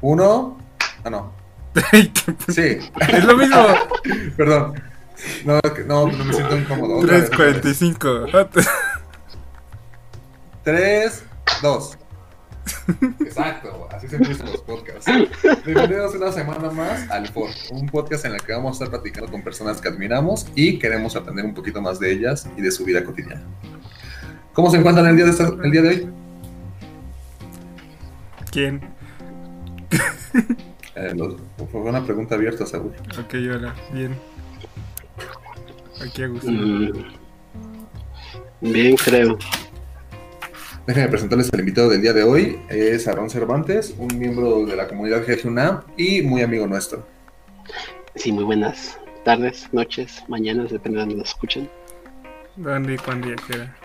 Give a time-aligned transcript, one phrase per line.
[0.00, 0.56] Uno.
[1.04, 1.32] Ah, no.
[2.48, 2.78] Sí.
[3.08, 3.56] Es lo mismo.
[4.36, 4.82] Perdón.
[5.44, 6.98] No, no, no me siento incómodo.
[6.98, 7.62] Otra vez, otra vez.
[7.82, 8.48] 3.45.
[10.64, 11.24] Tres,
[11.62, 11.96] dos.
[13.20, 15.10] Exacto, así se empiezan los podcasts.
[15.64, 19.30] Bienvenidos una semana más al Ford, un podcast en el que vamos a estar platicando
[19.30, 22.84] con personas que admiramos y queremos aprender un poquito más de ellas y de su
[22.84, 23.42] vida cotidiana.
[24.52, 26.08] ¿Cómo se encuentran el día de, esta- el día de hoy?
[28.50, 28.80] ¿Quién?
[30.96, 31.36] Eh, los-
[31.70, 32.92] fue una pregunta abierta, Saúl.
[33.18, 33.74] Ok, hola.
[33.92, 34.14] Bien.
[36.04, 36.50] Aquí a gusto.
[36.50, 36.92] Mm.
[38.60, 39.38] Bien, creo.
[40.86, 42.58] Déjenme presentarles al invitado del día de hoy.
[42.68, 47.06] Es Aaron Cervantes, un miembro de la comunidad GGUNAM y muy amigo nuestro.
[48.16, 51.70] Sí, muy buenas tardes, noches, mañanas, depende de donde nos escuchen.
[52.56, 53.76] ¿Dónde y cuándo ya quiera?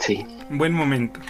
[0.00, 1.20] Sí, buen momento.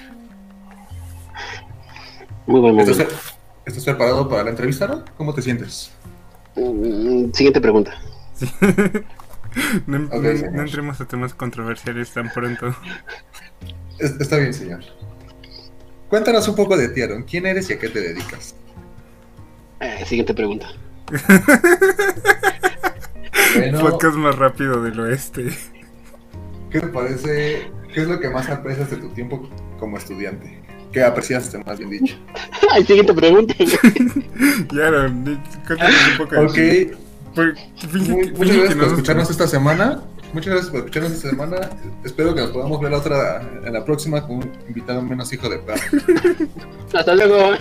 [2.47, 3.38] muy buen ¿Estás, momento.
[3.69, 5.05] Estás preparado para la entrevista, no?
[5.17, 5.91] ¿Cómo te sientes?
[6.57, 7.93] Mm, Siguiente pregunta.
[9.87, 10.53] No, Ok, no- señor.
[10.53, 12.75] no entremos a temas controversiales tan pronto.
[13.99, 14.81] Es- Está bien, señor.
[16.09, 17.23] Cuéntanos un poco de ti, Aaron.
[17.25, 18.55] ¿Quién eres y a qué te dedicas?
[19.81, 20.69] Eh, siguiente pregunta.
[23.57, 25.49] Bueno, Podcast más rápido del oeste.
[26.71, 27.71] ¿qué te parece?
[27.93, 29.49] ¿Qué es lo que más aprecias de tu tiempo
[29.81, 30.61] como estudiante?
[30.93, 32.17] ¿Qué apreciaste, más bien dicho?
[32.73, 33.55] Ay, siguiente pregunta.
[34.69, 36.97] Cuéntanos un poco de Ok, que-
[37.35, 40.03] muchas que gracias por nos escucharnos esta semana.
[40.33, 41.57] Muchas gracias por escucharnos esta semana.
[42.05, 45.49] Espero que nos podamos ver la otra, en la próxima con un invitado menos hijo
[45.49, 45.81] de perro.
[46.93, 47.53] Hasta luego.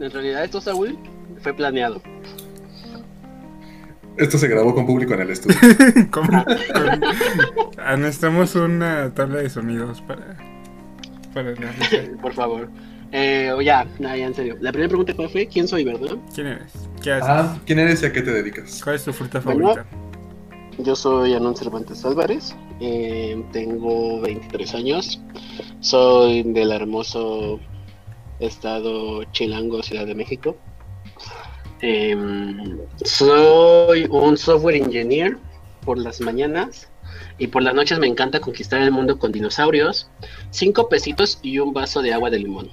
[0.00, 0.96] En realidad, esto, Saúl,
[1.42, 2.00] fue planeado.
[4.18, 5.56] Esto se grabó con público en el estudio.
[6.10, 6.44] ¿Cómo?
[6.44, 10.36] Con- necesitamos una tabla de sonidos para,
[11.34, 11.54] para.
[12.22, 12.68] Por favor.
[13.12, 14.56] Eh, o ya, no, ya en serio.
[14.60, 16.16] La primera pregunta cuál fue, ¿quién soy, verdad?
[16.34, 16.72] ¿Quién eres?
[17.02, 17.28] ¿Qué haces?
[17.28, 18.80] Ah, ¿quién eres y a qué te dedicas?
[18.84, 19.86] ¿Cuál es tu fruta Bueno, favorita?
[20.78, 25.20] Yo soy Anon Cervantes Álvarez, eh, tengo 23 años,
[25.80, 27.58] soy del hermoso
[28.38, 30.56] estado Chilango, Ciudad de México.
[31.80, 35.38] Em, soy un software engineer
[35.84, 36.88] por las mañanas
[37.38, 40.10] y por las noches me encanta conquistar el mundo con dinosaurios,
[40.50, 42.68] cinco pesitos y un vaso de agua de limón.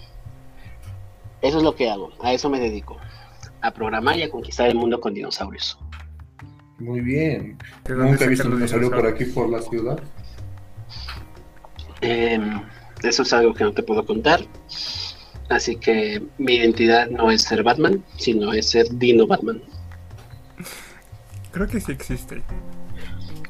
[1.41, 2.97] Eso es lo que hago, a eso me dedico,
[3.61, 5.77] a programar y a conquistar el mundo con dinosaurios.
[6.79, 7.57] Muy bien.
[7.85, 9.99] ¿De dónde Nunca he visto un dinosaurio por aquí, por la ciudad.
[12.01, 12.61] Em,
[13.03, 14.41] eso es algo que no te puedo contar.
[15.49, 19.61] Así que mi identidad no es ser Batman, sino es ser Dino Batman.
[21.51, 22.41] Creo que sí existe.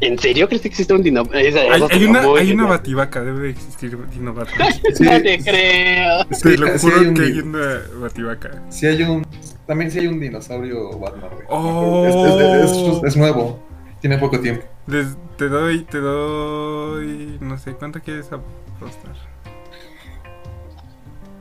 [0.01, 1.23] ¿En serio crees que existe un Dino?
[1.33, 4.67] Esa- Hay, hay una, hay una bativaca, debe de existir Dino Batman.
[4.93, 6.25] Sí, No te creo.
[6.31, 8.61] sí, Te lo sí juro hay un que hay una bativaca.
[8.69, 9.25] sí hay un.
[9.65, 11.31] También sí hay un dinosaurio Batman.
[11.49, 12.05] Oh.
[12.05, 13.63] Es, es- es- es nuevo.
[14.01, 14.65] Tiene poco tiempo.
[14.87, 17.37] Les- te doy, te doy.
[17.39, 19.15] No sé, ¿cuánto quieres apostar?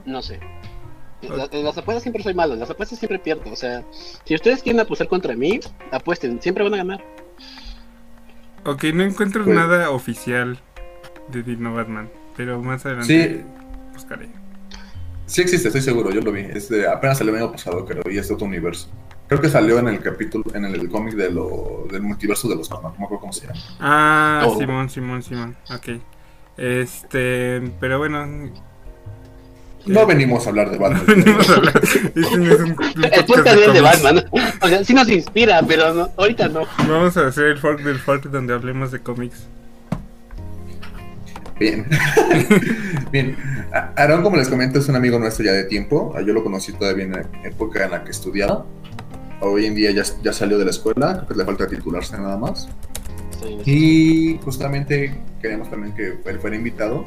[0.05, 0.41] No sé.
[1.23, 3.51] La- en las apuestas siempre soy malo, en las apuestas siempre pierdo.
[3.51, 3.83] O sea,
[4.25, 5.59] si ustedes quieren apostar contra mí,
[5.91, 7.05] apuesten, siempre van a ganar.
[8.67, 10.59] Ok, no encuentro Pues- nada oficial
[11.29, 13.43] de Dino Batman, pero más adelante Sí,
[13.95, 14.29] buscaré.
[15.27, 16.11] sí existe, estoy seguro.
[16.11, 16.41] Yo lo vi.
[16.43, 18.03] Es de- apenas el año pasado, creo.
[18.11, 18.89] Y es de otro universo.
[19.27, 22.69] Creo que salió en el capítulo, en el, cómic de lo, del multiverso de los
[22.69, 22.93] Batman.
[22.93, 23.59] No me acuerdo cómo se llama.
[23.81, 24.59] Ah, Oh.
[24.59, 25.57] Simón, Simón, Simón.
[25.75, 26.01] Ok.
[26.59, 28.27] Este, pero bueno.
[29.87, 31.05] No venimos a hablar de Batman.
[31.07, 31.81] venimos a hablar.
[31.83, 33.83] Este no es un, un El podcast de cómics.
[33.83, 34.25] Batman.
[34.63, 36.63] O sea, sí nos inspira, pero no- ahorita no.
[36.89, 39.45] Vamos a hacer el fork del fork donde hablemos de cómics.
[41.59, 41.87] Bien.
[43.13, 43.37] Bien.
[43.73, 46.13] A- Aaron, como les comento, es un amigo nuestro ya de tiempo.
[46.17, 48.65] Ah, Yo lo conocí todavía en la época en la que estudiaba.
[49.41, 52.39] Hoy en día ya, ya salió de la escuela, creo que le falta titularse nada
[52.39, 52.69] más.
[53.65, 53.71] Sí.
[53.71, 57.05] Y justamente queríamos también que él fuera invitado,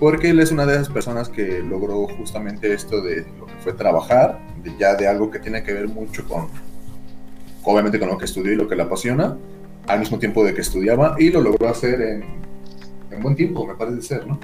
[0.00, 3.72] porque él es una de esas personas que logró justamente esto de lo que fue
[3.74, 6.48] trabajar, de ya de algo que tiene que ver mucho con,
[7.62, 9.36] obviamente con lo que estudió y lo que le apasiona,
[9.86, 12.24] al mismo tiempo de que estudiaba, y lo logró hacer en,
[13.10, 14.38] en buen tiempo, me parece ser, ¿no?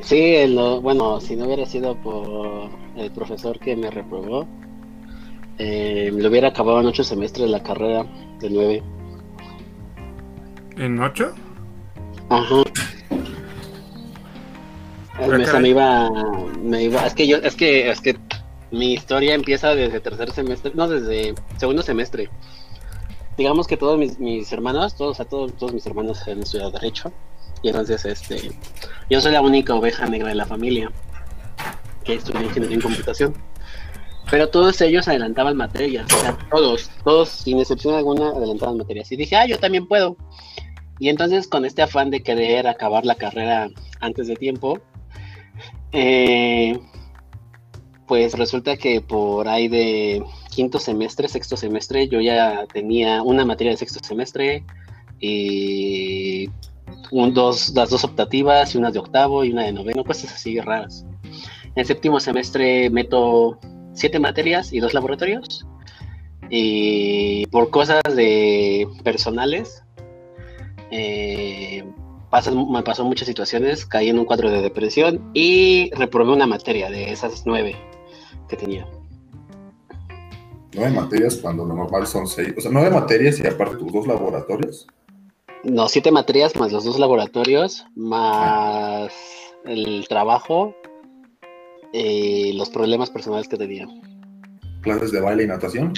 [0.00, 4.46] Sí, lo- bueno, si no hubiera sido por el profesor que me reprobó,
[5.58, 8.04] eh, lo hubiera acabado en ocho semestres la carrera
[8.40, 8.82] de nueve.
[10.76, 11.32] ¿En 8?
[12.28, 12.62] Ajá.
[15.16, 15.62] Ah, Me, caray.
[15.62, 16.10] me iba,
[16.60, 18.16] me iba, es que yo, es que, es que
[18.70, 22.28] mi historia empieza desde tercer semestre, no, desde segundo semestre.
[23.36, 27.12] Digamos que todos mis, mis hermanos, todos, sea, todos, todos mis hermanos han estudiado Derecho.
[27.62, 28.52] Y entonces, este,
[29.08, 30.90] yo soy la única oveja negra de la familia.
[32.04, 33.34] que estudié ingeniería en computación.
[34.30, 39.12] Pero todos ellos adelantaban materias, o sea, todos, todos, sin excepción alguna, adelantaban materias.
[39.12, 40.16] Y dije, ah, yo también puedo.
[40.98, 43.68] Y entonces, con este afán de querer acabar la carrera
[44.00, 44.80] antes de tiempo,
[45.94, 46.78] eh,
[48.06, 53.72] pues resulta que por ahí de quinto semestre, sexto semestre, yo ya tenía una materia
[53.72, 54.64] de sexto semestre
[55.20, 56.50] y
[57.32, 61.06] dos, las dos optativas y una de octavo y una de noveno, cosas así raras.
[61.76, 63.58] En séptimo semestre meto
[63.92, 65.66] siete materias y dos laboratorios.
[66.50, 69.82] Y por cosas de personales,
[70.90, 71.84] eh,
[72.54, 77.12] me pasó muchas situaciones, caí en un cuadro de depresión y reprobé una materia de
[77.12, 77.76] esas nueve
[78.48, 78.86] que tenía.
[80.74, 82.52] Nueve materias cuando lo normal son seis.
[82.56, 84.86] O sea, nueve materias y aparte tus dos laboratorios.
[85.62, 89.12] No, siete materias más los dos laboratorios, más
[89.64, 90.74] el trabajo
[91.92, 93.86] y los problemas personales que tenía.
[94.82, 95.92] ¿Clases de baile y natación?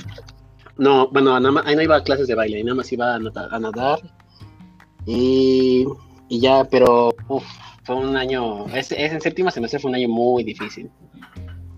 [0.78, 1.34] No, bueno,
[1.64, 3.98] ahí no iba a clases de baile, nada más iba a, nadar.
[5.06, 5.86] Y,
[6.28, 7.14] ya, pero
[7.84, 10.90] fue un año, es, en séptimo semestre fue un año muy difícil.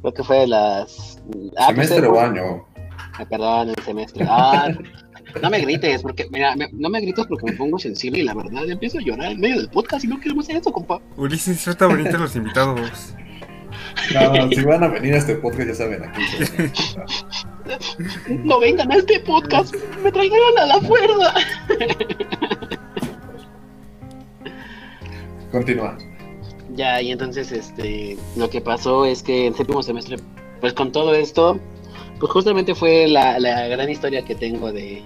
[0.00, 1.20] Creo que fue de las...
[1.58, 2.64] Ah, pues, ¿Semestre o año?
[3.14, 4.24] Ah, perdón, el semestre.
[4.28, 4.68] Ah,
[5.42, 8.68] no me grites, porque, mira, no me grites porque me pongo sensible y la verdad
[8.68, 11.00] empiezo a llorar en medio del podcast y no queremos hacer eso, compa.
[11.16, 13.14] Ulises, trata bonito a los invitados.
[14.14, 16.22] No, si van a venir a este podcast ya saben aquí.
[18.44, 21.34] No vengan a este podcast, me trajeron a la fuerza.
[25.50, 25.96] Continúa.
[26.74, 30.16] Ya, y entonces este lo que pasó es que en séptimo semestre,
[30.60, 31.58] pues con todo esto,
[32.20, 35.02] pues justamente fue la, gran historia que tengo de,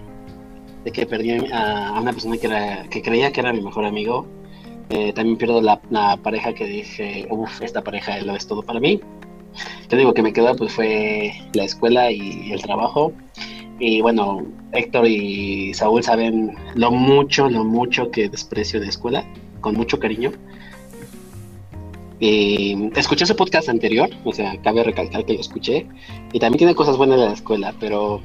[0.93, 4.27] que perdí a, una persona que, era, que creía que era mi mejor amigo.
[4.91, 5.81] Eh, también pierdo la,
[6.23, 9.01] pareja que dije, uff, esta pareja lo es todo para mí.
[9.91, 13.13] Lo único que me quedó pues fue la escuela y el trabajo.
[13.79, 19.25] Y bueno, Héctor y Saúl saben lo mucho, lo mucho que desprecio de escuela,
[19.63, 20.33] con mucho cariño.
[22.21, 25.87] Y escuché ese podcast anterior, o sea, cabe recalcar que lo escuché.
[26.33, 28.21] Y también tiene cosas buenas de la escuela, pero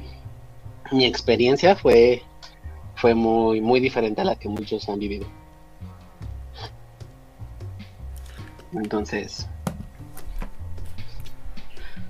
[0.92, 2.22] mi experiencia fue,
[2.94, 5.26] fue muy, muy diferente a la que muchos han vivido.
[8.72, 9.48] Entonces.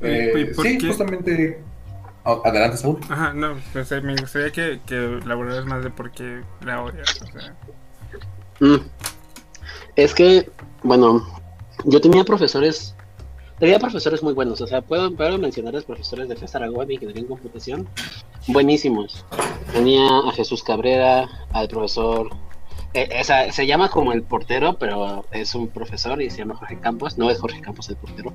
[0.00, 1.62] Eh, sí, justamente.
[2.24, 3.00] Oh, adelante, Saúl.
[3.08, 7.20] Ajá, no, pues, me gustaría que, que elaboraras más de por qué la odias.
[8.60, 8.76] Mm.
[9.98, 10.48] Es que,
[10.84, 11.26] bueno,
[11.84, 12.94] yo tenía profesores,
[13.58, 16.98] tenía profesores muy buenos, o sea, puedo, puedo mencionar los profesores de FES Aragón y
[16.98, 17.88] que tenían computación,
[18.46, 19.24] buenísimos.
[19.72, 22.30] Tenía a Jesús Cabrera, al profesor,
[22.94, 23.10] eh,
[23.50, 27.28] se llama como el portero, pero es un profesor y se llama Jorge Campos, no
[27.28, 28.32] es Jorge Campos el portero.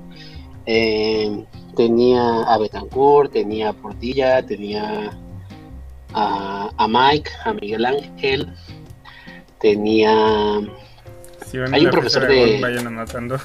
[0.66, 1.46] Eh,
[1.76, 5.18] tenía a Betancourt, tenía a Portilla, tenía
[6.12, 8.52] a, a Mike, a Miguel Ángel,
[9.60, 10.60] tenía
[11.72, 12.58] hay un profesor de.
[12.60, 13.38] Vayan anotando.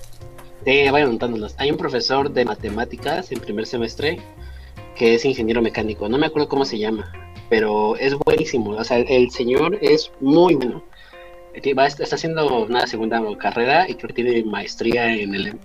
[0.64, 1.54] vayan anotándolos.
[1.58, 4.20] Hay un profesor de matemáticas en primer semestre
[4.96, 6.08] que es ingeniero mecánico.
[6.08, 7.10] No me acuerdo cómo se llama,
[7.48, 8.70] pero es buenísimo.
[8.72, 10.84] O sea, el señor es muy bueno.
[11.54, 15.58] está haciendo una segunda carrera y creo que tiene maestría en,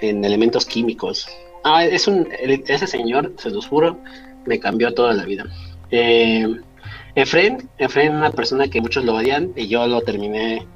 [0.00, 1.28] en elementos químicos.
[1.64, 3.98] Ah, es un, ese señor, se los juro,
[4.46, 5.44] me cambió toda la vida.
[5.90, 6.46] Eh,
[7.14, 10.66] Efren, Efren es una persona que muchos lo odian y yo lo terminé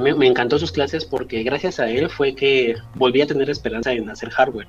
[0.00, 4.08] me, encantó sus clases porque gracias a él fue que volví a tener esperanza en
[4.08, 4.68] hacer hardware.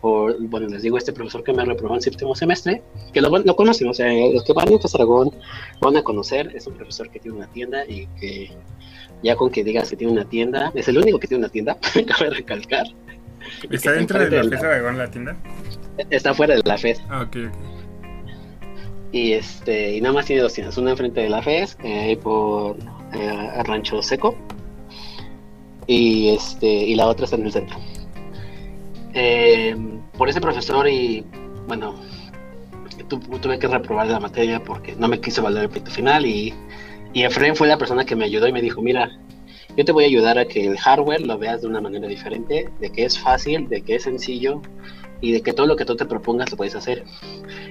[0.00, 2.82] Por, bueno, les digo, este profesor que me reprobó en séptimo semestre,
[3.12, 5.32] que lo, lo conocen, o sea, los que van a Aragón
[5.80, 8.50] van a conocer, es un profesor que tiene una tienda y que
[9.22, 11.76] ya con que digas que tiene una tienda, es el único que tiene una tienda,
[12.06, 12.86] cabe recalcar.
[13.70, 15.36] ¿Está dentro de la FES Aragón la tienda?
[16.10, 17.00] Está fuera de la FES.
[17.08, 17.36] Ah, ok,
[19.12, 22.76] Y, este, y nada más tiene dos tiendas, una enfrente de la FES, eh, por
[23.12, 24.34] eh, Rancho Seco
[25.86, 27.78] y este y la otra está en el centro.
[29.14, 29.76] Eh,
[30.16, 31.24] por ese profesor y
[31.66, 31.94] bueno
[33.40, 36.52] tuve que reprobar la materia porque no me quiso valer el proyecto final y,
[37.12, 39.10] y Efraín fue la persona que me ayudó y me dijo mira
[39.76, 42.70] yo te voy a ayudar a que el hardware lo veas de una manera diferente,
[42.80, 44.62] de que es fácil, de que es sencillo
[45.20, 47.04] y de que todo lo que tú te propongas lo puedes hacer.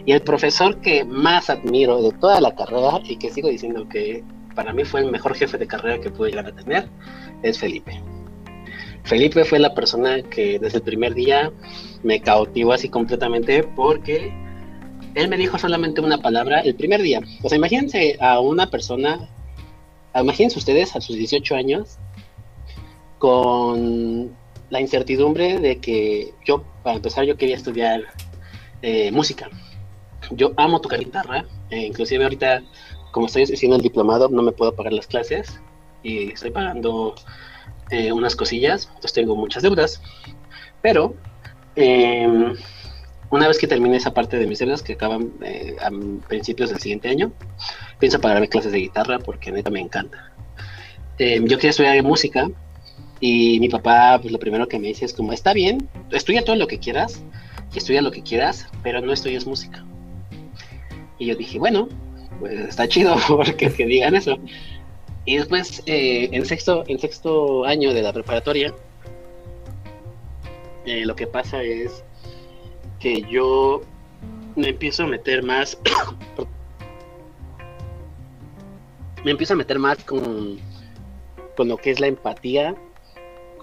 [0.06, 4.24] Y el profesor que más admiro de toda la carrera y que sigo diciendo que
[4.56, 6.88] para mí fue el mejor jefe de carrera que pude llegar a tener,
[7.44, 8.02] es Felipe.
[9.04, 11.52] Felipe fue la persona que desde el primer día
[12.02, 14.34] me cautivó así completamente porque
[15.14, 17.22] él me dijo solamente una palabra el primer día.
[17.44, 19.30] O sea, imagínense a una persona,
[20.16, 21.98] imagínense ustedes a sus 18 años
[23.20, 24.36] con
[24.70, 28.02] la incertidumbre de que yo, para empezar, yo quería estudiar
[28.82, 29.50] eh, música.
[30.32, 32.64] Yo amo tocar guitarra, eh, inclusive ahorita,
[33.16, 35.62] como estoy haciendo el diplomado, no me puedo pagar las clases
[36.04, 37.16] y estoy pagando
[37.90, 40.02] eh, unas cosillas, entonces tengo muchas deudas.
[40.82, 41.16] Pero
[41.78, 42.58] em,
[43.30, 45.32] una vez que termine esa parte de mis deudas, que acaban
[45.80, 47.32] a principios del siguiente año,
[48.00, 50.34] pienso pagarme clases de guitarra porque neta me encanta.
[51.18, 52.50] Em, yo quería estudiar música
[53.22, 56.58] y mi papá, pues lo primero que me dice es como, está bien, estudia todo
[56.58, 57.24] lo que quieras,
[57.74, 59.86] y estudia lo que quieras, pero no estudies música.
[61.18, 61.88] Y yo dije, bueno,
[62.40, 64.38] pues está chido porque que digan eso.
[65.26, 68.74] Y después, eh, en, sexto, en sexto año de la preparatoria,
[70.86, 72.04] eh, lo que pasa es
[73.00, 73.82] que yo
[74.56, 75.80] me empiezo a meter más,
[79.24, 80.60] me empiezo a meter más con,
[81.58, 82.76] con lo que es la empatía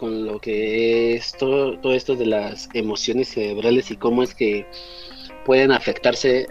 [0.03, 4.67] con lo que es todo, todo esto de las emociones cerebrales y cómo es que
[5.45, 6.49] pueden afectarse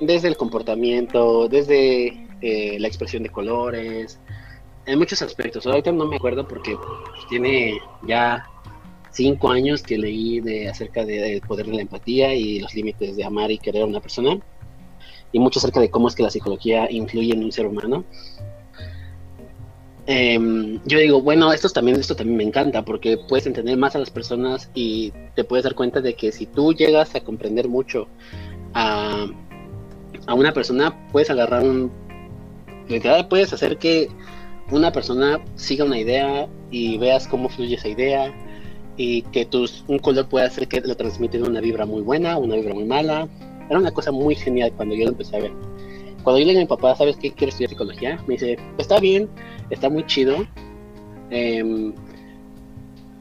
[0.00, 4.18] desde el comportamiento, desde eh, la expresión de colores,
[4.86, 5.66] en muchos aspectos.
[5.66, 6.76] Ahorita no me acuerdo porque
[7.28, 8.46] tiene ya
[9.10, 13.24] cinco años que leí de acerca del poder de la empatía y los límites de
[13.24, 14.38] amar y querer a una persona
[15.32, 18.04] y mucho acerca de cómo es que la psicología influye en un ser humano.
[20.06, 23.98] Em, yo digo, bueno, esto también, esto también me encanta porque puedes entender más a
[23.98, 28.06] las personas y te puedes dar cuenta de que si tú llegas a comprender mucho
[28.74, 29.26] a,
[30.26, 31.90] a una persona, puedes agarrar un...
[32.88, 34.08] Literal, puedes hacer que
[34.70, 38.34] una persona siga una idea y veas cómo fluye esa idea
[38.96, 42.56] y que tus, un color puede hacer que lo transmiten una vibra muy buena, una
[42.56, 43.28] vibra muy mala.
[43.68, 45.52] Era una cosa muy genial cuando yo lo empecé a ver.
[46.22, 47.32] Cuando yo le digo a mi papá, ¿sabes qué?
[47.32, 48.18] Quiero estudiar psicología.
[48.26, 49.28] Me dice, está bien,
[49.70, 50.46] está muy chido.
[51.30, 51.92] Em,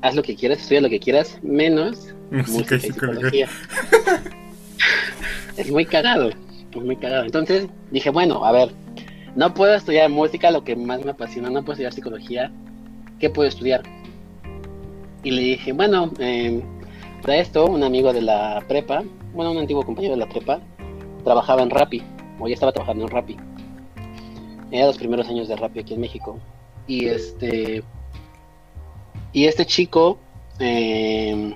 [0.02, 3.50] haz lo que quieras, estudia lo que quieras, menos música, y psicología.
[5.58, 6.30] es muy cagado,
[6.80, 7.26] es muy cagado.
[7.26, 8.72] Entonces dije, bueno, a ver,
[9.36, 12.52] no puedo estudiar música, lo que más me apasiona, no puedo estudiar psicología,
[13.20, 13.84] ¿qué puedo estudiar?
[15.24, 16.62] Y le dije, bueno, eh,
[17.22, 19.04] para esto, un amigo de la prepa,
[19.34, 20.60] bueno, un antiguo compañero de la prepa,
[21.24, 22.04] trabajaba en Rappi,
[22.40, 23.38] o ya estaba trabajando en Rappi.
[24.72, 26.40] Era los primeros años de Rappi aquí en México.
[26.88, 27.84] Y este.
[29.32, 30.18] Y este chico.
[30.60, 31.56] Em,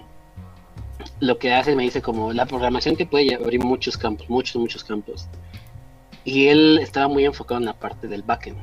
[1.20, 4.84] lo que hace me dice como la programación te puede abrir muchos campos, muchos, muchos
[4.84, 5.28] campos.
[6.24, 8.58] Y él estaba muy enfocado en la parte del backend.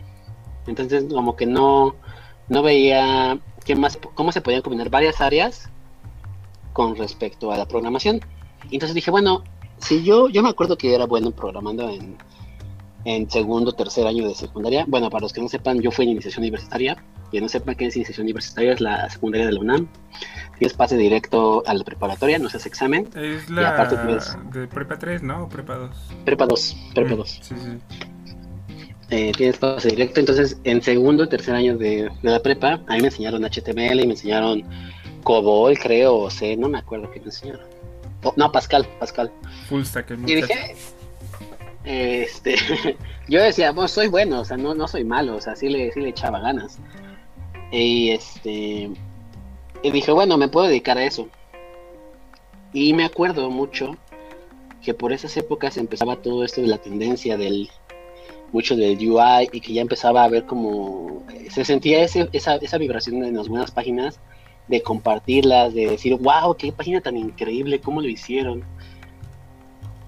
[0.67, 1.97] Entonces como que no,
[2.49, 5.71] no veía qué más, cómo se podían combinar varias áreas
[6.73, 8.21] con respecto a la programación.
[8.71, 9.45] Entonces dije, bueno,
[9.79, 12.17] si yo, yo me acuerdo que era bueno programando en,
[13.05, 14.85] en segundo, tercer año de secundaria.
[14.89, 16.97] Bueno, para los que no sepan, yo fui en iniciación universitaria.
[17.35, 19.89] Quien no sepa qué es universitaria, es la secundaria de la UNAM.
[20.57, 23.09] Tienes pase directo a la preparatoria, no haces examen.
[23.17, 23.73] Es la
[24.53, 25.43] de prepa 3, ¿no?
[25.43, 25.97] O prepa 2.
[26.25, 27.41] Prepa 2, prepa 2.
[27.41, 28.77] Mm, sí, sí.
[29.11, 33.01] Eh, tienes pase directo, entonces en segundo y tercer año de, la prepa, a mí
[33.01, 34.63] me enseñaron HTML y me enseñaron
[35.25, 37.67] COBOL, creo, o C, no me acuerdo qué me enseñaron.
[38.37, 39.33] no, Pascal, Pascal.
[39.69, 40.13] Full stack.
[40.25, 40.77] Y dije,
[41.83, 42.55] este,
[43.29, 45.91] yo decía, pues soy bueno, o sea, no, no soy malo, o sea, sí le,
[45.91, 46.79] sí le echaba ganas.
[47.75, 48.91] Y este,
[49.83, 51.29] y dije, bueno, me puedo dedicar a eso.
[52.73, 53.97] Y me acuerdo mucho
[54.83, 57.69] que por esas épocas empezaba todo esto de la tendencia del
[58.53, 62.79] mucho del UI y que ya empezaba a ver como se sentía ese, esa, esa
[62.79, 64.21] vibración en las buenas páginas
[64.69, 68.63] de compartirlas, de decir, wow, qué página tan increíble, cómo lo hicieron.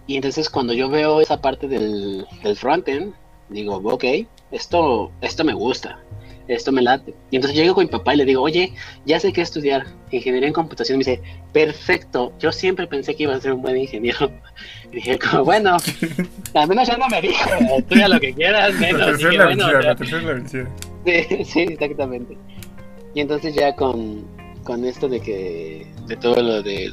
[0.07, 3.15] Y entonces cuando yo veo esa parte del, del frontend,
[3.49, 4.05] digo, ok,
[4.53, 5.99] esto, esto me gusta,
[6.49, 7.15] esto me late.
[7.31, 8.73] Y entonces llego con mi papá y le digo, oye,
[9.05, 10.97] ya sé qué estudiar, ingeniería en computación.
[10.97, 11.23] Y me dice,
[11.53, 14.31] perfecto, yo siempre pensé que iba a ser un buen ingeniero.
[14.93, 15.77] Y dije, como, bueno,
[16.55, 19.21] al menos ya no me dijo, estudia lo que quieras, menos.
[19.21, 19.97] La la bueno, la
[20.47, 22.39] Sí, sí, exactamente.
[23.13, 24.25] Y entonces ya con,
[24.63, 26.93] con esto de que, de todo lo de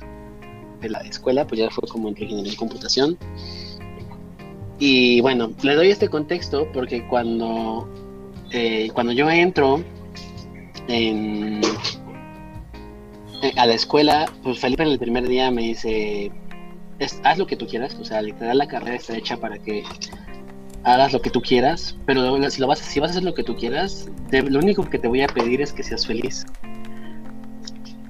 [0.83, 3.17] de la escuela, pues ya fue como entre ingeniería y computación.
[4.77, 7.87] Y bueno, le doy este contexto porque cuando,
[8.53, 9.83] eh, cuando yo entro
[10.87, 11.61] en,
[13.41, 16.31] eh, a la escuela, pues Felipe en el primer día me dice,
[17.23, 19.83] haz lo que tú quieras, o sea, literal la carrera está hecha para que
[20.83, 23.43] hagas lo que tú quieras, pero si, lo vas, si vas a hacer lo que
[23.43, 26.45] tú quieras, lo único que te voy a pedir es que seas feliz.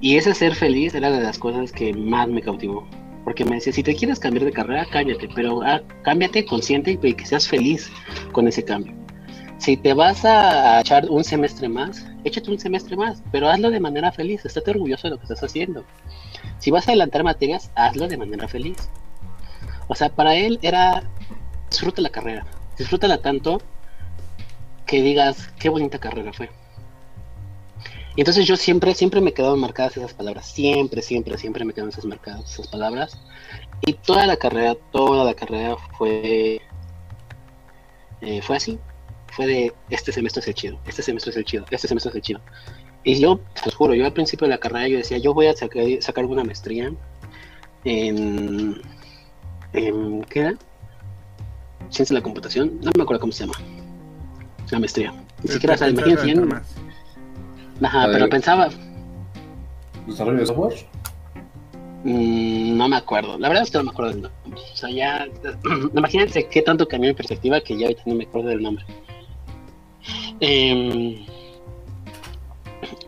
[0.00, 2.86] Y ese ser feliz era de las cosas que más me cautivó.
[3.24, 7.14] Porque me decía, si te quieres cambiar de carrera, cámbiate, pero ah, cámbiate consciente y
[7.14, 7.90] que seas feliz
[8.32, 9.03] con ese cambio.
[9.58, 13.80] Si te vas a echar un semestre más, échate un semestre más, pero hazlo de
[13.80, 15.84] manera feliz, estate orgulloso de lo que estás haciendo.
[16.58, 18.76] Si vas a adelantar materias, hazlo de manera feliz.
[19.88, 21.02] O sea, para él era
[21.70, 22.46] disfruta la carrera,
[22.78, 23.60] disfrútala tanto
[24.86, 26.50] que digas qué bonita carrera fue.
[28.16, 31.90] Y entonces yo siempre, siempre me quedaban marcadas esas palabras, siempre, siempre, siempre me quedaban
[31.90, 33.18] esas marcadas esas palabras.
[33.80, 36.60] Y toda la carrera, toda la carrera fue,
[38.20, 38.78] eh, fue así,
[39.34, 42.16] fue de este semestre es el chido, este semestre es el chido, este semestre es
[42.16, 42.40] el chido.
[43.02, 45.54] Y yo, te juro, yo al principio de la carrera yo decía, yo voy a
[45.54, 46.90] sacar, sacar una maestría
[47.84, 48.80] en,
[49.72, 50.54] en, ¿qué era?
[51.90, 53.54] Ciencia de la computación, no me acuerdo cómo se llama.
[54.70, 55.12] La maestría.
[55.42, 56.62] Ni siquiera, o sea, imagínate, yo no-
[57.82, 58.28] Ajá, A pero ver.
[58.30, 58.68] pensaba,
[60.06, 60.74] ¿Desarrollo de software?
[62.04, 64.60] mm, no me acuerdo, la verdad es que no me acuerdo del nombre.
[64.72, 65.26] O sea, ya,
[65.94, 68.84] imagínense qué tanto cambió mi perspectiva que ya ahorita no me acuerdo del nombre.
[70.40, 71.24] Em,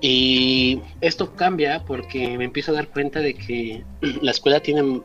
[0.01, 3.85] y esto cambia porque me empiezo a dar cuenta de que
[4.23, 5.03] la escuela tiene.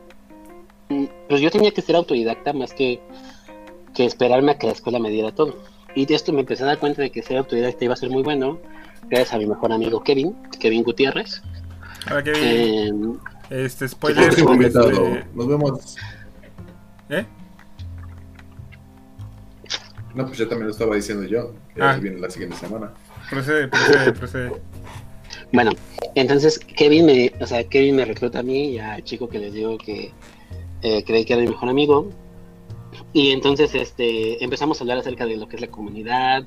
[1.28, 3.00] Pues yo tenía que ser autodidacta más que,
[3.94, 5.56] que esperarme a que la escuela me diera todo.
[5.94, 8.10] Y de esto me empecé a dar cuenta de que ser autodidacta iba a ser
[8.10, 8.58] muy bueno,
[9.08, 11.42] gracias a mi mejor amigo Kevin, Kevin Gutiérrez.
[12.06, 13.18] Ahora que Em,
[13.50, 14.28] este spoiler.
[14.28, 15.96] Este, Nos vemos.
[17.08, 17.26] ¿Eh?
[20.14, 21.52] No, pues ya también lo estaba diciendo yo.
[21.74, 21.96] Que Ah.
[22.00, 22.92] viene la siguiente semana.
[23.30, 24.52] Procede, procede, procede.
[25.52, 25.70] Bueno,
[26.14, 29.52] entonces Kevin me, o sea, Kevin me recluta a mí y al chico que les
[29.54, 30.10] digo que
[30.82, 32.10] eh, creí que era mi mejor amigo.
[33.12, 36.44] Y entonces este, empezamos a hablar acerca de lo que es la comunidad,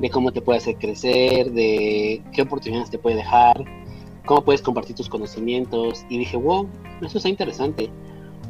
[0.00, 3.64] de cómo te puede hacer crecer, de qué oportunidades te puede dejar,
[4.24, 6.04] cómo puedes compartir tus conocimientos.
[6.08, 6.68] Y dije, wow,
[7.02, 7.90] eso está interesante.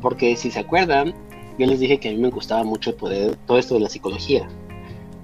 [0.00, 1.14] Porque si se acuerdan,
[1.58, 4.48] yo les dije que a mí me gustaba mucho poder, todo esto de la psicología.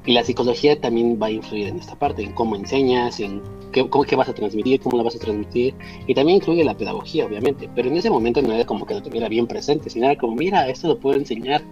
[0.07, 3.89] Y la psicología también va a influir en esta parte, en cómo enseñas, en qué,
[3.89, 5.75] cómo, qué vas a transmitir, cómo la vas a transmitir.
[6.07, 7.69] Y también incluye la pedagogía, obviamente.
[7.75, 10.37] Pero en ese momento no era como que lo tuviera bien presente, sino era como,
[10.37, 11.63] mira, esto lo puedo enseñar.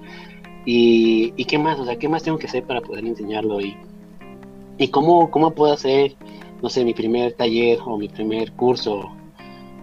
[0.67, 3.61] Y, y qué más, o sea, qué más tengo que hacer para poder enseñarlo.
[3.61, 3.77] Y,
[4.77, 6.15] y cómo, cómo puedo hacer,
[6.63, 9.11] no sé, mi primer taller o mi primer curso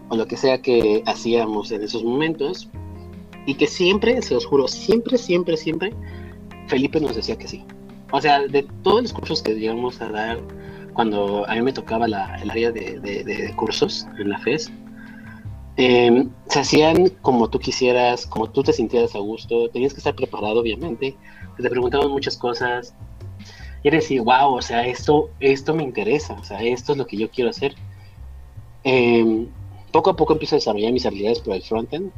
[0.09, 2.69] o lo que sea que hacíamos en esos momentos.
[3.45, 5.93] Y que siempre, se los juro, siempre, siempre, siempre,
[6.67, 7.63] Felipe nos decía que sí.
[8.11, 10.39] O sea, de todos los cursos que llegamos a dar,
[10.93, 14.71] cuando a mí me tocaba la, el área de, de- de cursos en la FES,
[15.77, 20.15] eh, se hacían como tú quisieras, como tú te sintieras a gusto, tenías que estar
[20.15, 21.15] preparado, obviamente,
[21.57, 22.93] te preguntaban muchas cosas,
[23.83, 27.05] y era decir, wow, o sea, esto, esto me interesa, o sea, esto es lo
[27.05, 27.75] que yo quiero hacer.
[28.83, 29.47] Eh,
[29.91, 32.11] poco a poco empiezo a desarrollar mis habilidades por el frontend,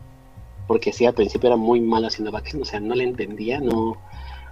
[0.68, 3.98] porque sí, al principio era muy mal haciendo backend, o sea, no le entendía, no,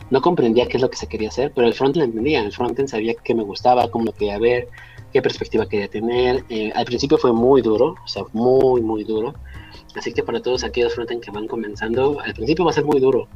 [0.09, 2.51] no comprendía qué es lo que se quería hacer, pero el frontend lo entendía, el
[2.51, 4.69] frontend sabía qué me gustaba, cómo lo quería ver,
[5.11, 6.43] qué perspectiva quería tener.
[6.49, 9.33] Eh, al principio fue muy duro, o sea, muy, muy duro.
[9.95, 12.99] Así que para todos aquellos frontend que van comenzando, al principio va a ser muy
[12.99, 13.27] duro.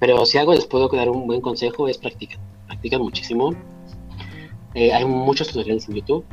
[0.00, 2.38] Pero si algo les puedo dar un buen consejo es practicar.
[2.66, 3.54] Practican muchísimo.
[4.74, 6.24] Eh, hay muchos tutoriales en YouTube.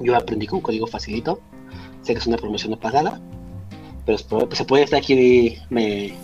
[0.00, 1.40] Yo aprendí con código facilito.
[2.02, 3.20] Sé que es una promoción no pagada.
[4.04, 4.18] Pero
[4.52, 6.14] se puede estar aquí me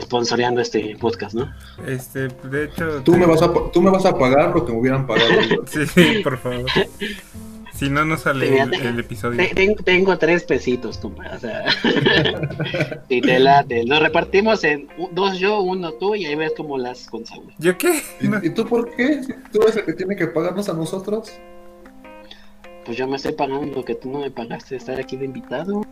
[0.00, 1.52] sponsoreando este podcast, ¿no?
[1.86, 3.02] Este, de hecho.
[3.02, 5.30] Tú te- me, vas a, tú me vas a pagar lo que me hubieran pagado.
[5.66, 6.64] Sí, sí, por favor.
[7.74, 9.36] Si no, no sale Mira, el, te- el episodio.
[9.38, 11.30] Te- Tengo, tengo tres pesitos, compa.
[11.34, 11.64] O sea,
[13.08, 13.84] y te late.
[13.84, 17.52] Lo repartimos en dos yo, uno tú, y ahí ves como las con Saúl.
[17.58, 18.02] ¿Yo qué?
[18.20, 18.38] No.
[18.42, 19.20] ¿Y, tú por qué?
[19.52, 21.32] Tú eres el que tiene que pagarnos a nosotros.
[22.84, 25.24] Pues yo me estoy pagando lo que tú no me pagaste de estar aquí de
[25.26, 25.82] invitado.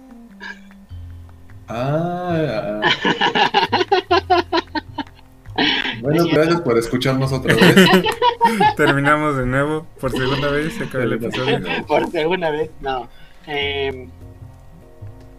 [1.72, 2.80] Ah.
[6.00, 7.74] Bueno, gracias por escucharnos otra vez.
[8.76, 9.87] Terminamos de nuevo.
[10.00, 11.61] Por segunda vez se acaba el episodio.
[11.87, 13.09] Por alguna vez, no.
[13.46, 14.09] Eh,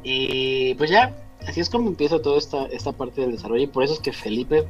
[0.03, 1.15] y pues ya,
[1.47, 3.63] así es como empieza toda esta, esta parte del desarrollo.
[3.63, 4.67] Y por eso es que Felipe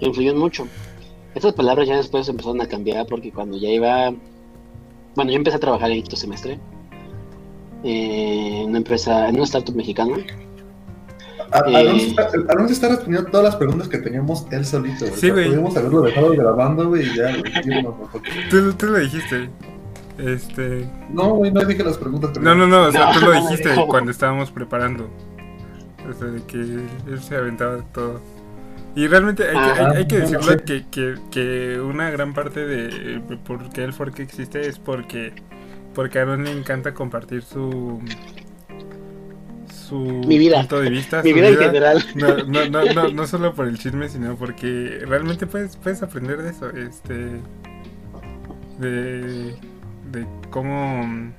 [0.00, 0.66] influyó mucho.
[1.34, 4.12] Estas palabras ya después empezaron a cambiar porque cuando ya iba.
[5.16, 6.60] Bueno, yo empecé a trabajar en quinto semestre.
[7.82, 10.16] eh, en una empresa, en una startup mexicana.
[11.52, 11.76] Eh.
[11.76, 15.06] Alonso está- Alonso está respondiendo todas las preguntas que teníamos él solito.
[15.06, 15.18] güey.
[15.20, 15.44] Sí, güey.
[15.46, 17.82] Podríamos haberlo dejado grabando, güey, y ya, güey.
[18.50, 19.48] Tú, tú lo dijiste.
[20.18, 20.86] Este.
[21.10, 22.30] No, güey, no dije las preguntas.
[22.32, 22.88] que No, no, no.
[22.88, 25.08] O sea, No, tú lo dijiste cuando estábamos preparando.
[26.08, 28.20] O sea, de que él se aventaba todo.
[28.96, 30.58] Y realmente hay, que- hay- hay que Ah, decirlo sí.
[30.66, 35.32] que, que, que una gran parte de por qué el fork existe es porque
[35.94, 38.00] porque a Aaron le encanta compartir su
[39.90, 40.58] su Mi vida.
[40.60, 42.04] punto de vista, Mi su vida en general.
[42.14, 46.42] No, no, no, no, no solo por el chisme, sino porque realmente puedes, puedes aprender
[46.42, 46.70] de eso.
[46.70, 47.40] Este,
[48.78, 49.56] de,
[50.12, 51.34] de cómo,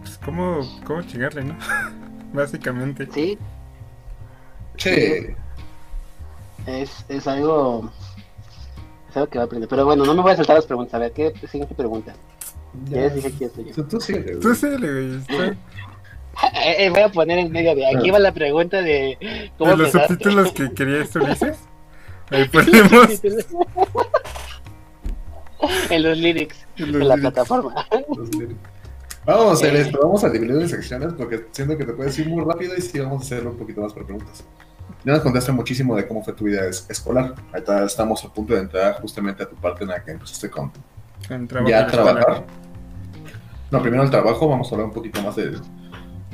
[0.00, 1.56] pues cómo, cómo chingarle, ¿no?
[2.32, 3.08] Básicamente.
[3.12, 3.38] Sí,
[4.76, 5.36] Che,
[6.66, 7.92] es, es algo.
[9.10, 9.68] Es algo que va a aprender.
[9.68, 10.94] Pero bueno, no me voy a saltar las preguntas.
[10.94, 12.14] A ver, ¿qué siguiente pregunta?
[12.88, 13.74] Ya les dije quién soy yo.
[13.74, 14.40] Tú, tú síguele, güey.
[14.40, 14.66] Tú sí,
[15.28, 15.58] güey.
[16.54, 17.86] Eh, eh, voy a poner en medio de.
[17.86, 19.50] Aquí va la pregunta de.
[19.58, 21.58] ¿Cómo En los subtítulos que querías Ulises.
[22.30, 23.20] Ahí ponemos.
[25.90, 27.20] en los lyrics en de la lyrics.
[27.34, 27.86] plataforma.
[29.24, 29.80] Vamos a hacer Eh.
[29.82, 32.80] esto, vamos a dividirlo en secciones porque siento que te puedes ir muy rápido y
[32.80, 34.42] sí vamos a hacerlo un poquito más por preguntas.
[35.04, 37.34] Ya nos contaste muchísimo de cómo fue tu vida es- escolar.
[37.52, 40.72] Ahorita estamos a punto de entrar justamente a tu parte en la que empezaste con
[41.66, 42.44] ya trabajar.
[43.70, 45.60] No, primero el trabajo, vamos a hablar un poquito más del,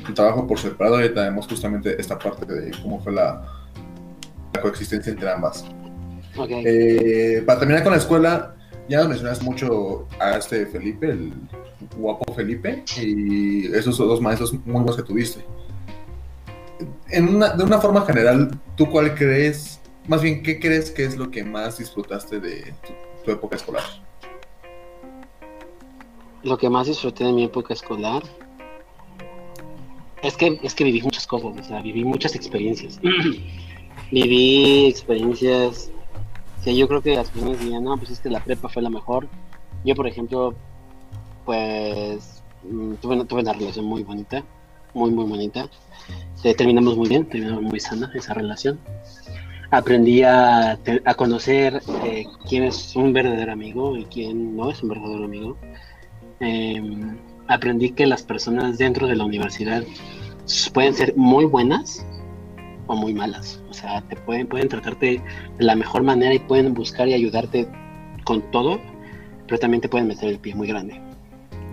[0.05, 3.43] del trabajo por separado y tenemos justamente esta parte de cómo fue la,
[4.53, 5.65] la coexistencia entre ambas.
[6.37, 6.49] Ok.
[6.51, 8.55] Eh, para terminar con la escuela,
[8.87, 11.33] ya nos mencionas mucho a este Felipe, el
[11.97, 15.43] guapo Felipe, y esos dos maestros muy buenos que tuviste.
[17.09, 21.17] En una- de una forma general, ¿tú cuál crees, más bien, qué crees que es
[21.17, 22.93] lo que más disfrutaste de tu,
[23.25, 23.83] tu época escolar?
[26.43, 28.23] Lo que más disfruté de mi época escolar
[30.21, 32.99] es que, es que viví muchas cosas, o sea, viví muchas experiencias.
[34.11, 35.91] viví experiencias
[36.63, 38.89] que yo creo que las personas dirían, no, pues es que la prepa fue la
[38.89, 39.27] mejor.
[39.85, 40.53] Yo, por ejemplo,
[41.45, 44.43] pues mm, tuve, una- tuve una relación muy bonita,
[44.93, 45.69] muy, muy bonita.
[46.43, 48.79] Eh, terminamos muy bien, terminamos muy sana esa relación.
[49.71, 50.71] Aprendí a,
[51.05, 55.57] a conocer eh, quién es un verdadero amigo y quién no es un verdadero amigo
[56.39, 56.81] eh,
[57.49, 59.83] aprendí que las personas dentro de la universidad
[60.73, 62.05] pueden ser muy buenas
[62.87, 63.61] o muy malas.
[63.69, 65.21] O sea, te pueden, pueden tratarte
[65.57, 67.67] de la mejor manera y pueden buscar y ayudarte
[68.23, 68.79] con todo,
[69.47, 71.01] pero también te pueden meter el pie muy grande.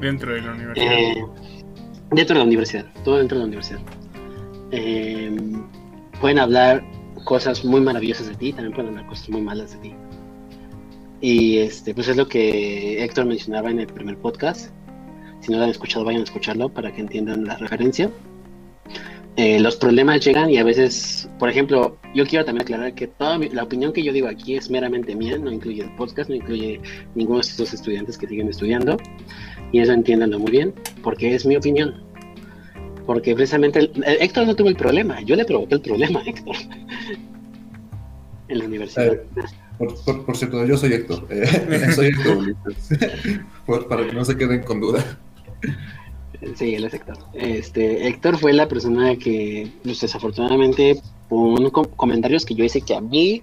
[0.00, 0.92] Dentro de la universidad.
[0.92, 1.24] Eh,
[2.10, 3.80] dentro de la universidad, todo dentro de la universidad.
[4.72, 5.36] Eh,
[6.20, 6.82] pueden hablar
[7.24, 9.94] cosas muy maravillosas de ti, también pueden hablar cosas muy malas de ti.
[11.20, 14.70] Y este, pues es lo que Héctor mencionaba en el primer podcast.
[15.40, 18.10] Si no lo han escuchado, vayan a escucharlo para que entiendan la referencia.
[19.36, 23.38] Eh, los problemas llegan y a veces, por ejemplo, yo quiero también aclarar que toda
[23.38, 26.36] mi- la opinión que yo digo aquí es meramente mía, no incluye el podcast, no
[26.36, 26.80] incluye
[27.14, 28.96] ninguno de estos estudiantes que siguen estudiando.
[29.72, 30.72] Y eso entiéndanlo muy bien,
[31.02, 32.02] porque es mi opinión.
[33.04, 36.24] Porque precisamente el- el- Héctor no tuvo el problema, yo le provoqué el problema a
[36.24, 36.56] Héctor.
[38.48, 39.12] en la universidad.
[39.12, 39.20] Eh,
[39.76, 41.26] Por, por- por cierto, yo soy Héctor.
[41.28, 41.46] eh,
[41.94, 42.54] soy Héctor.
[43.66, 45.18] Por- para que no se queden con duda.
[46.54, 47.16] Sí, él es Héctor.
[47.32, 52.82] Este, Héctor fue la persona que, pues, desafortunadamente, por un com- comentarios que yo hice
[52.82, 53.42] que a mí,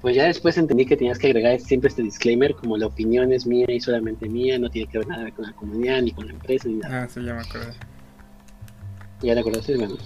[0.00, 3.46] pues ya después entendí que tenías que agregar siempre este disclaimer, como la opinión es
[3.46, 6.32] mía y solamente mía, no tiene que ver nada con la comunidad, ni con la
[6.32, 7.02] empresa, ni nada.
[7.02, 7.42] Ah, sí, ya me.
[9.22, 9.76] ¿Ya te acordaste?
[9.76, 9.96] Bueno.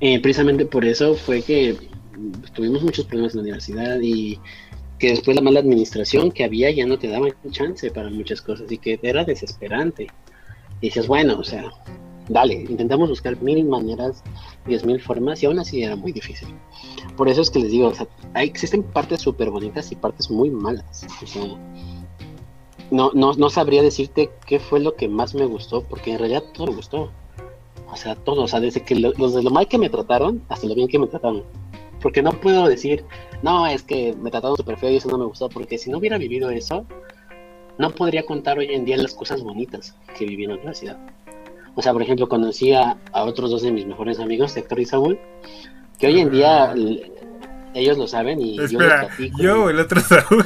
[0.00, 1.76] Eh, precisamente por eso fue que
[2.54, 4.38] tuvimos muchos problemas en la universidad y
[4.98, 8.70] que después la mala administración que había ya no te daba chance para muchas cosas
[8.70, 10.06] y que era desesperante.
[10.80, 11.70] Y dices, bueno, o sea,
[12.28, 14.22] dale, intentamos buscar mil maneras,
[14.66, 16.48] diez mil formas y aún así era muy difícil.
[17.16, 20.30] Por eso es que les digo, o sea, hay, existen partes súper bonitas y partes
[20.30, 21.06] muy malas.
[21.22, 21.42] O sea,
[22.90, 26.44] no, no, no sabría decirte qué fue lo que más me gustó, porque en realidad
[26.54, 27.10] todo me gustó.
[27.90, 30.74] O sea, todo, o sea, desde que lo, lo mal que me trataron hasta lo
[30.74, 31.44] bien que me trataron.
[32.02, 33.04] Porque no puedo decir,
[33.42, 35.98] no, es que me trataron súper feo y eso no me gustó, porque si no
[35.98, 36.84] hubiera vivido eso,
[37.78, 40.98] no podría contar hoy en día las cosas bonitas que viví en la universidad.
[41.74, 44.86] O sea, por ejemplo, conocí a, a otros dos de mis mejores amigos, Héctor y
[44.86, 45.18] Saúl,
[45.98, 47.12] que hoy en día l-
[47.74, 49.38] ellos lo saben y yo les Espera, platico.
[49.42, 50.44] yo o el otro Saúl.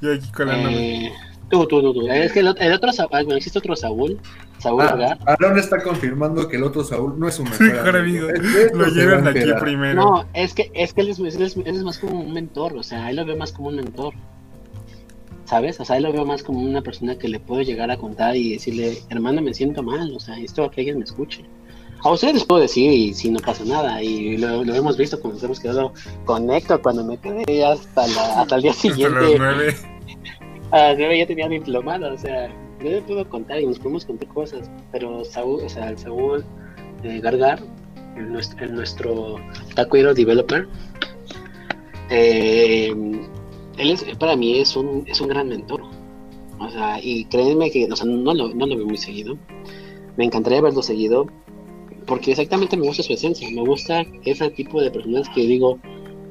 [0.00, 1.06] yo aquí colándome.
[1.06, 1.12] Eh,
[1.50, 2.08] tú, tú, tú, tú.
[2.08, 4.18] Es que el, el otro Saúl, bueno, existe otro Saúl,
[4.58, 5.18] Saúl Ah.
[5.26, 8.28] Aaron está confirmando que el otro Saúl no es un Su mejor amigo.
[8.28, 9.94] Esto Lo llevan aquí primero.
[10.00, 12.76] No, es que, es que él es, él es- él es más como un mentor,
[12.76, 14.14] o sea, él lo veo más como un mentor.
[15.48, 15.80] ¿Sabes?
[15.80, 18.36] O sea, él lo veo más como una persona que le puedo llegar a contar
[18.36, 21.42] y decirle, hermano, me siento mal, o sea, esto que alguien me escuche.
[22.04, 25.18] A ustedes les puedo decir y si no pasa nada, y lo, lo hemos visto
[25.20, 25.92] como nos hemos quedado
[26.26, 29.18] con Héctor cuando me quedé hasta, la- hasta el día Hasta siguiente.
[29.38, 29.74] nueve.
[30.70, 32.48] A las nueve ya tenía mi diplomado, o sea,
[32.84, 36.44] yo le puedo contar y nos podemos contar cosas, pero Saúl, o sea, el Saúl
[37.04, 37.58] eh, Gargar,
[38.18, 39.36] el nuestro, el nuestro
[39.74, 40.68] Taco Hero Developer,
[42.10, 42.94] eh,
[43.78, 45.82] él es, para mí es un, es un gran mentor.
[46.60, 49.38] O sea, y créanme que, no lo, no lo veo muy seguido.
[50.16, 51.26] Me encantaría verlo seguido,
[52.06, 53.48] porque exactamente me gusta su esencia.
[53.50, 55.78] Me gusta ese tipo de personas que digo,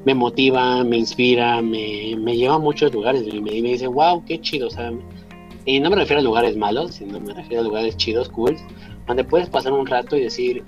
[0.04, 4.40] me motiva, me inspira, me, me lleva a muchos lugares y me, dice, wow, qué
[4.40, 4.68] chido,
[5.64, 8.56] y no me refiero a lugares malos, sino me refiero a lugares chidos, cool,
[9.06, 10.64] donde puedes pasar un rato y decir,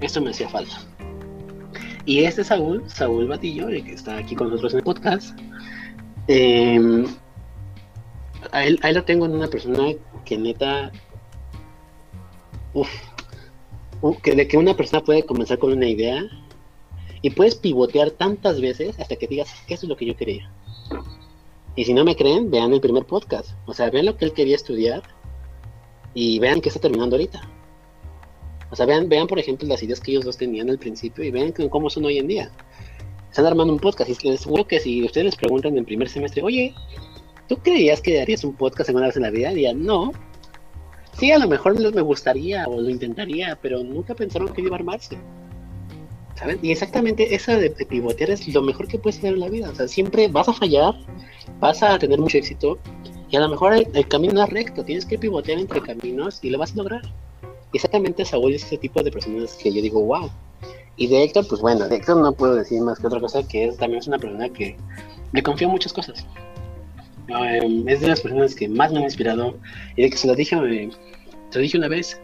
[0.00, 0.80] esto me hacía falta.
[2.06, 5.38] Y este Saúl, Saúl Batillo, que está aquí con nosotros en el podcast,
[6.28, 7.04] eh,
[8.92, 9.92] lo tengo en una persona
[10.24, 10.92] que neta,
[12.74, 12.90] uff,
[14.22, 16.22] que de que una persona puede comenzar con una idea
[17.22, 20.50] y puedes pivotear tantas veces hasta que digas, eso es lo que yo quería.
[21.74, 23.50] Y si no me creen, vean el primer podcast.
[23.66, 25.02] O sea, vean lo que él quería estudiar
[26.14, 27.40] y vean qué está terminando ahorita.
[28.70, 31.30] O sea, vean, vean, por ejemplo, las ideas que ellos dos tenían al principio y
[31.30, 32.50] vean cómo son hoy en día.
[33.32, 36.42] Están armando un podcast y les seguro que si ustedes les preguntan en primer semestre,
[36.42, 36.74] oye,
[37.48, 39.48] ¿tú creías que harías un podcast alguna vez en la vida?
[39.48, 40.12] Dirían, no.
[41.18, 44.80] Sí, a lo mejor me gustaría o lo intentaría, pero nunca pensaron que iba a
[44.80, 45.16] armarse.
[46.34, 46.58] ¿Saben?
[46.60, 49.70] Y exactamente esa de, pivotear es lo mejor que puedes hacer en la vida.
[49.70, 50.94] O sea, siempre vas a fallar,
[51.58, 52.78] vas a tener mucho éxito
[53.30, 56.50] y a lo mejor el, camino no es recto, tienes que pivotear entre caminos y
[56.50, 57.00] lo vas a lograr.
[57.72, 60.30] Exactamente Saúl es ese tipo de personas que yo digo, wow.
[60.96, 63.66] Y de Héctor, pues bueno, de Héctor no puedo decir más que otra cosa, que
[63.66, 64.76] es, también es una persona que
[65.32, 66.26] le confío muchas cosas.
[67.28, 69.56] Um, es de las personas que más me han inspirado
[69.96, 70.90] y de que se lo dije, eh,
[71.52, 72.20] lo dije una vez.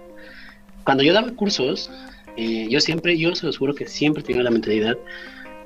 [0.84, 1.90] Cuando yo daba cursos,
[2.36, 4.96] eh, yo siempre, yo se los juro que siempre tenía la mentalidad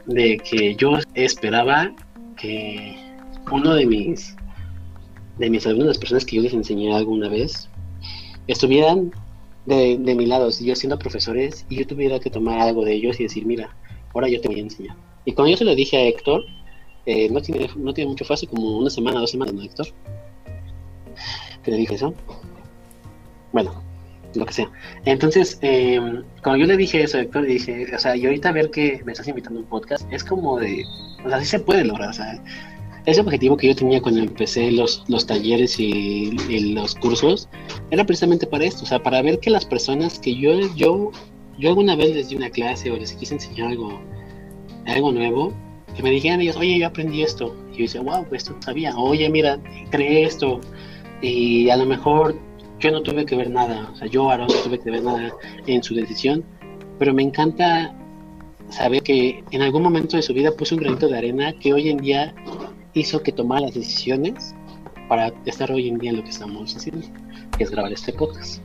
[0.06, 1.92] de que yo esperaba
[2.36, 2.96] que
[3.50, 4.36] uno de mis
[5.38, 7.68] de mis alumnos, las personas que yo les enseñé alguna vez,
[8.46, 9.12] estuvieran
[9.66, 12.94] de, de, mi lado, si yo siendo profesores y yo tuviera que tomar algo de
[12.94, 13.74] ellos y decir, mira,
[14.14, 14.96] ahora yo te voy a enseñar.
[15.24, 16.44] Y cuando yo se lo dije a Héctor,
[17.06, 19.86] eh, no, tiene, no tiene mucho fácil, como una semana, dos semanas, ¿no, Héctor?
[21.62, 22.14] Que le dije eso.
[23.52, 23.82] Bueno,
[24.34, 24.70] lo que sea.
[25.04, 26.00] Entonces, eh,
[26.42, 29.28] cuando yo le dije eso Héctor, dije, o sea, y ahorita ver que me estás
[29.28, 30.84] invitando a un podcast, es como de,
[31.24, 32.42] o sea, sí se puede lograr, o sea,
[33.06, 37.48] ese objetivo que yo tenía cuando empecé los, los talleres y, y, los cursos
[37.90, 41.10] era precisamente para esto, o sea, para ver que las personas que yo, yo,
[41.58, 44.00] yo alguna vez les di una clase o les quise enseñar algo,
[44.86, 45.52] algo nuevo,
[45.96, 47.54] que me dijeran ellos, oye, yo aprendí esto.
[47.72, 48.96] Y yo decía, wow, pues esto sabía.
[48.96, 49.58] Oye, mira,
[49.90, 50.60] creé esto.
[51.20, 52.38] Y a lo mejor
[52.82, 55.32] yo no tuve que ver nada, o sea, yo, Aaron, no tuve que ver nada
[55.66, 56.44] en su decisión,
[56.98, 57.94] pero me encanta
[58.70, 61.90] saber que en algún momento de su vida puso un granito de arena que hoy
[61.90, 62.34] en día
[62.94, 64.54] hizo que tomara las decisiones
[65.08, 67.06] para estar hoy en día en lo que estamos haciendo,
[67.56, 68.62] que es grabar este podcast.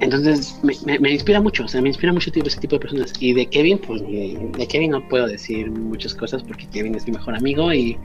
[0.00, 3.12] Entonces me, me, me, inspira mucho, o sea, me inspira mucho ese tipo de personas.
[3.18, 7.12] Y de Kevin, pues de, Kevin no puedo decir muchas cosas porque Kevin es mi
[7.12, 7.98] mejor amigo y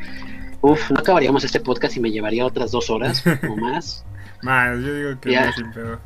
[0.62, 4.03] uff, no acabaríamos este podcast y me llevaría otras dos horas o más.
[4.41, 5.45] más, yo digo que Ya.
[5.47, 5.99] no, sin pedo.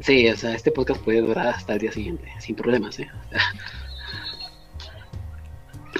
[0.00, 3.08] Sí, o sea, este podcast puede durar hasta el día siguiente, sin problemas, ¿eh?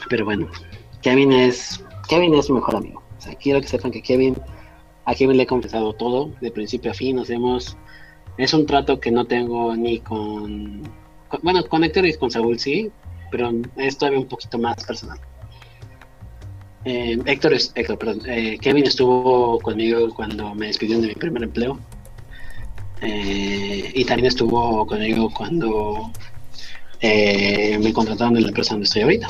[0.09, 0.49] Pero bueno,
[1.07, 3.01] Kevin es, Kevin es mi mejor amigo.
[3.17, 4.37] O sea, quiero que sepan que Kevin,
[5.05, 7.77] a Kevin le he confesado todo, de principio a fin, nos hemos,
[8.39, 10.83] es un trato que no tengo ni con,
[11.29, 12.91] con- bueno, con Héctor y con Saúl sí,
[13.31, 15.21] pero es todavía un poquito más personal.
[16.85, 21.45] Eh, Héctor, es, Héctor, perdón, eh, Kevin estuvo conmigo cuando me despidieron de mi primer
[21.45, 21.79] empleo.
[23.01, 26.11] Eh, y también estuvo conmigo cuando
[27.01, 29.29] eh, me contrataron en la empresa donde estoy ahorita.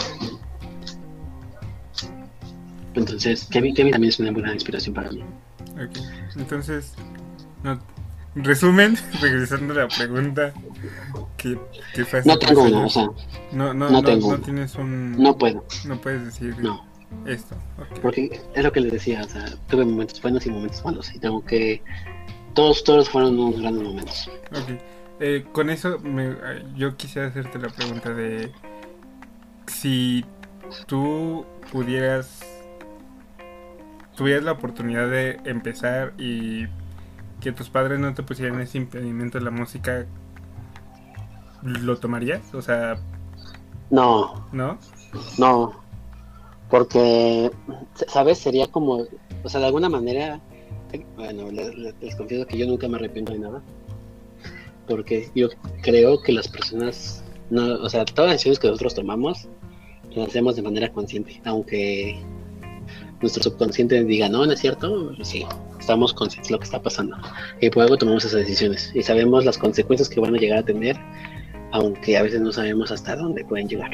[2.97, 5.23] Entonces, Kevin, Kevin también es una buena inspiración para mí.
[5.75, 5.99] Ok,
[6.37, 6.95] entonces,
[7.63, 7.81] no,
[8.35, 10.53] resumen, regresando a la pregunta
[11.37, 11.59] que
[12.05, 13.05] fue hace No tengo una, o sea,
[13.53, 15.13] no, no, no no, tengo no tienes un...
[15.13, 16.85] no puedo, no puedes decir no.
[17.27, 17.55] esto.
[17.79, 17.99] ok.
[18.01, 21.15] Porque es lo que les decía, o sea, tuve momentos buenos y momentos malos.
[21.15, 21.83] Y tengo que.
[22.55, 24.31] Todos, todos fueron unos grandes momentos.
[24.51, 24.81] Ok.
[25.21, 26.37] Eh, con eso me,
[26.75, 28.51] yo quisiera hacerte la pregunta de
[29.67, 30.25] si
[30.87, 32.41] tú pudieras
[34.17, 36.67] tuvieras la oportunidad de empezar y
[37.41, 40.07] que tus padres no te pusieran ese impedimento de la música
[41.63, 42.55] ¿lo tomarías?
[42.55, 42.99] O sea,
[43.91, 44.79] No, ¿no?
[45.39, 45.73] no.
[46.71, 47.51] Porque,
[48.09, 48.39] ¿sabes?
[48.39, 49.05] Sería como.
[49.45, 50.41] O sea, de alguna manera.
[51.17, 53.63] Bueno, les confieso que yo nunca me arrepiento de nada.
[54.89, 55.49] Porque yo
[55.83, 57.23] creo que las personas.
[57.51, 59.49] No, o sea, todas las decisiones que nosotros tomamos
[60.15, 61.41] las hacemos de manera consciente.
[61.45, 62.21] Aunque
[63.21, 65.45] nuestro subconsciente diga, no, no es cierto, sí,
[65.79, 67.17] estamos conscientes de lo que está pasando.
[67.61, 68.91] Y por algo tomamos esas decisiones.
[68.95, 70.97] Y sabemos las consecuencias que van a llegar a tener,
[71.73, 73.91] aunque a veces no sabemos hasta dónde pueden llegar.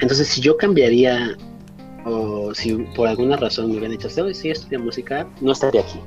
[0.00, 1.36] Entonces, si yo cambiaría,
[2.04, 6.00] o si por alguna razón me hubieran dicho, "Sí, sí, estudia música, no estaría aquí.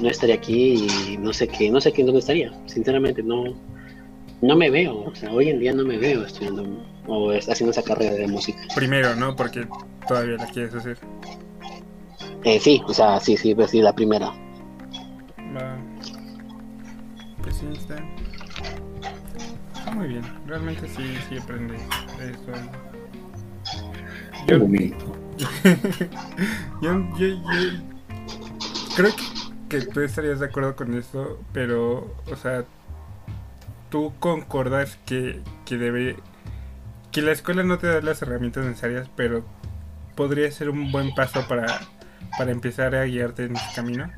[0.00, 2.52] No estaría aquí y no sé qué, no sé qué dónde estaría.
[2.66, 3.44] Sinceramente, no,
[4.40, 5.04] no me veo.
[5.04, 6.64] O sea, hoy en día no me veo estudiando
[7.08, 8.60] ¿O haciendo esa carrera de música?
[8.74, 9.34] Primero, ¿no?
[9.34, 9.66] Porque
[10.08, 10.98] todavía la quieres hacer.
[12.44, 14.28] Eh, sí, o sea, sí, sí, pues sí, la primera.
[15.54, 15.76] Va.
[17.42, 17.96] Pues sí, está.
[19.76, 20.22] Está muy bien.
[20.46, 22.52] Realmente sí, sí aprende eso.
[24.46, 24.58] Yo,
[26.80, 27.36] yo, yo, yo
[28.96, 29.22] creo que,
[29.68, 32.64] que tú estarías de acuerdo con eso, pero, o sea,
[33.90, 36.16] tú concordas que, que debe,
[37.12, 39.44] que la escuela no te da las herramientas necesarias, pero
[40.18, 41.80] podría ser un buen paso para,
[42.36, 44.10] para empezar a guiarte en ese camino.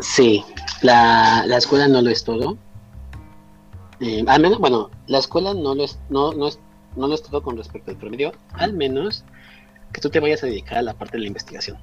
[0.00, 0.44] Sí,
[0.82, 2.58] la, la escuela no lo es todo.
[4.00, 6.58] Eh, al menos, bueno, la escuela no lo es, no, no es,
[6.96, 9.24] no lo es todo con respecto al promedio, al menos
[9.92, 11.78] que tú te vayas a dedicar a la parte de la investigación.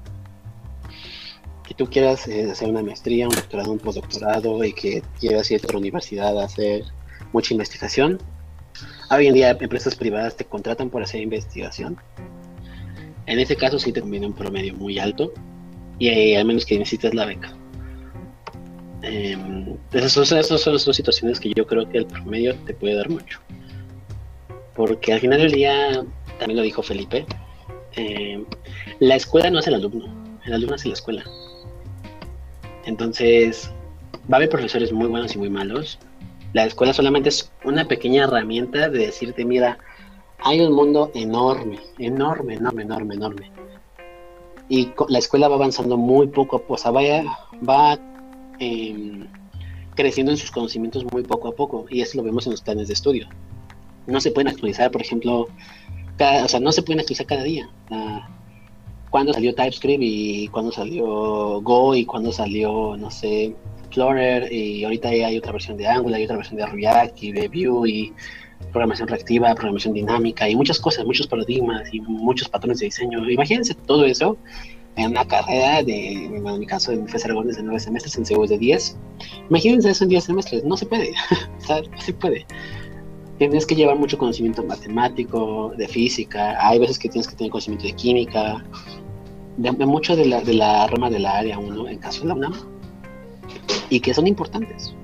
[1.66, 5.62] Que tú quieras eh, hacer una maestría, un doctorado, un postdoctorado y que quieras ir
[5.62, 6.84] a otra universidad a hacer
[7.32, 8.18] mucha investigación.
[9.10, 11.96] Hoy en día empresas privadas te contratan por hacer investigación.
[13.26, 15.32] En ese caso sí te conviene un promedio muy alto
[15.98, 17.54] y eh, al menos que necesites la beca.
[19.02, 19.36] Eh,
[19.92, 22.94] esas, son, esas son las dos situaciones que yo creo que el promedio te puede
[22.94, 23.40] dar mucho.
[24.74, 26.04] Porque al final del día,
[26.38, 27.26] también lo dijo Felipe,
[27.96, 28.42] eh,
[29.00, 30.06] la escuela no es el alumno,
[30.44, 31.24] el alumno es la escuela.
[32.84, 33.70] Entonces,
[34.30, 35.98] va a haber profesores muy buenos y muy malos.
[36.52, 39.78] La escuela solamente es una pequeña herramienta de decirte, mira,
[40.44, 43.50] hay un mundo enorme, enorme, enorme, enorme, enorme.
[44.68, 47.24] Y la escuela va avanzando muy poco o sea, vaya,
[47.68, 47.98] va
[48.58, 49.26] eh,
[49.94, 51.86] creciendo en sus conocimientos muy poco a poco.
[51.90, 53.28] Y eso lo vemos en los planes de estudio.
[54.06, 55.48] No se pueden actualizar, por ejemplo,
[56.16, 57.68] cada, o sea, no se pueden actualizar cada día.
[57.90, 58.28] Ah,
[59.10, 63.54] cuándo salió TypeScript y cuándo salió Go y cuándo salió, no sé,
[63.90, 67.48] Flutter y ahorita hay otra versión de Angular y otra versión de React y de
[67.48, 68.12] Vue y
[68.70, 73.28] programación reactiva, programación dinámica y muchas cosas, muchos paradigmas y muchos patrones de diseño.
[73.30, 74.36] Imagínense todo eso
[74.96, 78.26] en una carrera de, en mi caso, en FES Aragón es de 9 semestres, en
[78.26, 78.96] CEU de 10.
[79.48, 81.12] Imagínense eso en 10 semestres, no se puede,
[81.58, 81.88] ¿sabes?
[81.90, 82.46] no se puede.
[83.38, 87.86] Tienes que llevar mucho conocimiento matemático, de física, hay veces que tienes que tener conocimiento
[87.86, 88.64] de química,
[89.56, 92.34] de, de mucho de la, de la rama del área 1 en caso de la
[92.34, 92.54] UNAM,
[93.88, 94.94] y que son importantes.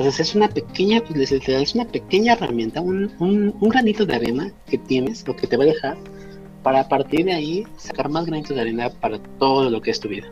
[0.00, 4.16] Entonces es una pequeña, pues, les- es una pequeña herramienta, un, un, un granito de
[4.16, 5.98] arena que tienes, lo que te va a dejar,
[6.62, 10.00] para a partir de ahí sacar más granitos de arena para todo lo que es
[10.00, 10.28] tu vida.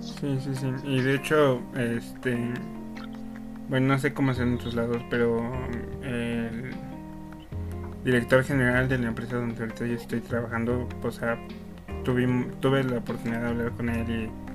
[0.00, 0.66] Sí, sí, sí.
[0.84, 2.36] Y de hecho, este.
[3.68, 5.68] Bueno, no sé cómo es en otros lados, pero
[6.02, 6.76] el
[8.04, 11.38] director general de la empresa donde ahorita yo estoy trabajando, o sea,
[12.04, 12.26] tuve,
[12.60, 14.45] tuve la oportunidad de hablar con él y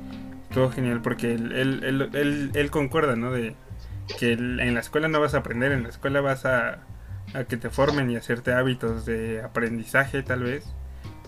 [0.52, 3.32] estuvo genial porque él, él, él, él, él concuerda, ¿no?
[3.32, 3.56] De
[4.20, 6.80] que en la escuela no vas a aprender, en la escuela vas a,
[7.34, 10.66] a que te formen y hacerte hábitos de aprendizaje tal vez,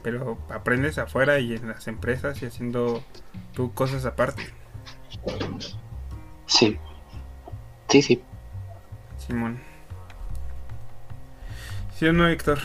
[0.04, 3.02] pero aprendes afuera y en las empresas y haciendo
[3.54, 4.44] tú cosas aparte,
[6.46, 6.78] Sí,
[7.88, 8.22] sí, sí.
[9.18, 9.58] Simón.
[11.96, 12.60] ¿Sí o no, Héctor?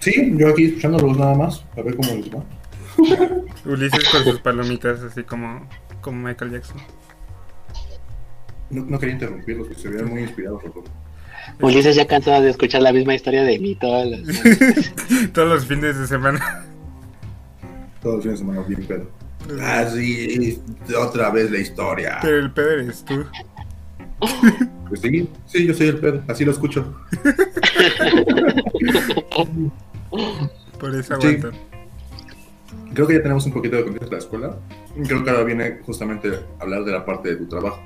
[0.00, 2.59] Sí, yo aquí escuchándolos nada más, a ver cómo les va.
[3.64, 5.68] Ulises con sus palomitas, así como,
[6.00, 6.78] como Michael Jackson.
[8.70, 10.62] No, no quería interrumpirlos, porque se veían muy inspirados.
[10.64, 10.84] los dos.
[11.60, 14.22] Ulises ya cansado de escuchar la misma historia de mí todas las
[15.32, 16.64] Todos los fines de semana.
[18.02, 19.10] Todos los fines de semana bien pedo.
[19.60, 20.62] Ah, sí,
[20.96, 22.18] otra vez la historia.
[22.22, 23.24] Pero el pedo eres tú.
[24.88, 26.94] Pues sí, sí, yo soy el pedo, así lo escucho.
[30.78, 31.38] Por eso Sí.
[32.94, 34.56] Creo que ya tenemos un poquito de contexto de la escuela.
[35.06, 37.80] Creo que ahora viene justamente a hablar de la parte de tu trabajo.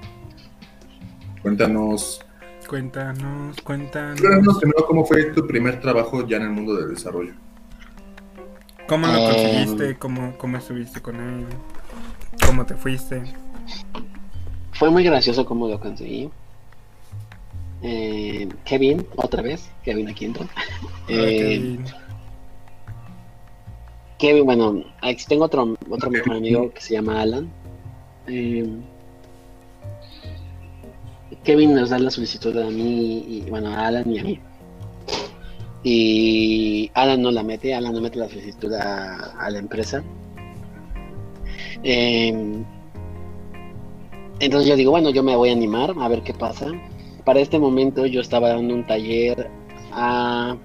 [1.42, 2.20] Cuéntanos,
[2.68, 4.18] Cuéntanos, cuéntanos.
[4.20, 7.34] cuéntanos primero cómo fue tu primer trabajo ya en el mundo del desarrollo.
[8.88, 9.98] ¿Cómo lo Eh, conseguiste?
[9.98, 11.46] ¿Cómo, ¿Cómo estuviste con él?
[12.46, 13.22] ¿Cómo te fuiste?
[14.72, 16.30] Fue muy gracioso cómo lo conseguí.
[17.82, 20.46] Eh, Kevin, otra vez, Kevin aquí entra.
[20.56, 20.58] Ah,
[21.08, 21.84] Eh, Kevin.
[24.24, 27.52] Kevin, bueno, aquí tengo otro, otro mejor amigo que se llama Alan.
[28.26, 28.66] Eh,
[31.44, 34.40] Kevin nos da la solicitud a mí, y bueno, a Alan y a mí.
[35.82, 40.02] Y Alan no la mete, Alan no mete la solicitud a, a la empresa.
[41.82, 42.64] Eh,
[44.40, 46.68] entonces yo digo, bueno, yo me voy a animar a ver qué pasa.
[47.26, 49.50] Para este momento yo estaba dando un taller
[49.92, 50.56] a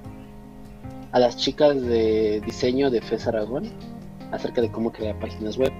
[1.12, 3.70] a las chicas de diseño de FES Aragón
[4.32, 5.72] acerca de cómo crear páginas web.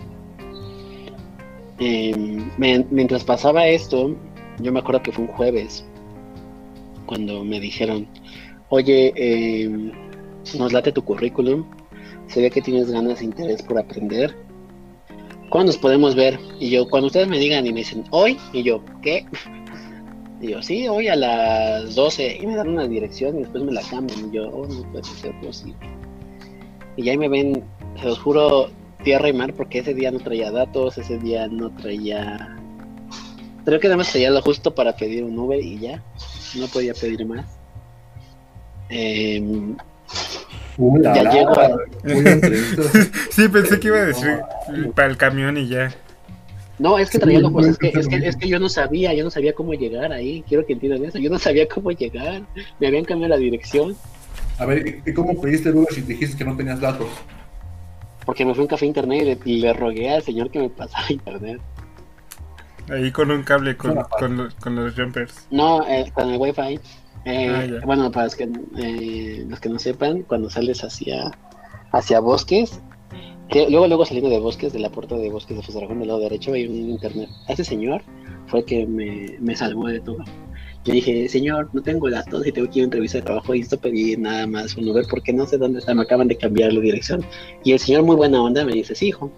[2.58, 4.16] Men- mientras pasaba esto,
[4.60, 5.86] yo me acuerdo que fue un jueves
[7.06, 8.08] cuando me dijeron,
[8.70, 9.92] oye, eh,
[10.58, 11.66] nos late tu currículum,
[12.28, 14.36] se ve que tienes ganas e interés por aprender.
[15.50, 16.40] ¿Cuándo nos podemos ver?
[16.60, 19.26] Y yo, cuando ustedes me digan y me dicen, hoy, y yo, ¿qué?
[20.42, 23.82] Yo, sí, hoy a las 12, y me dan una dirección y después me la
[23.82, 24.30] cambian.
[24.30, 25.76] Y yo, oh, no puede ser posible.
[26.96, 27.64] Y ahí me ven,
[28.00, 28.70] se los juro,
[29.04, 32.58] tierra y mar, porque ese día no traía datos, ese día no traía.
[33.66, 36.04] Creo que nada más traía lo justo para pedir un Uber y ya,
[36.56, 37.46] no podía pedir más.
[40.80, 41.78] La Ya la, llego a-.
[43.32, 44.40] Sí, pensé que iba a decir
[44.96, 45.94] para el camión y ya.
[46.80, 48.70] No, es que Sí, traía locos, no, es que, es, que, es que yo no
[48.70, 51.92] sabía, yo no sabía cómo llegar ahí, quiero que entiendan eso, yo no sabía cómo
[51.92, 52.42] llegar,
[52.80, 53.96] me habían cambiado la dirección,
[54.58, 57.08] A ver, ¿y cómo pediste el Uber si dijiste que no tenías datos?
[58.26, 60.60] porque me fui a un café internet y le, y le rogué al señor que
[60.60, 61.60] me pasara internet.
[62.90, 63.96] Ahí con un cable con,
[64.36, 65.48] los- con los jumpers.
[65.52, 66.80] No, eh, con el wifi.
[67.26, 71.32] Eh, Ah, bueno, para los que, eh, los que no sepan, cuando sales hacia,
[71.92, 72.80] hacia bosques,
[73.50, 76.20] que luego luego saliendo de bosques, de la puerta de bosques de Fosarajón del lado
[76.20, 77.30] derecho hay un internet.
[77.48, 78.02] Ese señor
[78.48, 80.24] fue el que me, me salvó de todo.
[80.86, 83.54] Yo dije, señor, no tengo datos y tengo que ir a una entrevista de trabajo
[83.54, 86.38] y esto pedí nada más un Uber porque no sé dónde está, me acaban de
[86.38, 87.24] cambiar la dirección.
[87.64, 89.32] Y el señor muy buena onda me dice, sí, hijo.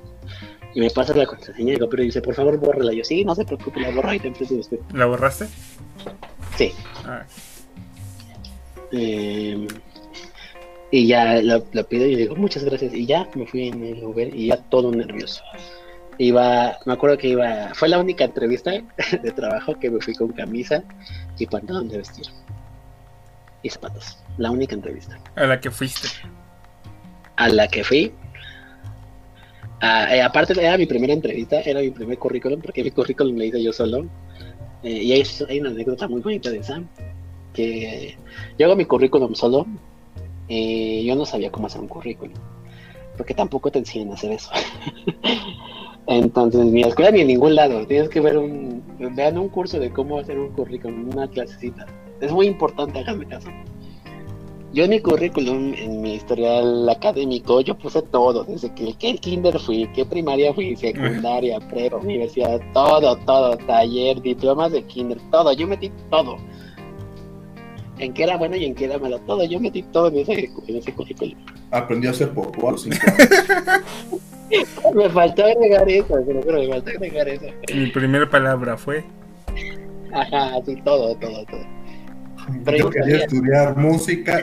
[0.73, 2.93] Y me pasa la contraseña y digo, pero dice, por favor, bórrela.
[2.93, 4.81] Yo, sí, no se preocupe, la borro y te empiezo después.
[4.93, 5.47] ¿La borraste?
[6.57, 6.71] Sí.
[7.05, 7.25] Ah,
[8.93, 9.67] Eh,
[10.91, 12.93] y ya lo, lo pido y digo, muchas gracias.
[12.93, 15.41] Y ya me fui en el Uber y ya todo nervioso.
[16.17, 18.71] Iba, me acuerdo que iba, fue la única entrevista
[19.23, 20.83] de trabajo que me fui con camisa
[21.39, 22.25] y pantalón de vestir.
[23.63, 24.17] Y zapatos.
[24.37, 25.17] La única entrevista.
[25.35, 26.09] a la que fuiste.
[27.37, 28.11] A la que fui.
[29.79, 33.43] ah, eh, aparte era mi primera entrevista, era mi primer currículum, porque mi currículum lo
[33.45, 34.09] hice yo solo.
[34.83, 36.81] Eh, y hay, hay una anécdota muy bonita de esa,
[37.53, 38.17] que
[38.57, 39.67] yo hago mi currículum solo
[40.53, 42.35] y yo no sabía cómo hacer un currículum,
[43.15, 44.51] porque tampoco te enseñan a hacer eso.
[46.07, 48.83] Entonces, ni escuela ni en ningún lado, tienes que ver un,
[49.15, 51.85] vean un curso de cómo hacer un currículum, una clasecita.
[52.19, 53.49] Es muy importante, háganme caso.
[54.73, 59.57] Yo en mi currículum, en mi historial académico, yo puse todo, desde que qué kinder
[59.57, 65.67] fui, qué primaria fui, secundaria, prepa, universidad, todo, todo, taller, diplomas de kinder, todo, yo
[65.67, 66.35] metí todo.
[68.01, 70.49] En qué era bueno y en qué era malo, todo, yo metí todo en ese,
[70.67, 71.35] en ese currículum.
[71.71, 72.97] Aprendí a hacer popó a los cinco
[74.95, 77.45] Me faltó agregar eso, juro, me faltó agregar eso.
[77.73, 79.03] Mi primera palabra fue.
[80.13, 81.65] Ajá, así todo, todo, todo.
[82.65, 83.25] Pero Yo yo quería sabía.
[83.25, 84.41] estudiar música.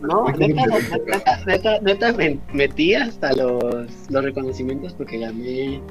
[0.00, 3.64] No, Ay, neta, neta, te- neta, neta, neta, me metí hasta los,
[4.10, 5.82] los reconocimientos porque gané.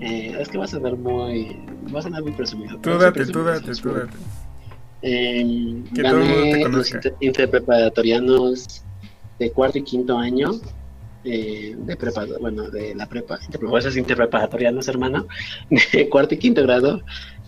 [0.00, 1.56] Eh, es que va a sonar muy.
[1.94, 2.74] Va a sonar muy presumido.
[2.76, 3.94] Tú pero sí date, tú date, sí, tú sí.
[3.94, 4.16] date.
[5.02, 8.82] Eh, Que todo el mundo te gané los interpreparatorianos
[9.38, 10.50] de cuarto y quinto año
[11.24, 15.26] eh, de prepa, bueno, de la prepa, interpre- esos interpreparatorianos, hermano,
[15.92, 17.02] de cuarto y quinto grado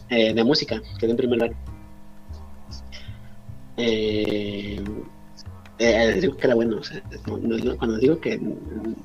[0.09, 1.57] eh, de música, quedé en primer lugar.
[3.77, 4.83] Eh,
[5.79, 8.41] eh, digo que era bueno, o sea, cuando digo que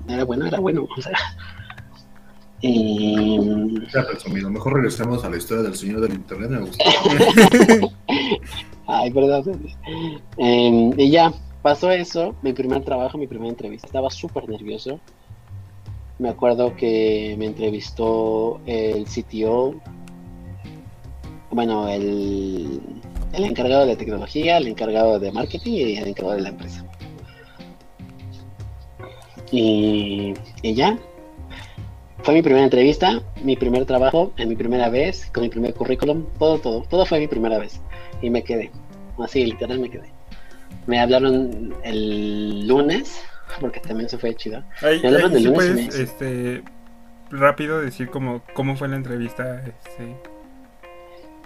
[0.10, 1.18] era bueno, era bueno, o sea.
[2.62, 4.50] Y, presumido.
[4.50, 6.50] Mejor regresemos a la historia del señor del internet.
[6.50, 6.84] Me gusta.
[8.88, 9.68] Ay, perdón.
[10.38, 13.88] Eh, y ya, pasó eso, mi primer trabajo, mi primera entrevista.
[13.88, 15.00] Estaba súper nervioso.
[16.20, 19.76] Me acuerdo que me entrevistó el CTO,
[21.52, 22.82] bueno, el,
[23.34, 26.86] el encargado de tecnología, el encargado de marketing y el encargado de la empresa.
[29.52, 30.34] Y,
[30.64, 30.98] y ya,
[32.24, 36.26] fue mi primera entrevista, mi primer trabajo, en mi primera vez, con mi primer currículum,
[36.40, 37.80] todo, todo, todo fue mi primera vez
[38.22, 38.72] y me quedé.
[39.20, 40.12] Así, literal me quedé.
[40.86, 43.22] Me hablaron el lunes,
[43.60, 44.64] porque también se fue chido.
[44.82, 46.64] Ya hablaron sí lunes puedes, me- este,
[47.30, 49.64] rápido decir cómo, cómo fue la entrevista.
[49.66, 50.16] Este.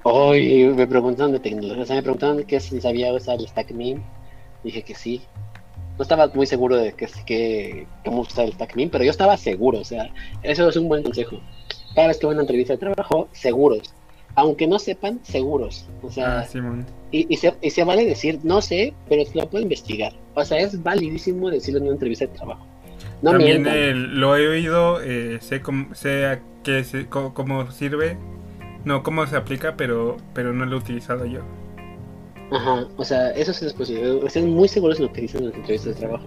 [0.04, 3.72] Hoy me preguntaron de tecnología, o sea, me preguntaron que si sabía usar el Stack
[3.72, 4.02] Meme.
[4.64, 5.22] Dije que sí.
[5.98, 9.80] No estaba muy seguro de que, que cómo usar el Meme, pero yo estaba seguro,
[9.80, 10.10] o sea,
[10.44, 11.40] eso es un buen consejo.
[11.96, 13.94] Cada vez que voy a una entrevista de trabajo, seguros.
[14.36, 15.86] Aunque no sepan, seguros.
[16.02, 16.86] O sea, Ah, Simón.
[17.12, 20.14] Y, y, se, y se vale decir, no sé, pero lo puedo investigar.
[20.36, 22.66] O sea, es validísimo decirlo en una entrevista de trabajo.
[23.22, 28.18] No También lo he oído, eh, sé, cómo, sé a qué cómo, cómo sirve,
[28.86, 31.42] no cómo se aplica, pero, pero no lo he utilizado yo.
[32.52, 34.20] Ajá, o sea, eso sí es posible.
[34.26, 36.26] Estén muy seguros en lo que dicen en las entrevistas de trabajo.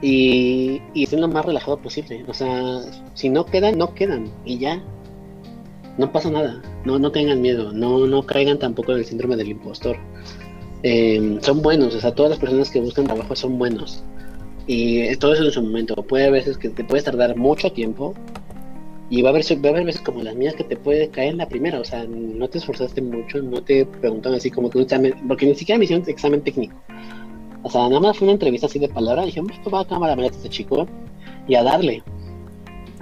[0.00, 2.24] Y, y estén lo más relajado posible.
[2.28, 2.80] O sea,
[3.14, 4.30] si no quedan, no quedan.
[4.44, 4.82] Y ya.
[5.98, 9.48] No pasa nada, no, no tengan miedo, no, no caigan tampoco en el síndrome del
[9.48, 9.96] impostor.
[10.82, 14.04] Eh, son buenos, o sea, todas las personas que buscan trabajo son buenos.
[14.66, 15.94] Y todo eso en su momento.
[15.94, 18.14] Puede haber veces que te puedes tardar mucho tiempo.
[19.08, 21.30] Y va a, haber, va a haber veces como las mías que te puede caer
[21.30, 21.80] en la primera.
[21.80, 25.14] O sea, no te esforzaste mucho, no te preguntan así como que un examen.
[25.28, 26.76] Porque ni siquiera me hicieron examen técnico.
[27.62, 29.24] O sea, nada más fue una entrevista así de palabra.
[29.24, 30.88] Dije, esto va a cámara a este chico.
[31.46, 32.02] Y a darle.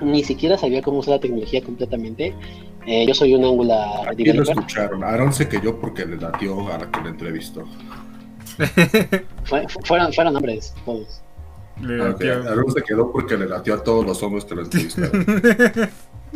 [0.03, 2.35] Ni siquiera sabía cómo usar la tecnología completamente.
[2.87, 5.03] Eh, yo soy un Angular Aquí lo escucharon.
[5.03, 7.65] Aaron se cayó porque le latió a la que le entrevistó.
[9.85, 11.24] fueron, fueron hombres, todos.
[11.81, 15.27] Le Aaron se quedó porque le latió a todos los hombres que lo entrevistaron.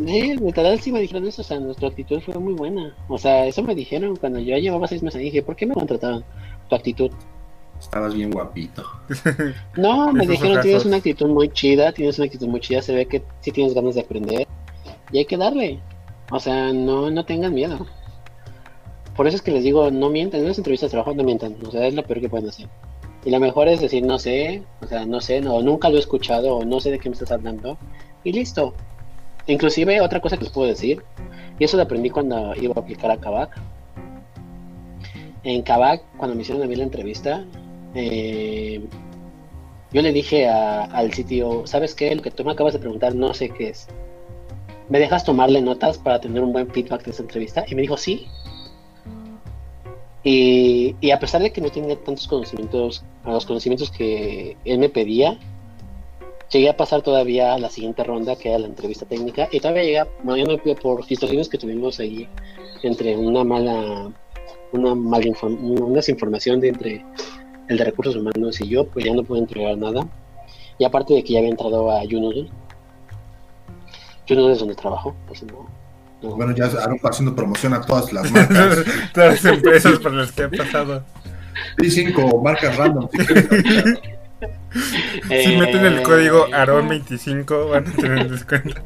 [0.05, 2.95] Sí, literal sí me dijeron eso, o sea, nuestra actitud fue muy buena.
[3.09, 6.23] O sea, eso me dijeron cuando yo llevaba seis meses dije, ¿por qué me contrataron?
[6.69, 7.11] Tu actitud.
[7.79, 8.83] Estabas bien guapito.
[9.75, 13.07] No, me dijeron, tienes una actitud muy chida, tienes una actitud muy chida, se ve
[13.07, 14.47] que sí tienes ganas de aprender
[15.11, 15.79] y hay que darle.
[16.31, 17.85] O sea, no, no tengan miedo.
[19.15, 21.57] Por eso es que les digo, no mientan, en las entrevistas de trabajo no mientan,
[21.65, 22.69] o sea, es lo peor que pueden hacer.
[23.29, 25.99] Y lo mejor es decir, no sé, o sea, no sé, no, nunca lo he
[25.99, 27.77] escuchado, o no sé de qué me estás hablando,
[28.23, 28.73] y listo.
[29.45, 31.03] Inclusive otra cosa que les puedo decir,
[31.59, 33.55] y eso lo aprendí cuando iba a aplicar a Kavak.
[35.43, 37.45] En Kavak, cuando me hicieron a mí la entrevista,
[37.93, 38.81] eh,
[39.93, 42.15] yo le dije al sitio, ¿sabes qué?
[42.15, 43.85] Lo que tú me acabas de preguntar no sé qué es.
[44.89, 47.63] ¿Me dejas tomarle notas para tener un buen feedback de esa entrevista?
[47.67, 48.27] Y me dijo, sí.
[50.23, 54.89] Y, a pesar de que no tenía tantos conocimientos, a los conocimientos que él me
[54.89, 55.39] pedía,
[56.51, 59.83] llegué a pasar todavía a la siguiente ronda, que era la entrevista técnica, y todavía
[59.83, 62.27] llegué, bueno, por situaciones que tuvimos ahí
[62.83, 64.11] entre una mala,
[64.71, 67.05] una mala una desinformación de entre
[67.69, 70.07] el de recursos humanos y yo, pues ya no pude entregar nada.
[70.77, 72.49] Y aparte de que ya había entrado a Junoodle,
[74.27, 75.67] Junoodle es donde trabajo, pues no,
[76.21, 78.85] Bueno, ya Aaron está haciendo promoción a todas las marcas.
[79.13, 81.03] todas las empresas por las que ha pasado.
[81.77, 83.07] Y cinco marcas random.
[85.27, 88.81] Si, meten el código eh, ARON25 van a tener descuento.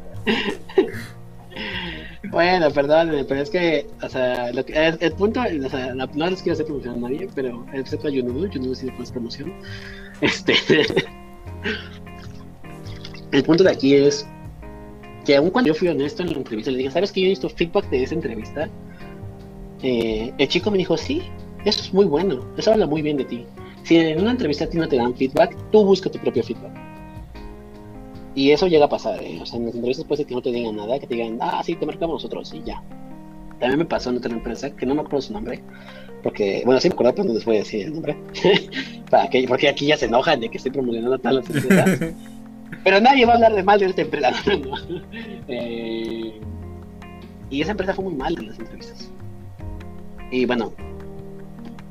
[2.32, 6.42] Bueno, perdón, pero es que, o sea, lo que, el, punto, o sea, no les
[6.42, 9.54] quiero hacer promoción a nadie, pero excepto a Yunudu, Yunudu sí después promoción.
[10.22, 10.56] Este.
[13.32, 14.26] el punto de aquí es
[15.26, 17.50] que, aun cuando yo fui honesto en la entrevista, le dije, ¿sabes que yo necesito
[17.50, 18.70] feedback de esa entrevista?
[19.82, 21.22] Eh, el chico me dijo, sí,
[21.66, 23.46] eso es muy bueno, eso habla muy bien de ti.
[23.84, 26.72] Si en una entrevista a ti no te dan feedback, tú busca tu propio feedback.
[28.36, 29.40] Y eso llega a pasar, ¿eh?
[29.42, 31.38] O sea, en las entrevistas puede ser que no te digan nada, que te digan,
[31.40, 32.82] ah, sí, te marcamos nosotros y ya.
[33.60, 35.62] También me pasó en otra empresa, que no me acuerdo su nombre,
[36.24, 38.18] porque, bueno, sí me acuerdo, pero no les voy a decir el nombre.
[39.10, 42.14] Para que, porque aquí ya se enojan de que estoy promocionando tal las empresas.
[42.84, 44.34] Pero nadie va a hablar de mal de esta empresa.
[45.48, 46.40] eh,
[47.50, 49.12] y esa empresa fue muy mal en las entrevistas.
[50.32, 50.74] Y bueno,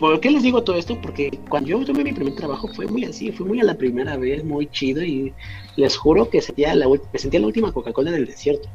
[0.03, 1.01] ¿Por qué les digo todo esto?
[1.01, 4.17] Porque cuando yo tuve mi primer trabajo fue muy así, fue muy a la primera
[4.17, 5.33] vez, muy chido y
[5.77, 8.69] les juro que sentía la, me sentía la última Coca-Cola del desierto.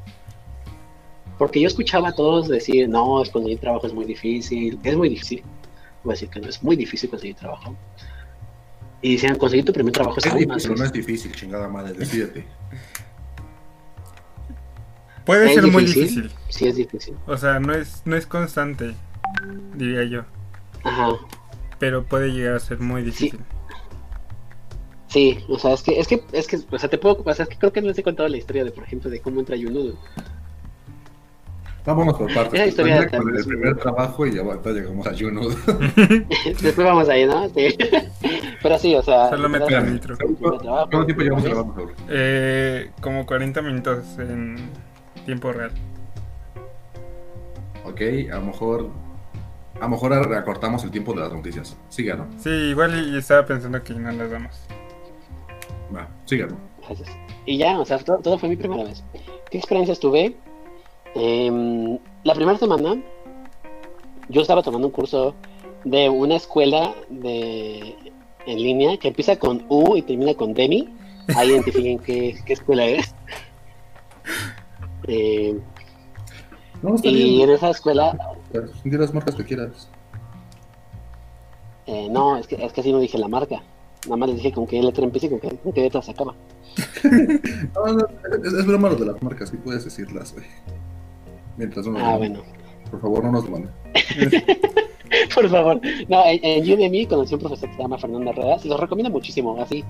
[1.38, 5.10] Porque yo escuchaba a todos decir, no, es conseguir trabajo es muy difícil, es muy
[5.10, 5.44] difícil.
[6.06, 7.76] Voy a decir que no, es muy difícil conseguir trabajo.
[9.02, 10.76] Y decían, conseguir tu primer trabajo es, difícil.
[10.76, 12.46] No es difícil, chingada madre, decídete.
[15.26, 16.32] Puede ser muy difícil.
[16.50, 17.16] Sí, es difícil.
[17.28, 18.96] O sea, no es, no es constante,
[19.76, 20.24] diría yo.
[21.80, 23.40] Pero puede llegar a ser muy difícil.
[25.10, 25.40] Sí.
[25.48, 27.50] o sea, es que, es que, es que, o sea, te puedo, o sea, es
[27.50, 29.56] que creo que no les he contado la historia de, por ejemplo, de cómo entra
[29.56, 29.98] Yunudo.
[31.88, 32.54] Vamos por partes.
[32.54, 35.56] Esa historia con el primer trabajo y ya llegamos a Yunudo.
[36.46, 37.48] Después vamos ahí, ¿no?
[37.48, 37.78] Sí.
[38.62, 39.30] Pero sí, o sea.
[39.30, 40.18] Solo me el nitro.
[40.18, 41.92] ¿Cuánto tiempo llevamos grabando?
[42.10, 44.70] Eh, como 40 minutos en
[45.26, 45.72] tiempo real.
[47.86, 48.02] Ok,
[48.34, 48.90] a lo mejor
[49.80, 51.78] a lo mejor recortamos el tiempo de las noticias.
[51.88, 52.28] Síganos.
[52.38, 54.60] Sí, igual y estaba pensando que no las damos.
[55.96, 56.58] Va, síganos.
[57.46, 59.06] Y ya, o sea, todo, fue mi primera vez.
[59.50, 60.36] ¿Qué experiencias tuve?
[61.16, 63.02] Em, la primera semana
[64.30, 65.36] yo estaba tomando un curso
[65.84, 67.96] de una escuela de
[68.46, 70.94] en línea que empieza con U y termina con Demi.
[71.36, 73.14] Ahí identifiquen qué, qué escuela es.
[75.08, 75.58] Eh,
[77.04, 78.18] y en esa escuela
[78.84, 79.90] Di las marcas que quieras.
[81.86, 83.62] Eh, no, es que, es que así no dije la marca.
[84.06, 86.12] Nada más les dije con qué letra empieza y con qué, con qué letra se
[86.12, 86.36] acaba.
[87.76, 88.08] no, no,
[88.44, 90.46] es, es, broma lo de las marcas, sí puedes decirlas, güey.
[91.58, 92.42] Mientras no Ah, bueno.
[92.90, 93.72] Por favor, no nos lo manden.
[95.36, 95.82] Por favor.
[96.08, 98.60] No, en, en Udemy conocí a un profesor que se llama Fernando Herrera.
[98.60, 99.60] Se los recomiendo muchísimo.
[99.62, 99.84] Así,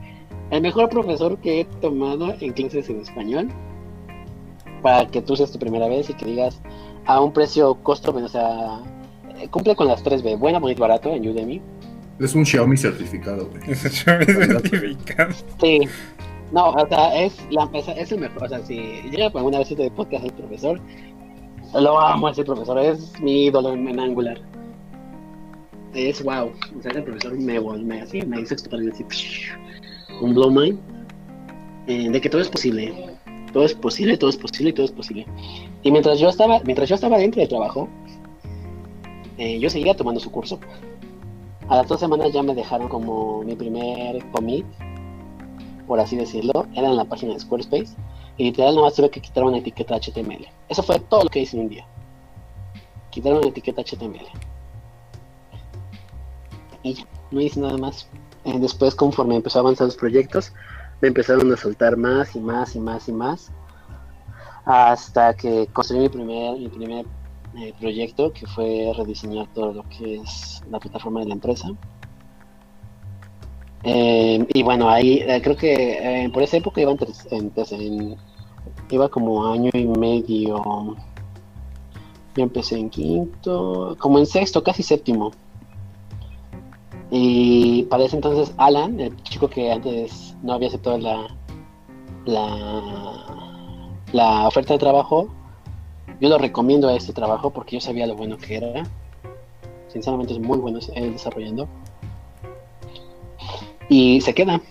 [0.51, 3.49] el mejor profesor que he tomado en clases en español.
[4.81, 6.61] Para que tú seas tu primera vez y que digas,
[7.05, 8.79] a un precio costo, o sea,
[9.49, 11.61] cumple con las 3B, bueno, bonito, barato en Udemy.
[12.19, 13.71] Es un Xiaomi certificado, güey.
[13.71, 15.33] Es un Xiaomi certificado.
[15.61, 15.79] Sí.
[16.51, 18.45] No, o sea, es, la, es el mejor.
[18.45, 18.77] O sea, si
[19.11, 20.79] llega alguna vez de podcast el profesor,
[21.73, 24.39] lo amo ese profesor, es mi ídolo en, Angular.
[25.93, 26.51] Es wow.
[26.77, 29.49] O sea, ese profesor me, me, así, me dice totalmente así,
[30.21, 30.79] un blow mind.
[31.87, 33.17] Eh, de que todo es posible.
[33.53, 35.25] Todo es posible, todo es posible, todo es posible.
[35.83, 37.87] Y mientras yo estaba, mientras yo estaba dentro del trabajo,
[39.37, 40.59] eh, yo seguía tomando su curso.
[41.69, 44.65] A las dos semanas ya me dejaron como mi primer commit,
[45.87, 46.65] por así decirlo.
[46.75, 47.95] Era en la página de Squarespace.
[48.37, 50.47] Y literal nada más tuve que quitar una etiqueta HTML.
[50.69, 51.87] Eso fue todo lo que hice en un día.
[53.09, 54.27] Quitar una etiqueta HTML.
[56.83, 58.07] Y ya, no hice nada más.
[58.45, 60.53] Eh, después, conforme empezó a avanzar los proyectos,
[61.01, 63.51] me empezaron a soltar más y más y más y más.
[64.65, 67.05] Hasta que construí mi primer, mi primer
[67.57, 71.69] eh, proyecto, que fue rediseñar todo lo que es la plataforma de la empresa.
[73.89, 76.91] Eh, y bueno, ahí creo que por esa época iba
[77.31, 78.17] en, en,
[78.91, 80.97] iba como año y medio.
[82.35, 85.31] Yo empecé en quinto, como en sexto, casi séptimo.
[87.09, 91.27] Y para ese entonces Alan, el chico que antes no había aceptado la,
[92.25, 95.29] la, la oferta de trabajo,
[96.19, 98.83] yo lo recomiendo a este trabajo porque yo sabía lo bueno que era.
[99.87, 101.69] Sinceramente es muy bueno él desarrollando.
[103.89, 104.61] Y se queda.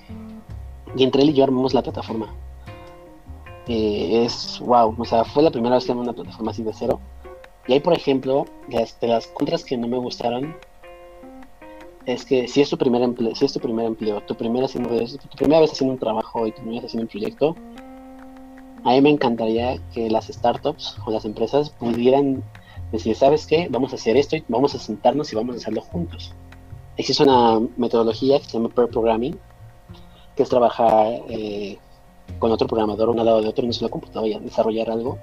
[0.96, 2.34] Y entre él y yo armamos la plataforma.
[3.68, 6.72] Eh, es wow, o sea, fue la primera vez que armé una plataforma así de
[6.72, 7.00] cero.
[7.66, 10.54] Y ahí, por ejemplo, de las contras que no me gustaron
[12.06, 14.78] es que si es tu primer empleo, si es tu primer empleo, tu primera, tu
[15.36, 17.56] primera vez haciendo un trabajo y tu primera vez haciendo un proyecto,
[18.84, 22.44] a mí me encantaría que las startups o las empresas pudieran
[22.92, 23.66] decir, ¿sabes qué?
[23.68, 26.32] Vamos a hacer esto y vamos a sentarnos y vamos a hacerlo juntos.
[26.96, 29.38] Existe una metodología que se llama Pair Programming,
[30.34, 31.78] que es trabajar eh,
[32.38, 35.18] con otro programador uno al lado de otro en una sola computadora desarrollar algo.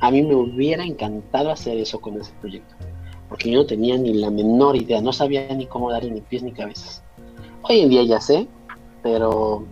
[0.00, 2.74] A mí me hubiera encantado hacer eso con ese proyecto,
[3.28, 6.42] porque yo no tenía ni la menor idea, no sabía ni cómo darle ni pies
[6.42, 7.02] ni cabezas.
[7.62, 8.48] Hoy en día ya sé,
[9.02, 9.64] pero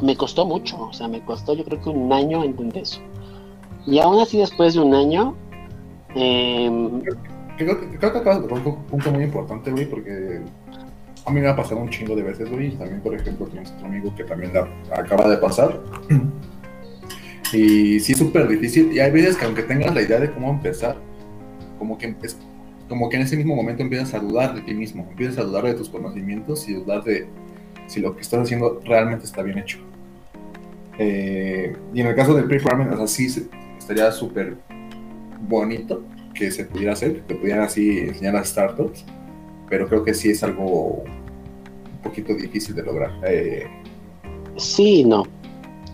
[0.00, 3.00] me costó mucho, o sea, me costó yo creo que un año entender eso.
[3.86, 5.34] Y aún así después de un año...
[6.14, 6.70] Eh,
[7.56, 10.40] creo, que, creo que acabas de tocar un punto muy importante, güey, porque
[11.24, 12.68] a mí me ha pasado un chingo de veces, güey.
[12.68, 15.80] Y también, por ejemplo, tienes otro amigo que también la acaba de pasar.
[17.52, 18.92] Y sí, súper difícil.
[18.92, 20.96] Y hay veces que aunque tengas la idea de cómo empezar,
[21.78, 22.38] como que, es,
[22.88, 25.06] como que en ese mismo momento empiezas a dudar de ti mismo.
[25.10, 27.26] Empiezas a dudar de tus conocimientos y dudar de
[27.86, 29.78] si lo que estás haciendo realmente está bien hecho.
[30.98, 33.48] Eh, y en el caso del pre-programming, o sea, sí
[33.78, 34.56] estaría súper
[35.46, 36.02] bonito
[36.34, 39.04] que se pudiera hacer, que pudieran así enseñar a startups
[39.72, 43.10] pero creo que sí es algo un poquito difícil de lograr.
[43.26, 43.66] Eh,
[44.58, 45.22] sí, no.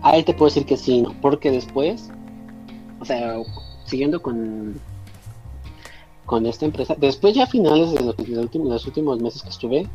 [0.03, 2.11] Ahí te puedo decir que sí, no, porque después,
[2.99, 3.37] o sea,
[3.85, 4.81] siguiendo con
[6.27, 9.87] con esta empresa, después ya a finales de los, últimos, meses que estuve,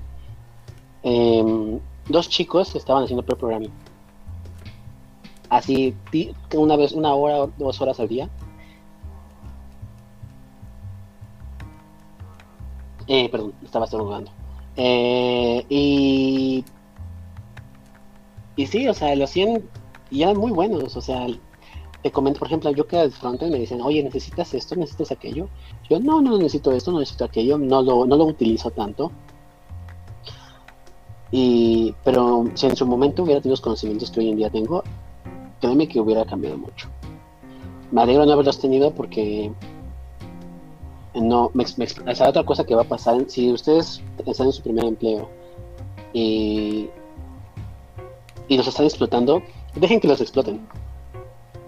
[1.04, 1.78] em,
[2.08, 3.70] dos chicos estaban haciendo pre-programming.
[5.50, 5.94] Así,
[6.56, 8.30] una vez, una hora, dos horas al día
[13.08, 14.32] Eh, perdón, estaba estornudando.
[14.76, 16.66] Eh, y.
[18.56, 19.64] Y sí, o sea, lo hacían
[20.12, 20.96] y eran muy buenos.
[20.96, 21.26] O sea,
[22.04, 24.76] te comento, por ejemplo, yo que al frontend me dicen, oye, ¿necesitas esto?
[24.76, 25.48] ¿Necesitas aquello?
[25.90, 29.12] Yo, no, no necesito esto, no necesito aquello, no lo, no lo utilizo tanto.
[31.32, 34.84] Y, pero si en su momento hubiera tenido los conocimientos que hoy en día tengo,
[35.60, 36.90] créeme que hubiera cambiado mucho.
[37.92, 39.52] Me alegro no haberlos tenido porque
[41.16, 41.66] no, me,
[42.28, 45.30] otra cosa que va a pasar, si ustedes están en su primer empleo
[46.12, 46.90] y,
[48.48, 49.42] y los están explotando,
[49.76, 50.62] dejen que los exploten.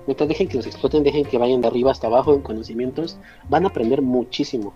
[0.08, 3.18] Mientras dejen que los exploten, dejen que vayan de arriba hasta abajo en conocimientos,
[3.50, 4.74] van a aprender muchísimo.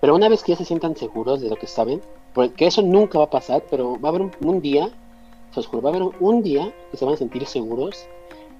[0.00, 2.00] Pero una vez que ya se sientan seguros de lo que saben,
[2.32, 4.90] porque eso nunca va a pasar, pero va a haber un, día,
[5.52, 8.06] se os juro, va a haber un día que se van a sentir seguros,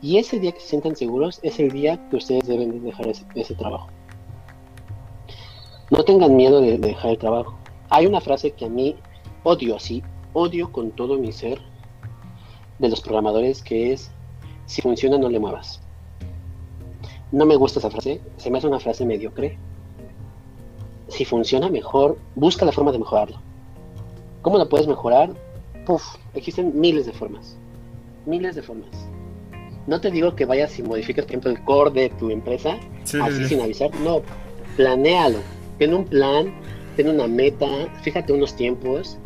[0.03, 3.55] y ese día que se sientan seguros es el día que ustedes deben dejar ese
[3.55, 3.89] trabajo.
[5.91, 7.59] No tengan miedo de, dejar el trabajo.
[7.89, 8.95] Hay una frase que a mí
[9.43, 11.59] odio así, odio con todo mi ser
[12.79, 14.11] de los programadores que es,
[14.67, 15.81] si funciona no le muevas.
[17.33, 19.59] No me gusta esa frase, se me hace una frase mediocre.
[21.09, 23.41] Si funciona mejor, busca la forma de mejorarlo.
[24.43, 25.31] ¿Cómo lo puedes mejorar?
[25.87, 27.57] Puf, existen miles de formas.
[28.27, 28.91] Miles de formas.
[29.89, 33.17] No te digo que vayas y modifiques, por ejemplo, el core de tu empresa Sí,
[33.17, 33.49] sí, así sí.
[33.49, 33.91] sin avisar.
[34.01, 34.23] No,
[34.77, 35.39] planéalo.
[35.81, 36.53] Ten un plan,
[36.97, 37.67] ten una meta,
[38.03, 39.17] fíjate unos tiempos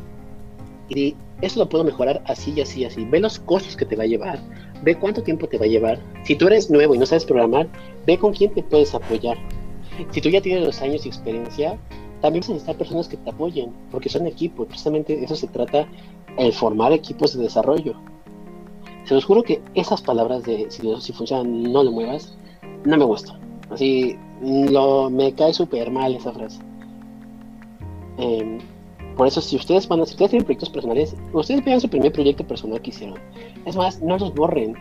[0.89, 3.05] y eso lo puedo mejorar así y así y así.
[3.07, 4.39] Ve los costos que te va a llevar,
[4.85, 5.99] ve cuánto tiempo te va a llevar.
[6.23, 7.67] Si tú eres nuevo y no sabes programar,
[8.07, 9.37] ve con quién te puedes apoyar.
[10.13, 11.77] Si tú ya tienes los años y experiencia,
[12.21, 14.69] también vas a necesitar personas que te apoyen, porque son equipos.
[14.69, 15.89] Precisamente eso se trata
[16.39, 17.97] el formar equipos de desarrollo.
[19.07, 22.39] Se los juro que esas palabras de si, si funcionan, no lo muevas,
[22.85, 23.41] no me gusta.
[23.71, 26.61] Así, lo, me cae súper mal esa frase.
[28.19, 28.59] Em,
[29.17, 32.13] por eso, si ustedes van a, si ustedes tienen proyectos personales, ustedes vean su primer
[32.13, 33.19] proyecto personal que hicieron.
[33.65, 34.75] Es más, no los borren.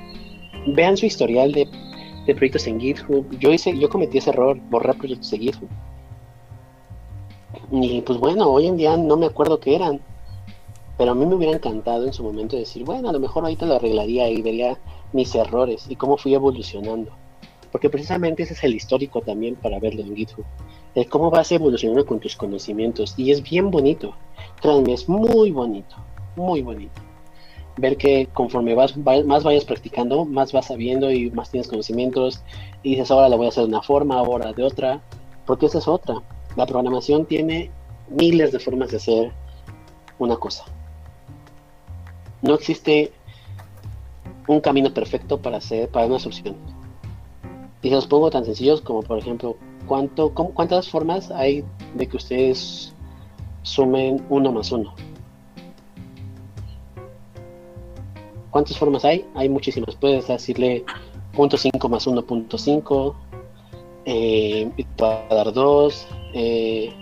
[0.67, 1.67] Vean su historial de,
[2.25, 3.25] de proyectos en GitHub.
[3.39, 5.69] Yo hice, yo cometí ese error, borrar proyectos de GitHub.
[7.71, 10.01] Y pues bueno, hoy en día no me acuerdo qué eran.
[10.97, 13.65] Pero a mí me hubiera encantado en su momento decir, bueno, a lo mejor ahorita
[13.65, 14.77] lo arreglaría y vería
[15.11, 17.11] mis errores y cómo fui evolucionando.
[17.73, 20.45] Porque precisamente ese es el histórico también para verlo en GitHub.
[20.95, 23.15] El cómo vas evolucionando con tus conocimientos.
[23.17, 24.15] Y es bien bonito.
[24.61, 25.95] Créanme, es muy bonito.
[26.37, 27.01] Muy bonito.
[27.77, 32.43] Ver que conforme vas, va- más vayas practicando, más vas sabiendo y más tienes conocimientos.
[32.83, 35.01] Y dices, ahora lo voy a hacer de una forma, ahora de otra.
[35.47, 36.21] Porque esa es otra.
[36.55, 37.71] La programación tiene
[38.07, 39.31] miles de formas de hacer
[40.19, 40.63] una cosa.
[42.43, 43.11] No existe
[44.47, 46.55] un camino perfecto para hacer para una solución.
[47.83, 49.55] Y se los pongo tan sencillos como por ejemplo,
[49.87, 51.63] ¿cuánto, ¿cuántas formas hay
[51.93, 52.95] de que ustedes
[53.61, 54.95] sumen uno más uno?
[58.49, 59.25] ¿Cuántas formas hay?
[59.35, 59.95] Hay muchísimas.
[59.95, 60.85] Puedes decirle
[61.33, 63.15] punto 5 más 1 punto 5,
[64.05, 66.93] eh, y te va a dar 2, eh,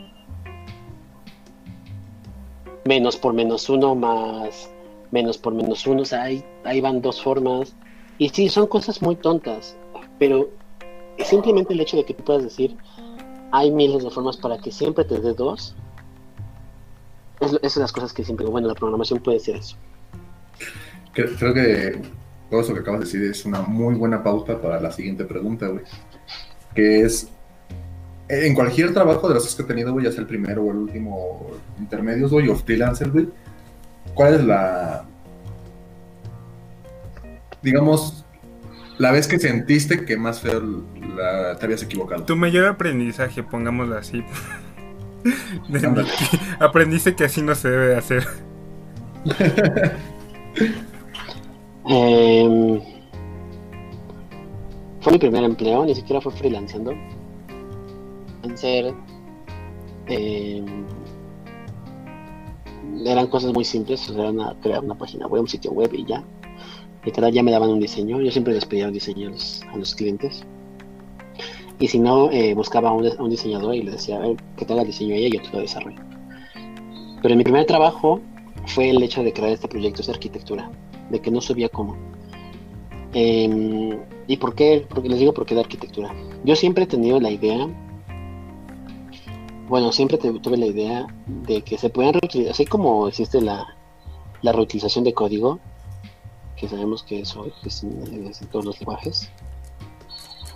[2.86, 4.72] menos por menos 1 más
[5.12, 7.76] menos por menos 1, o sea, ahí, ahí van dos formas.
[8.18, 9.78] Y sí, son cosas muy tontas,
[10.18, 10.50] pero
[11.26, 12.76] simplemente el hecho de que tú puedas decir,
[13.52, 15.76] hay miles de formas para que siempre te dé dos,
[17.40, 19.76] es, es las cosas que siempre bueno, la programación puede ser eso.
[21.14, 22.02] Cre- Creo que
[22.50, 25.68] todo eso que acabas de decir es una muy buena pauta para la siguiente pregunta,
[25.68, 25.84] güey.
[26.76, 27.28] Que es,
[28.30, 30.78] en cualquier trabajo de los que he tenido, güey, ya sea el primero o el
[30.78, 31.48] último
[31.80, 33.28] intermedios, güey, o freelancer, güey,
[34.14, 35.06] ¿cuál es la,
[37.62, 38.21] digamos,
[39.02, 40.62] la vez que sentiste que más feo
[41.16, 42.24] la- te habías equivocado?
[42.24, 44.24] Tu mayor aprendizaje, pongámoslo así.
[46.60, 48.28] Aprendiste que así no se debe de hacer.
[51.84, 52.80] Em,
[55.02, 56.94] fue mi primer empleo, ni siquiera fue freelanceando.
[58.56, 58.94] Ser,
[60.08, 60.66] em,
[63.06, 65.92] eran cosas muy simples, o sea, era una- crear una página web, un sitio web
[65.94, 66.24] y ya.
[67.06, 69.32] Y cada día me daban un diseño, yo siempre les pedía un diseño
[69.72, 70.44] a los, clientes.
[71.80, 74.84] Y si no, eh, buscaba a un, diseñador y le decía, a que te haga
[74.84, 76.00] el diseño ella y yo te lo desarrollo.
[77.22, 78.22] Pero mi primer trabajo
[78.68, 80.72] fue el hecho de crear este proyecto de arquitectura
[81.10, 81.98] de que no sabía cómo.
[83.14, 84.86] Em, ¿Y por qué?
[84.88, 86.14] Porque les digo por qué de arquitectura.
[86.44, 87.68] Yo siempre he tenido la idea,
[89.68, 91.08] bueno, siempre tuve la idea
[91.48, 93.66] de que se pueden reutilizar, así como existe la,
[94.42, 95.60] la reutilización de código,
[96.62, 99.32] que sabemos que eso es en, es en todos los lenguajes,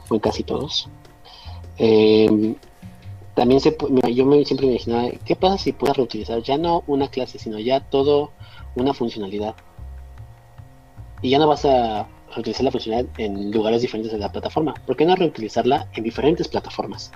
[0.07, 0.87] o en casi todos.
[1.79, 2.55] Em,
[3.33, 3.75] también se,
[4.13, 7.57] yo me, siempre me imaginaba, ¿qué pasa si puedes reutilizar ya no una clase, sino
[7.57, 8.29] ya todo
[8.75, 9.55] una funcionalidad?
[11.21, 14.75] y ya no vas a reutilizar la funcionalidad en lugares diferentes de la plataforma.
[14.85, 17.11] ¿Por qué no reutilizarla en diferentes plataformas?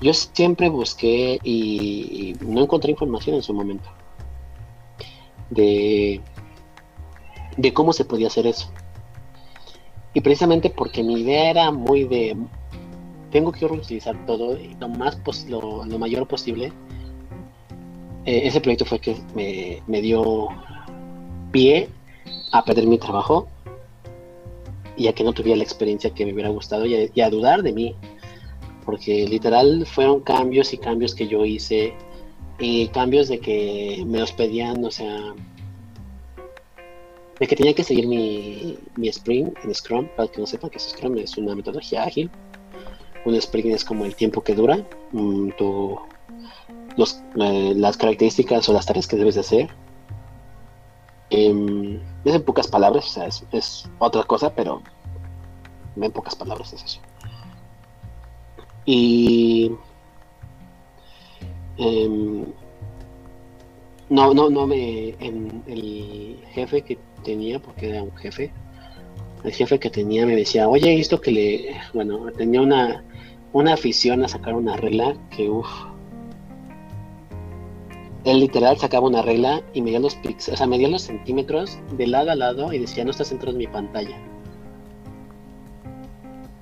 [0.00, 3.88] Yo siempre busqué y, y no encontré información en su momento
[5.50, 6.20] de,
[7.56, 8.68] de cómo se podía hacer eso.
[10.12, 12.36] Y precisamente porque mi idea era muy de
[13.30, 16.72] tengo que reutilizar todo lo más pos- lo, lo mayor posible.
[18.26, 20.48] eh, ese proyecto fue que me, me dio
[21.50, 21.88] pie
[22.52, 23.48] a perder mi trabajo
[24.96, 27.28] y a que no tuviera la experiencia que me hubiera gustado y a, y a
[27.30, 27.94] dudar de mí.
[28.84, 31.94] Porque literal fueron cambios y cambios que yo hice
[32.58, 35.34] y cambios de que me los pedían, o sea,
[37.40, 40.08] de que tenía que seguir mi, mi sprint en Scrum.
[40.16, 42.30] Para que no sepan que Scrum es una metodología ágil.
[43.24, 45.50] Un sprint es como el tiempo que dura, mm,
[47.40, 49.70] eh, las características o las tareas que debes de hacer
[51.36, 54.82] Em, es en pocas palabras, o sea, es, es otra cosa, pero
[55.96, 57.00] en pocas palabras es eso.
[58.84, 59.72] Y
[61.78, 62.44] em,
[64.10, 68.52] no, no, no me, en el jefe que tenía, porque era un jefe,
[69.42, 73.04] el jefe que tenía me decía, oye, esto que le, bueno, tenía una,
[73.52, 75.68] una afición a sacar una regla que, uff,
[78.24, 82.06] él literal sacaba una regla y medía los píxeles, o sea, medía los centímetros de
[82.06, 84.16] lado a lado y decía, no está centrado en mi pantalla.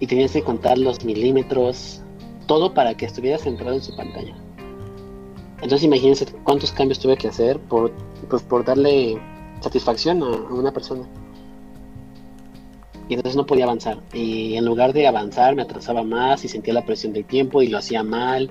[0.01, 2.03] Y tenías que contar los milímetros,
[2.49, 4.35] todo para que estuviera centrado en su pantalla.
[5.63, 7.93] Entonces imagínense cuántos cambios tuve que hacer por,
[8.29, 9.17] pues, por darle
[9.63, 11.07] satisfacción a, una persona.
[13.09, 14.01] Y entonces no podía avanzar.
[14.13, 17.69] Y en lugar de avanzar me atrasaba más y sentía la presión del tiempo y
[17.69, 18.51] lo hacía mal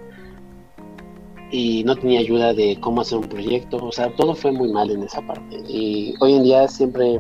[1.52, 4.90] y no tenía ayuda de cómo hacer un proyecto, o sea, todo fue muy mal
[4.90, 5.62] en esa parte.
[5.68, 7.20] Y hoy en día siempre,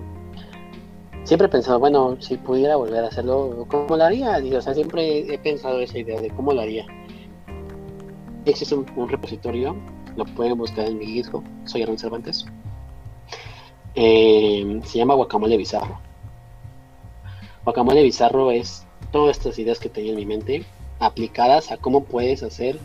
[1.26, 4.38] siempre he pensado, bueno, si pudiera volver a hacerlo, ¿cómo lo haría?
[4.58, 6.86] O sea, siempre he pensado esa idea de cómo lo haría.
[8.46, 9.76] Existe un, un repositorio,
[10.16, 12.46] lo pueden buscar en mi GitHub, soy Aaron Cervantes.
[13.96, 16.00] Eh, se llama Guacamole Bizarro.
[17.64, 20.66] Guacamole Bizarro es todas estas ideas que tenía en mi mente
[21.00, 22.80] aplicadas a cómo puedes hacer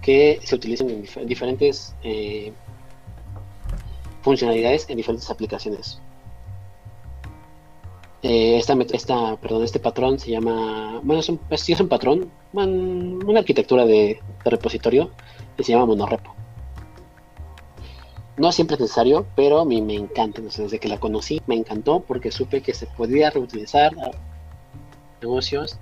[0.00, 2.52] que se utilicen en dif diferentes eh,
[4.22, 6.00] funcionalidades en diferentes aplicaciones.
[8.22, 14.50] Eh, esta, perdón, este patrón se llama, bueno, es un, patrón, una arquitectura de, de,
[14.50, 15.10] repositorio
[15.56, 16.34] que se llama monorepo.
[18.36, 20.40] No siempre es necesario, pero a mí me encanta.
[20.40, 23.92] Desde que la conocí, me encantó porque supe que se podía reutilizar
[25.20, 25.78] negocios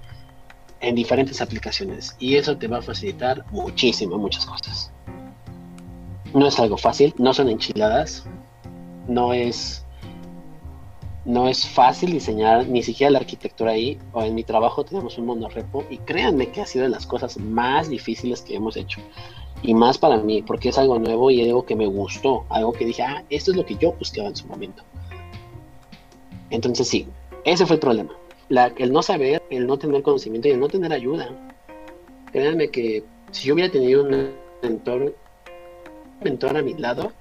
[0.80, 4.92] en diferentes aplicaciones y eso te va a facilitar muchísimo muchas cosas.
[6.34, 8.24] No es algo fácil, no son enchiladas,
[9.08, 9.84] no es
[11.26, 15.26] no es fácil diseñar ni siquiera la arquitectura ahí o en mi trabajo tenemos un
[15.26, 19.00] monorepo y créanme que ha sido de las cosas más difíciles que hemos hecho
[19.62, 22.84] y más para mí porque es algo nuevo y algo que me gustó, algo que
[22.84, 24.82] dije, ah, esto es lo que yo buscaba en su momento.
[26.50, 27.06] Entonces sí,
[27.44, 28.12] ese fue el problema
[28.50, 31.30] la, el no saber, el no tener conocimiento y el no tener ayuda.
[32.32, 35.14] Créanme que si yo hubiera tenido un mentor, un
[36.20, 37.12] mentor a mi lado,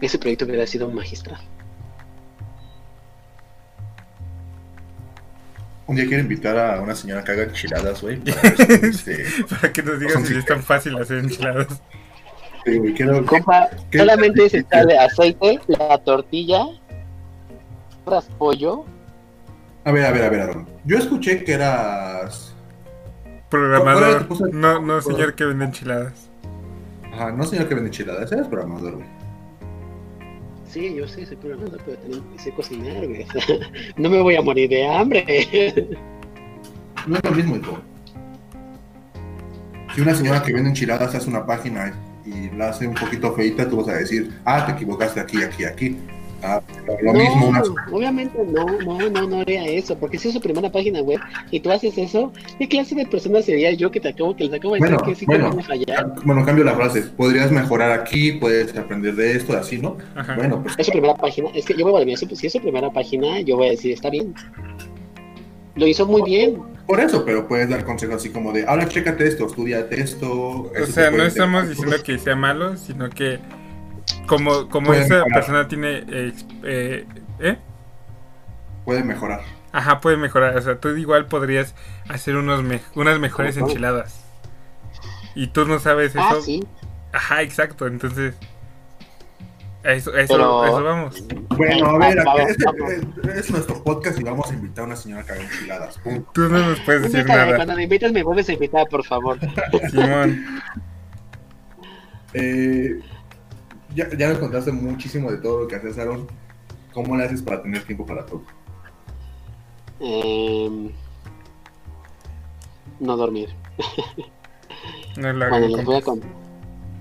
[0.00, 1.40] ese proyecto hubiera sido magistral.
[5.86, 8.16] Un día quiero invitar a una señora que haga enchiladas, güey.
[8.16, 8.48] Para,
[8.88, 11.68] este, para, que nos digan si es tan fácil hacer enchiladas.
[12.64, 16.66] Sí, güey, quiero, Compa, ¿qué, solamente qué, se echarle aceite, la tortilla,
[18.38, 18.84] pollo,
[19.86, 20.66] a ver, a ver, a ver, Aaron.
[20.84, 22.52] Yo escuché que eras.
[23.48, 24.26] Programador.
[24.52, 26.28] No, no, señor que vende enchiladas.
[27.12, 29.06] Ajá, no señor que vende enchiladas, eres programador, güey.
[30.68, 33.26] Sí, yo sé, soy programador, pero también sé cocinar, güey.
[33.96, 35.24] no me voy a morir de hambre.
[37.06, 37.78] no es lo mismo, hijo.
[39.94, 41.94] Si una señora que vende enchiladas hace una página
[42.24, 45.64] y la hace un poquito feita, tú vas a decir, ah, te equivocaste aquí, aquí,
[45.64, 45.96] aquí.
[46.48, 46.62] Ah,
[47.02, 47.48] lo no, mismo.
[47.48, 47.62] Una...
[47.90, 51.18] Obviamente no, no, no, no haría eso, porque si es su primera página web
[51.50, 54.52] y tú haces eso, ¿qué clase de persona sería yo que te acabo, que les
[54.52, 56.14] acabo de bueno, decir que sí bueno, a fallar?
[56.24, 59.96] Bueno, cambio la frase, podrías mejorar aquí, puedes aprender de esto, así, ¿no?
[60.14, 60.36] Ajá.
[60.36, 62.60] Bueno, pues Es su primera página, es que yo voy a decir, si es su
[62.60, 64.32] primera página, yo voy a decir, está bien.
[65.74, 66.62] Lo hizo muy bien.
[66.86, 70.30] por eso, pero puedes dar consejos así como de, ahora chécate esto, estudiate esto.
[70.30, 73.40] O sea, te no estamos diciendo que sea malo, sino que
[74.26, 75.34] como, como Puede esa mejorar.
[75.34, 76.04] persona tiene...
[76.08, 76.32] eh,
[76.64, 77.06] eh,
[77.40, 77.58] ¿eh?
[78.84, 79.40] Puede mejorar.
[79.72, 80.56] Ajá, puede mejorar.
[80.56, 81.74] O sea, tú igual podrías
[82.08, 84.20] hacer unos me- unas mejores enchiladas.
[85.34, 86.20] Y tú no sabes eso.
[86.22, 86.64] Ah, sí.
[87.12, 87.86] Ajá, exacto.
[87.86, 88.34] Entonces...
[89.84, 91.24] A eso, a eso, Pero- a eso vamos.
[91.56, 94.96] Bueno, a ver, Ah, es, es- es nuestro podcast y vamos a invitar a una
[94.96, 96.00] señora que haga enchiladas.
[96.32, 97.56] Tú no nos puedes decir Invítame, nada.
[97.56, 99.38] Cuando me invitas me vuelves a invitar, por favor.
[99.90, 100.44] Simón.
[102.34, 103.00] Eh,
[103.96, 106.26] ya, ya nos contaste muchísimo de todo lo que haces, Aaron.
[106.92, 108.42] ¿Cómo le haces para tener tiempo para todo?
[110.00, 110.90] Em,
[113.00, 113.48] no dormir.
[115.16, 116.02] No lo Bueno, les voy a.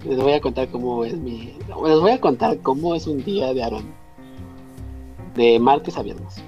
[0.08, 1.58] Les voy a contar cómo es mi.
[1.68, 3.86] Les voy a contar cómo es un día de Aaron.
[5.36, 6.42] De martes a viernes.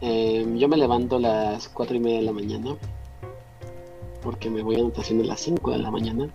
[0.00, 2.76] Em, yo me levanto a las cuatro y media de la mañana.
[4.22, 6.30] Porque me voy a natación a las 5 de la mañana.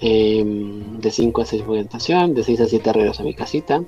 [0.00, 2.34] Em, de 5 a 6 voy a natación.
[2.34, 3.82] De 6 a 7 regreso a mi casita.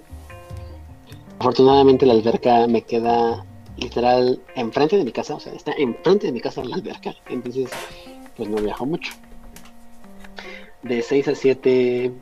[1.38, 3.44] Afortunadamente la alberca me queda
[3.76, 5.34] literal enfrente de mi casa.
[5.36, 7.14] O sea, está enfrente de mi casa la alberca.
[7.28, 7.70] Entonces,
[8.36, 9.12] pues no viajo mucho.
[10.82, 12.12] De 6 a 7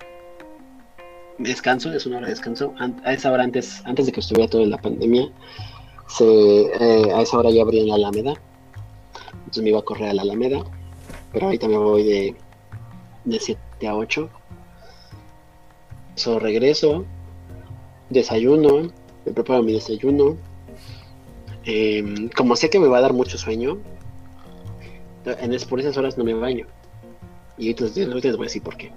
[1.39, 2.72] descanso, es una hora de descanso.
[2.78, 5.30] An- A esa hora antes, antes de que estuviera toda la pandemia,
[6.20, 8.34] eh, a esa hora ya abrían la Alameda.
[9.39, 10.64] Entonces me iba a correr a la Alameda.
[11.32, 12.34] Pero ahorita me voy de,
[13.24, 14.31] de 7 a 8.
[16.16, 17.05] Eso regreso,
[18.09, 18.91] desayuno,
[19.24, 20.37] me preparo mi desayuno.
[21.64, 23.79] Em, como sé que me va a dar mucho sueño,
[25.24, 26.66] en es, por esas horas no me baño.
[27.59, 28.93] Y entonces les voy a decir por qué.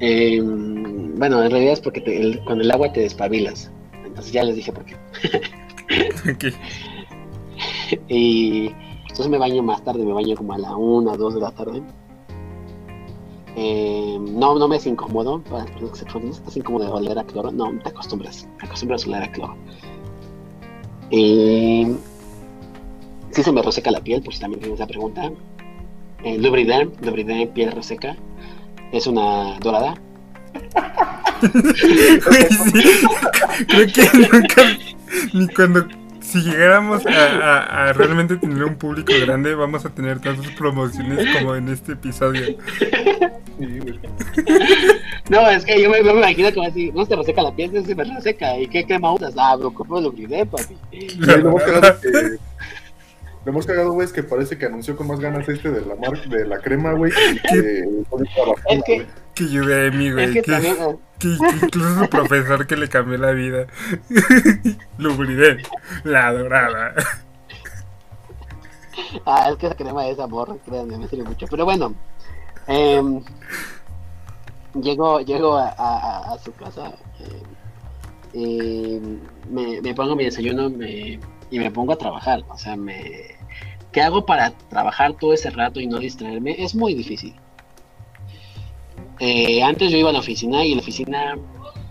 [0.00, 3.70] Em, bueno, en realidad es porque con el agua te despabilas.
[4.04, 4.96] Entonces ya les dije por qué.
[8.08, 11.50] y entonces me baño más tarde, me baño como a la 1, 2 de la
[11.52, 11.82] tarde.
[13.54, 15.42] Em, no, no me es incómodo,
[16.46, 17.50] es incómodo de oler a cloro.
[17.50, 19.56] No, te acostumbras, te acostumbras a oler a cloro.
[21.10, 21.88] Y
[23.30, 25.30] si se me reseca la piel, por si también tienes esa pregunta.
[26.24, 26.92] Eh, Lubriderm
[27.52, 28.16] piel reseca,
[28.92, 29.94] es una dorada.
[33.68, 34.62] Creo que nunca,
[35.32, 35.86] ni cuando
[36.32, 41.68] si llegáramos a, realmente tener un público grande, vamos a tener tantas promociones como en
[41.68, 42.56] este episodio.
[45.28, 47.94] No, es que yo me, imagino que va así, no se reseca la piel, se
[47.94, 48.58] me reseca.
[48.58, 49.34] ¿Y qué crema usas?
[49.36, 50.76] Ah, bro, ¿cómo lo olvidé, papi?
[53.44, 55.96] Lo hemos cagado, güey, es que parece que anunció con más ganas este de la
[55.96, 57.12] marca de la crema, güey.
[57.12, 57.84] Que,
[58.70, 60.32] es que, que Udemy, güey.
[60.34, 61.28] que, que,
[61.62, 63.66] incluso su profesor que le cambió la vida.
[64.98, 65.62] Lubriden,
[66.04, 66.94] la dorada.
[69.24, 71.46] Ah, es que esa crema es amor, créanme, me sirve mucho.
[71.48, 71.94] Pero bueno,
[72.66, 73.02] eh,
[74.74, 76.92] llego, llego a, a, a su casa.
[77.20, 77.42] Eh,
[78.34, 79.00] eh,
[79.50, 81.18] me, me pongo mi desayuno, me
[81.52, 82.42] y me pongo a trabajar.
[82.48, 83.36] O sea, me...
[83.92, 86.56] ¿qué hago para trabajar todo ese rato y no distraerme?
[86.58, 87.34] Es muy difícil.
[89.24, 91.38] Eh, antes yo iba a la oficina y en la oficina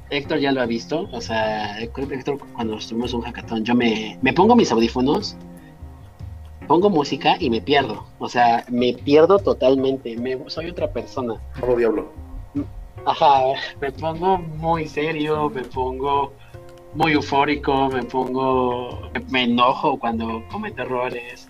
[0.09, 1.07] Héctor ya lo ha visto.
[1.13, 5.37] O sea, Héctor, cuando estuvimos un hackathon, yo me, me pongo mis audífonos,
[6.67, 8.03] pongo música y me pierdo.
[8.19, 10.17] O sea, me pierdo totalmente.
[10.17, 11.35] Me, soy otra persona.
[11.57, 12.11] Como diablo.
[13.05, 16.33] Ajá, me pongo muy serio, me pongo
[16.95, 21.47] muy eufórico, me pongo, me enojo cuando cometo errores,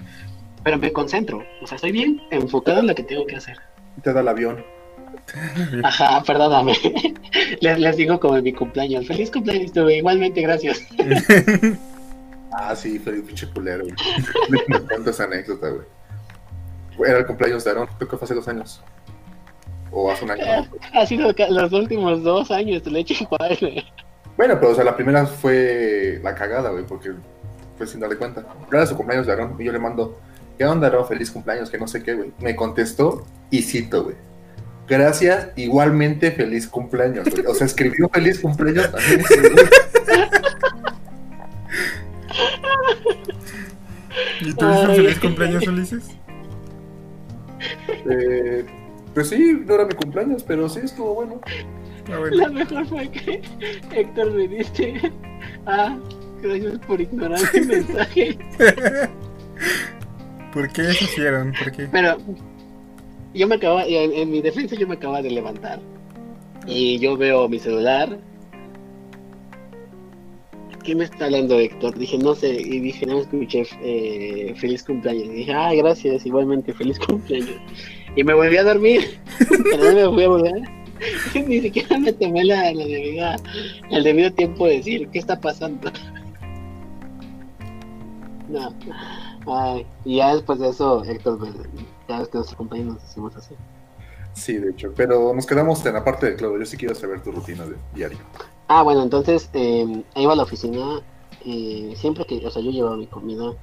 [0.64, 3.58] pero me concentro, o sea, estoy bien enfocado en lo que tengo que hacer.
[4.04, 4.64] Te da el avión.
[5.84, 6.74] Ajá, perdóname.
[7.62, 9.08] Les, digo como en mi cumpleaños.
[9.08, 9.98] Feliz cumpleaños, tuve.
[9.98, 10.82] Igualmente, gracias.
[12.54, 13.86] ah, sí, feliz pinche culero.
[14.50, 15.86] Me cuento esa anécdota, güey.
[17.10, 18.82] Era el cumpleaños de Aaron, creo que fue hace dos años.
[19.92, 20.44] O hace un año.
[20.94, 23.84] Ha sido los últimos dos años, le eché igual, güey.
[24.38, 27.12] Bueno, pero o sea, la primera fue la cagada, güey, porque
[27.78, 28.46] fue sin darle cuenta.
[28.72, 30.20] Era su cumpleaños de Aaron y yo le mando,
[30.58, 31.08] ¿qué onda, Aaron?
[31.08, 32.32] Feliz cumpleaños, que no sé qué, güey.
[32.40, 34.16] Me contestó y cito, güey.
[34.92, 37.46] Gracias, igualmente feliz cumpleaños, güey.
[37.46, 39.22] O sea, escribió feliz cumpleaños también.
[44.42, 46.04] ¿Y tú dices feliz cumpleaños, Ulises?
[48.10, 48.66] Eh,
[49.14, 51.40] pues sí, no era mi cumpleaños, pero sí estuvo bueno.
[52.12, 53.42] Ah, La mejor fue que
[53.96, 55.10] Héctor me dice,
[55.68, 55.98] ah,
[56.42, 58.38] gracias por ignorar mi mensaje.
[60.52, 61.54] ¿Por qué eso hicieron?
[61.54, 61.88] ¿Por qué?
[61.90, 62.18] Pero
[63.34, 65.80] yo me acababa, en, mi defensa yo me acababa de levantar.
[66.68, 68.20] Y yo veo mi celular.
[70.84, 71.98] ¿Qué me está hablando Héctor?
[71.98, 75.26] Dije, no sé, y dije, no escuché eh, feliz cumpleaños.
[75.26, 77.58] Y dije, ah, gracias, igualmente, feliz cumpleaños.
[78.16, 79.20] Y me volví a dormir.
[79.48, 80.82] Pero no me fui a volver
[81.48, 83.36] Ni siquiera me tomé la, debida,
[83.90, 85.92] el debido tiempo de decir qué está pasando.
[88.50, 88.74] no.
[89.48, 91.40] Ay, y ya después de eso, Héctor,
[92.12, 93.56] ya ves que nuestros compañeros nos hicimos así.
[94.34, 96.60] Sí, de hecho, pero nos quedamos en la parte de Claudio.
[96.60, 98.20] Yo sí quiero saber tu rutina de diario.
[98.68, 101.02] Ah, bueno, entonces eh, iba a la oficina
[101.44, 103.54] y siempre que, o sea, yo llevaba mi comida,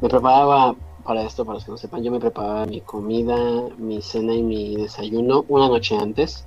[0.00, 0.74] me preparaba
[1.04, 3.36] para esto, para los que no sepan, yo me preparaba mi comida,
[3.76, 6.46] mi cena y mi desayuno una noche antes.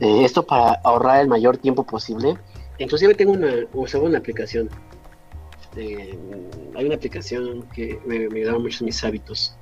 [0.00, 2.36] Eh, esto para ahorrar el mayor tiempo posible.
[2.78, 4.68] Inclusive tengo una, usaba una aplicación.
[5.76, 6.18] Eh,
[6.74, 9.56] hay una aplicación que me, ayudaba mucho en mis hábitos.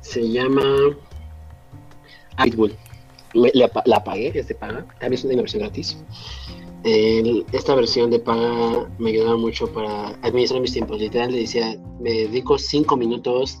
[0.00, 0.62] Se llama
[2.36, 2.76] Habitbull.
[3.34, 4.86] La, la, pagué, es de paga.
[5.00, 5.96] También es una versión gratis.
[6.84, 10.98] esta versión de paga me ayudaba mucho para administrar mis tiempos.
[10.98, 13.58] Literal le decía, me dedico 5 minutos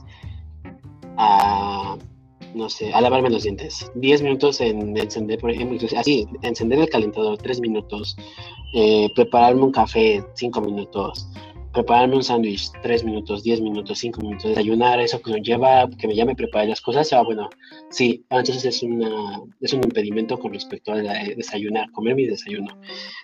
[1.18, 1.96] a
[2.56, 3.90] no sé, a lavarme los dientes.
[3.94, 8.16] 10 minutos en encender, por ejemplo, así, encender el calentador, 3 minutos.
[8.74, 11.28] Eh, prepararme un café, 5 minutos.
[11.72, 14.48] Prepararme un sándwich, 3 minutos, 10 minutos, 5 minutos.
[14.48, 17.12] Desayunar, eso que lleva, que me llame preparar las cosas.
[17.12, 17.50] Ah, bueno,
[17.90, 22.78] sí, entonces es, una, es un impedimento con respecto a desayunar, comer mi desayuno.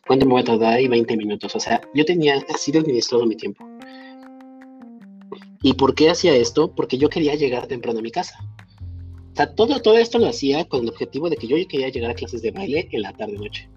[0.07, 0.87] ¿Cuánto me voy a tardar ahí?
[0.87, 1.57] 20 minutos.
[1.57, 3.67] O sea, yo tenía así administrado mi tiempo.
[5.63, 6.75] ¿Y por qué hacía esto?
[6.75, 8.37] Porque yo quería llegar temprano a mi casa.
[9.33, 12.11] O sea, todo, todo esto lo hacía con el objetivo de que yo quería llegar
[12.11, 13.69] a clases de baile en la tarde-noche,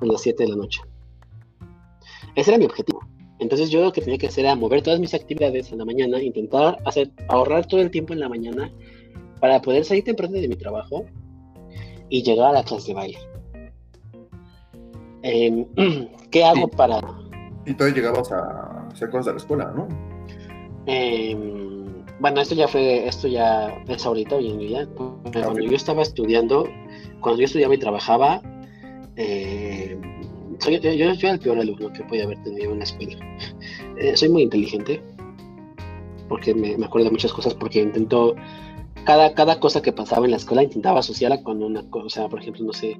[0.00, 0.82] a las 7 de la noche.
[2.34, 3.00] Ese era mi objetivo.
[3.38, 6.22] Entonces yo lo que tenía que hacer era mover todas mis actividades en la mañana,
[6.22, 8.70] intentar hacer, ahorrar todo el tiempo en la mañana
[9.40, 11.06] para poder salir temprano de mi trabajo
[12.10, 13.18] y llegar a la clase de baile.
[15.22, 15.66] Em,
[16.30, 17.00] ¿Qué hago para...?
[17.64, 19.88] Y todavía llegabas a hacer cosas de la escuela, ¿no?
[20.86, 21.59] Em,
[22.20, 24.88] bueno, esto ya fue, esto ya es ahorita, hoy en día.
[24.94, 26.68] Cuando yo estaba estudiando,
[27.20, 28.42] cuando yo estudiaba y trabajaba,
[29.16, 29.98] eh,
[30.58, 33.16] soy, yo, yo, era el peor alumno que podía haber tenido en la escuela.
[33.98, 35.02] Eh, soy muy inteligente,
[36.26, 38.34] porque me, me, acuerdo de muchas cosas, porque intento,
[39.04, 42.64] cada, cada cosa que pasaba en la escuela intentaba asociarla con una cosa, por ejemplo,
[42.64, 42.98] no sé,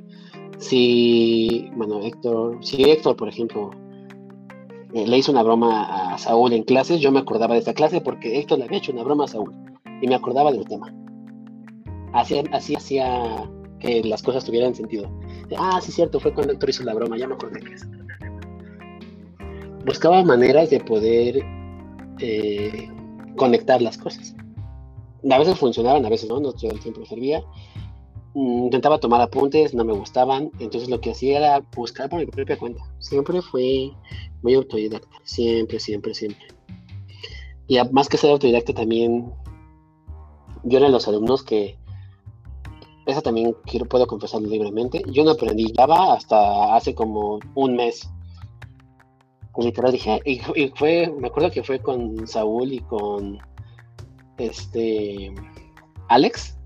[0.59, 3.71] si, bueno, Héctor, si Héctor, por ejemplo,
[4.93, 8.01] eh, le hizo una broma a Saúl en clases, yo me acordaba de esa clase
[8.01, 9.55] porque Héctor le había hecho una broma a Saúl
[10.03, 10.93] y me acordaba del tema.
[12.13, 12.43] Así,
[12.75, 15.11] hacía que las cosas tuvieran sentido.
[15.57, 17.89] Ah, sí, cierto, fue cuando Héctor hizo la broma, ya me acordé que es.
[19.85, 21.41] Buscaba maneras de poder
[22.19, 22.89] eh,
[23.37, 24.35] conectar las cosas.
[25.31, 27.43] A veces funcionaban, a veces no, no todo el tiempo servía.
[28.35, 32.27] Mm, intentaba tomar apuntes, no me gustaban, entonces lo que hacía era buscar por mi
[32.27, 32.83] propia cuenta.
[32.99, 33.91] Siempre fue
[34.43, 36.47] muy autodidacta, siempre, siempre, siempre.
[37.67, 39.33] Y más que ser autodidacta también,
[40.65, 41.77] yo era los alumnos que,
[43.07, 48.09] eso también quiero, puedo confesarlo libremente, yo no aprendí Java hasta hace como un mes.
[49.57, 53.39] Literal dije, y, y fue, me acuerdo que fue con Saúl y con
[54.39, 55.35] este
[56.09, 56.60] Alex,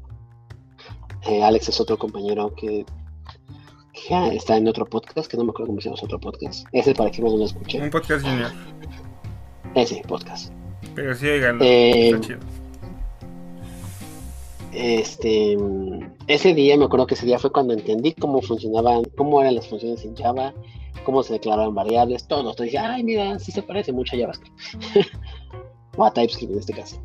[1.26, 2.84] eh, Alex es otro compañero que,
[3.92, 6.66] que, está en otro podcast, que no me acuerdo cómo se llama otro podcast.
[6.72, 7.80] Ese para que no lo escuché.
[7.80, 8.52] Un podcast junior.
[9.74, 10.52] Ese podcast.
[10.94, 11.62] Pero sí, ganó.
[11.64, 12.38] Eh, está chido.
[14.72, 15.56] Este,
[16.26, 19.68] ese día, me acuerdo que ese día fue cuando entendí cómo funcionaban, cómo eran las
[19.68, 20.52] funciones en Java,
[21.04, 22.40] cómo se declaraban variables, todo.
[22.40, 24.60] Entonces dije, ay, mira, sí se parece mucho a JavaScript.
[25.96, 27.00] o a TypeScript en este caso.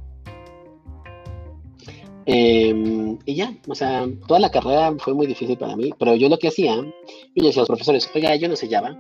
[2.32, 6.30] Eh, y ya, o sea, toda la carrera fue muy difícil para mí, pero yo
[6.30, 9.00] lo que hacía, yo decía a los profesores, oiga, yo no sé Java,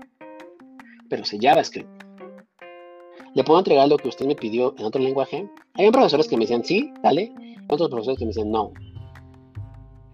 [1.10, 1.88] pero sé JavaScript.
[3.36, 5.48] ¿Le puedo entregar lo que usted me pidió en otro lenguaje?
[5.76, 7.32] Hay profesores que me decían sí, dale,
[7.70, 8.72] otros profesores que me decían no.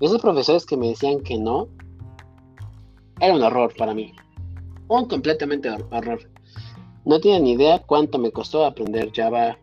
[0.02, 1.70] Esos profesores que me decían que no,
[3.22, 4.12] era un horror para mí.
[4.90, 6.20] Un completamente horror.
[7.06, 9.58] No tienen ni idea cuánto me costó aprender Java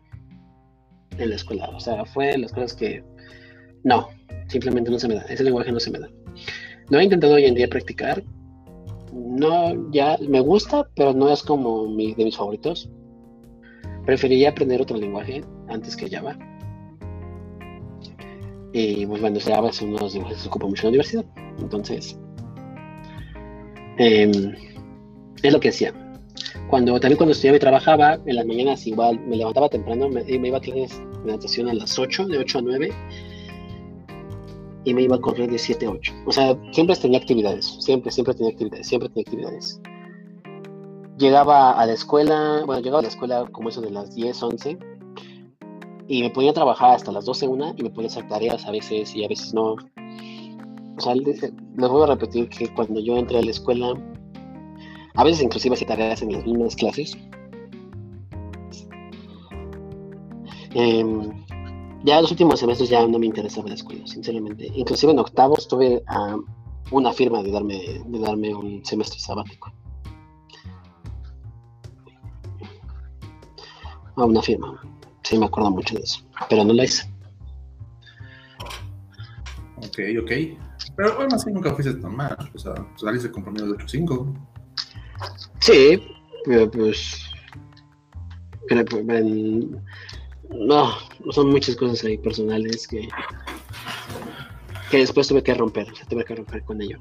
[1.19, 1.69] en la escuela.
[1.69, 3.12] O sea, fue las cosas que
[3.83, 4.09] no,
[4.47, 5.21] simplemente no se me da.
[5.23, 6.09] Ese lenguaje no se me da.
[6.89, 8.23] Lo he intentado hoy en día practicar.
[9.13, 12.89] No, ya me gusta, pero no es como mi, de mis favoritos.
[14.05, 16.37] Preferiría aprender otro lenguaje antes que Java.
[18.73, 20.89] Y pues bueno, Java es uno de los lenguajes que se ocupa mucho en la
[20.89, 21.25] universidad.
[21.59, 22.17] Entonces,
[23.99, 24.31] eh,
[25.43, 25.93] es lo que hacía.
[26.69, 30.47] Cuando, también cuando estudiaba y trabajaba, en las mañanas igual me levantaba temprano, me, me
[30.47, 32.89] iba a clases de natación a las 8, de 8 a 9
[34.85, 36.13] y me iba a correr de 7 a 8.
[36.25, 39.81] O sea, siempre tenía actividades, siempre, siempre tenía actividades, siempre tenía actividades.
[41.17, 44.77] Llegaba a la escuela, bueno, llegaba a la escuela como eso de las 10, 11,
[46.07, 48.65] y me ponía a trabajar hasta las 12, 1, y me ponía a hacer tareas
[48.65, 49.75] a veces y a veces no.
[50.95, 53.93] O sea, les voy a repetir que cuando yo entré a la escuela,
[55.15, 57.17] a veces inclusive hacía tareas en las mismas clases.
[60.75, 61.05] Eh,
[62.03, 64.71] ya los últimos semestres ya no me interesaba la escuela, sinceramente.
[64.75, 66.37] Inclusive en octavo tuve a
[66.91, 69.73] una firma de darme, de darme un semestre sabático.
[74.15, 74.81] A una firma.
[75.23, 76.21] Sí, me acuerdo mucho de eso.
[76.49, 77.11] Pero no la hice.
[79.77, 80.31] Ok, ok.
[80.95, 82.37] Pero bueno, así nunca fuiste tan mal.
[82.53, 84.33] O sea, saliste con promedio de 8.5.
[85.59, 86.03] Sí,
[86.45, 87.21] pero pues.
[88.67, 89.05] Pero, pues,
[90.53, 90.93] no,
[91.31, 93.07] son muchas cosas ahí personales que,
[94.89, 96.97] que después tuve que romper, tuve que romper con ello.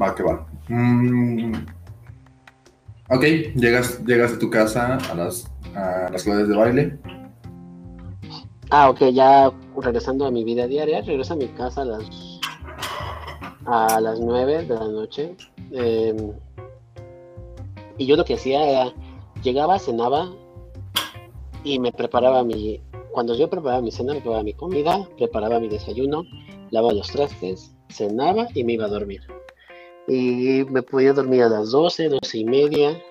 [0.00, 0.46] Va, que va.
[0.68, 1.54] Mm,
[3.10, 3.22] ok,
[3.54, 6.98] llegas, llegas a tu casa a las, a las clases de baile.
[8.70, 12.36] Ah, ok, ya regresando a mi vida diaria, regreso a mi casa a las
[13.66, 15.36] a las 9 de la noche.
[15.72, 16.14] Eh,
[17.98, 18.92] y yo lo que hacía era,
[19.42, 20.30] llegaba, cenaba,
[21.66, 22.80] y me preparaba mi,
[23.10, 26.22] cuando yo preparaba mi cena, preparaba mi comida, preparaba mi desayuno,
[26.70, 29.22] lavaba los trastes, cenaba y me iba a dormir.
[30.06, 33.02] Y me podía dormir a las 12, 12 y media,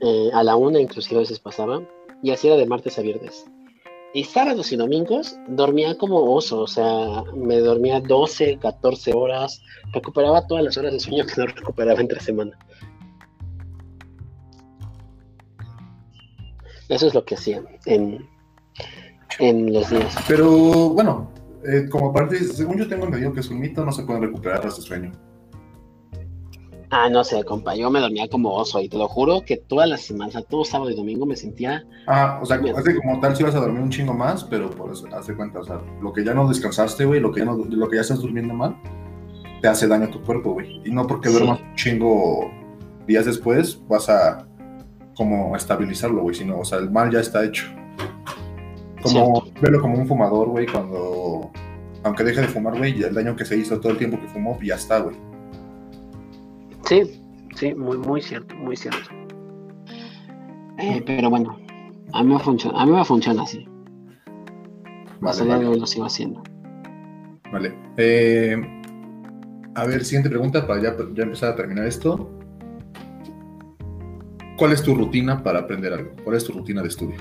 [0.00, 1.82] eh, a la una inclusive a veces pasaba,
[2.22, 3.44] y así era de martes a viernes.
[4.14, 9.60] Y sábados y domingos dormía como oso, o sea, me dormía 12, 14 horas,
[9.92, 12.56] recuperaba todas las horas de sueño que no recuperaba entre semana.
[16.90, 18.28] Eso es lo que hacía en,
[19.38, 20.14] en los días.
[20.28, 21.30] Pero bueno,
[21.64, 24.62] eh, como parte, según yo tengo entendido que es un mito, no se pueden recuperar
[24.62, 25.12] de sueño.
[26.92, 29.88] Ah, no sé, compa, yo me dormía como oso y te lo juro que todas
[29.88, 31.84] las semanas, todo sábado y domingo me sentía...
[32.08, 34.90] Ah, o sea, hace como tal si vas a dormir un chingo más, pero por
[34.90, 37.56] eso, hace cuenta, o sea, lo que ya no descansaste, güey, lo que ya no,
[37.56, 38.76] lo que ya estás durmiendo mal,
[39.62, 40.82] te hace daño a tu cuerpo, güey.
[40.84, 42.50] Y no porque duermas un chingo
[43.06, 44.49] días después, vas a
[45.20, 47.66] como estabilizarlo, güey, sino, o sea, el mal ya está hecho.
[49.02, 51.50] Como, verlo como un fumador, güey, cuando,
[52.04, 54.58] aunque deje de fumar, güey, el daño que se hizo todo el tiempo que fumó,
[54.62, 55.14] ya está, güey.
[56.86, 57.22] Sí,
[57.54, 59.10] sí, muy, muy cierto, muy cierto.
[60.78, 61.58] Eh, pero bueno,
[62.14, 63.68] a mí me funciona, a mí me funciona así.
[65.20, 65.64] Vale, vale.
[65.64, 66.42] lo sigo haciendo.
[67.52, 67.74] Vale.
[67.98, 68.56] Eh,
[69.74, 72.39] a ver, siguiente pregunta para ya, ya empezar a terminar esto.
[74.60, 76.10] ¿Cuál es tu rutina para aprender algo?
[76.22, 77.16] ¿Cuál es tu rutina de estudio?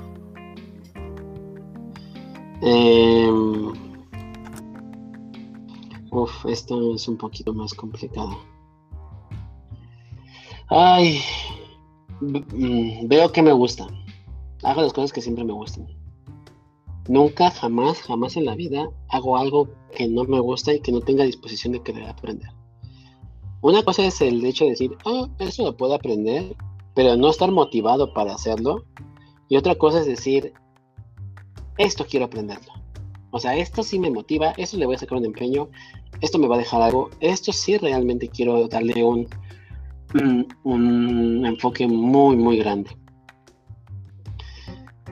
[2.61, 3.31] Eh,
[6.11, 8.37] uf, esto es un poquito más complicado.
[10.67, 11.21] Ay,
[12.19, 13.87] mm, veo que me gusta.
[14.63, 15.87] Hago las cosas que siempre me gustan.
[17.07, 20.99] Nunca, jamás, jamás en la vida hago algo que no me gusta y que no
[20.99, 22.49] tenga disposición de querer aprender.
[23.61, 26.53] Una cosa es el hecho de decir, ah, eso lo puedo aprender,
[26.95, 28.85] pero no estar motivado para hacerlo.
[29.47, 30.53] Y otra cosa es decir,
[31.77, 32.73] esto quiero aprenderlo.
[33.31, 35.69] O sea, esto sí me motiva, esto le voy a sacar un empeño,
[36.21, 39.27] esto me va a dejar algo, esto sí realmente quiero darle un,
[40.63, 42.89] un, enfoque muy, muy grande.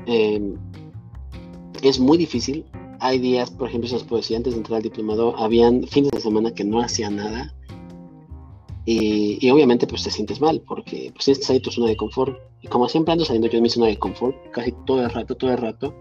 [0.05, 0.55] Em,
[1.83, 2.65] es muy difícil.
[2.99, 6.19] Hay días, por ejemplo, se puedo decir, antes de entrar al diplomado, habían fines de
[6.19, 7.53] semana que no hacía nada.
[8.89, 12.39] Y, obviamente pues te sientes mal porque pues tienes que tu zona de confort.
[12.61, 15.35] Y como siempre ando saliendo yo de mi zona de confort, casi todo el rato,
[15.35, 15.93] todo el rato.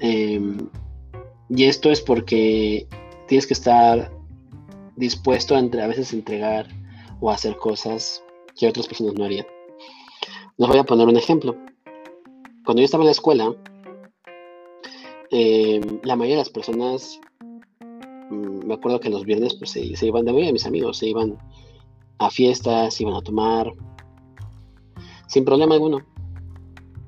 [0.00, 0.68] Em,
[1.48, 2.88] y esto es porque
[3.28, 4.10] tienes que estar
[4.96, 6.66] dispuesto a, entre, a veces entregar
[7.20, 8.20] o hacer cosas
[8.56, 9.46] que otras personas no harían.
[10.56, 11.54] Les voy a poner un ejemplo.
[12.64, 13.54] Cuando yo estaba en la escuela,
[15.30, 17.20] eh, la mayoría de las personas,
[18.30, 21.38] me acuerdo que los viernes pues, se, iban de a mis amigos, se iban
[22.18, 23.72] a fiestas, se iban a tomar,
[25.26, 25.98] sin problema alguno.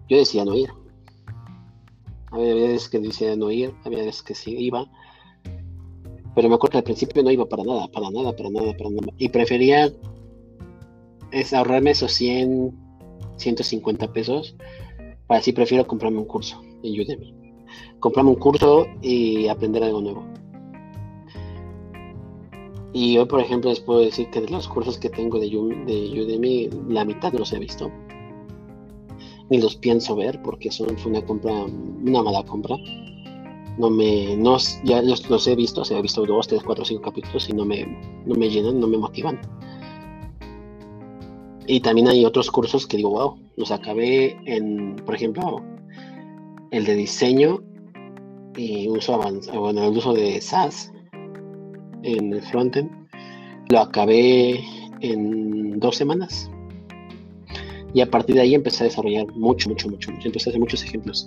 [0.09, 0.70] Yo decía no ir.
[2.32, 4.86] Había veces que decía no ir, había veces que sí iba,
[6.34, 8.90] pero me acuerdo que al principio no iba para nada, para nada, para nada, para
[8.90, 9.12] nada.
[9.18, 9.92] Y prefería
[11.32, 12.72] es ahorrarme esos 100,
[13.36, 14.56] 150 pesos
[15.30, 17.32] para así prefiero comprarme un curso en Udemy.
[18.01, 20.24] Comprarme un curso y aprender algo nuevo.
[22.93, 26.23] Y hoy, por ejemplo, les puedo decir que de los cursos que tengo de, de
[26.23, 27.91] Udemy, la mitad no los he visto.
[29.49, 32.77] Ni los pienso ver porque son, fue una compra, una mala compra
[33.81, 37.03] no me, no, ya los, he visto, o sea, he visto dos, tres, cuatro, cinco
[37.03, 37.87] capítulos y no me,
[38.27, 39.41] no me llenan, no me motivan.
[41.67, 45.62] Y también hay otros cursos que digo, wow, los acabé en, por ejemplo,
[46.71, 47.62] el de diseño
[48.57, 50.93] y uso avanzado, el uso de SAS
[52.02, 52.90] en el frontend,
[53.68, 54.60] lo acabé
[55.01, 56.51] en dos semanas.
[57.93, 60.27] Y a partir de ahí empecé a desarrollar mucho, mucho, mucho, mucho.
[60.27, 61.27] Empecé a hacer muchos ejemplos.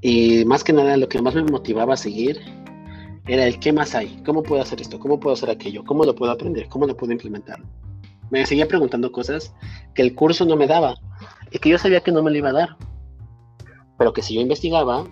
[0.00, 2.40] Y más que nada lo que más me motivaba a seguir
[3.26, 6.14] era el qué más hay, cómo puedo hacer esto, cómo puedo hacer aquello, cómo lo
[6.14, 7.62] puedo aprender, cómo lo puedo implementar.
[8.30, 9.54] Me seguía preguntando cosas
[9.94, 10.96] que el curso no me daba
[11.50, 12.76] y que yo sabía que no me lo iba a dar,
[13.96, 15.06] pero que si yo investigaba,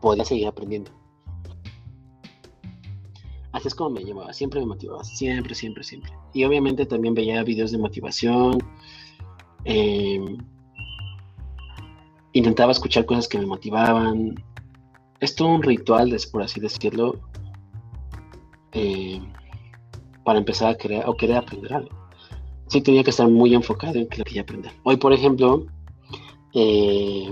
[0.00, 0.90] podía seguir aprendiendo.
[3.52, 6.12] Así es como me llevaba, siempre me motivaba, siempre, siempre, siempre.
[6.32, 8.58] Y obviamente también veía videos de motivación.
[9.64, 10.38] Eh,
[12.32, 14.34] intentaba escuchar cosas que me motivaban.
[15.18, 17.18] Es todo un ritual, por así decirlo,
[18.72, 19.20] eh,
[20.24, 21.90] para empezar a crear o querer aprender algo.
[22.68, 24.72] Sí tenía que estar muy enfocado en lo que quería aprender.
[24.84, 25.66] Hoy, por ejemplo,
[26.54, 27.28] eh,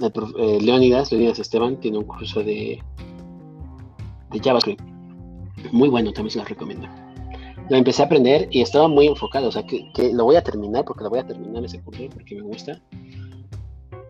[0.00, 2.82] eh, Leonidas, Leonidas Esteban, tiene un curso de
[4.42, 4.93] JavaScript.
[5.72, 6.88] Muy bueno, también se lo recomiendo.
[7.70, 10.42] Lo empecé a aprender y estaba muy enfocado, o sea, que, que lo voy a
[10.42, 12.80] terminar, porque lo voy a terminar ese curso, porque me gusta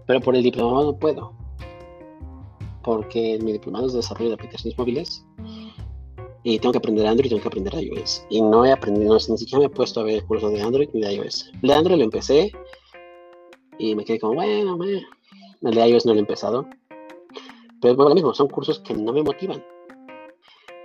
[0.07, 1.33] pero por el diplomado no puedo.
[2.83, 5.25] Porque mi diplomado es de desarrollo de aplicaciones móviles.
[6.43, 8.27] Y tengo que aprender Android y tengo que aprender iOS.
[8.29, 10.91] Y no he aprendido, ni siquiera me he puesto a ver el curso de Android
[10.93, 11.51] ni de iOS.
[11.63, 12.53] De Android lo empecé
[13.79, 14.77] y me quedé como, bueno,
[15.63, 16.67] El de iOS no lo he empezado.
[17.81, 19.65] Pero es lo mismo, son cursos que no me motivan.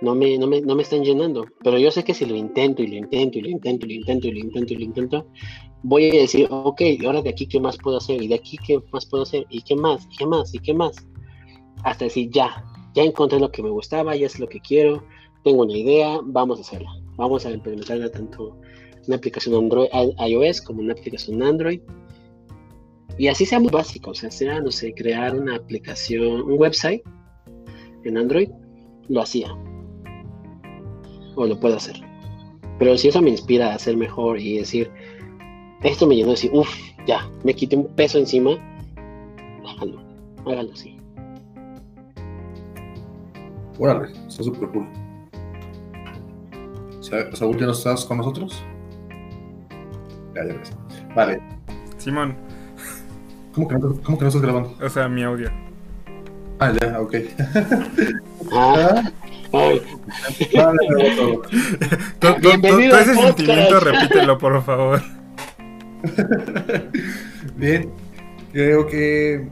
[0.00, 1.46] No me, no, me, no me están llenando.
[1.62, 3.94] Pero yo sé que si lo intento y lo intento y lo intento y lo
[3.96, 5.26] intento y lo intento y lo intento,
[5.82, 8.22] voy a decir, ok, ¿y ahora de aquí qué más puedo hacer?
[8.22, 9.46] ¿Y de aquí qué más puedo hacer?
[9.50, 10.06] ¿Y qué más?
[10.10, 10.54] ¿Y qué más?
[10.54, 10.96] ¿Y qué más?
[11.84, 12.64] Hasta decir, ya,
[12.94, 15.02] ya encontré lo que me gustaba, ya es lo que quiero,
[15.44, 16.90] tengo una idea, vamos a hacerla.
[17.16, 18.58] Vamos a implementarla tanto
[19.06, 19.88] una aplicación Android,
[20.26, 21.80] iOS como una aplicación Android.
[23.18, 27.02] Y así sea muy básico, o sea, sea, no sé, crear una aplicación, un website
[28.04, 28.48] en Android,
[29.08, 29.54] lo hacía.
[31.36, 31.96] O lo puedo hacer.
[32.78, 34.90] Pero si eso me inspira a hacer mejor y decir,
[35.82, 36.70] esto me llenó de decir, uff,
[37.06, 38.52] ya, me quité un peso encima,
[39.66, 40.02] hágalo,
[40.46, 40.96] hágalo así.
[43.78, 44.86] Órale, está súper cool.
[47.32, 48.62] Saúl, ¿ya no estás con nosotros?
[50.34, 50.72] Ya, ya ves.
[51.14, 51.42] Vale.
[51.96, 52.36] Simón.
[53.54, 54.74] ¿Cómo que, no, ¿Cómo que no estás grabando?
[54.80, 55.50] O sea, mi audio.
[56.60, 57.14] Ah, ya, ok.
[58.52, 59.10] Ah,
[59.52, 59.82] ay,
[62.40, 65.02] Bienvenido ese sentimiento, repítelo, por favor.
[67.56, 67.90] Bien,
[68.52, 69.48] creo que.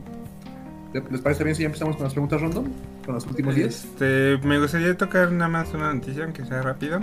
[1.11, 2.65] ¿Les parece bien si ya empezamos con las preguntas random?
[3.05, 3.67] Con los últimos 10.
[3.67, 6.99] Este, me gustaría tocar nada más una noticia, aunque sea rápido.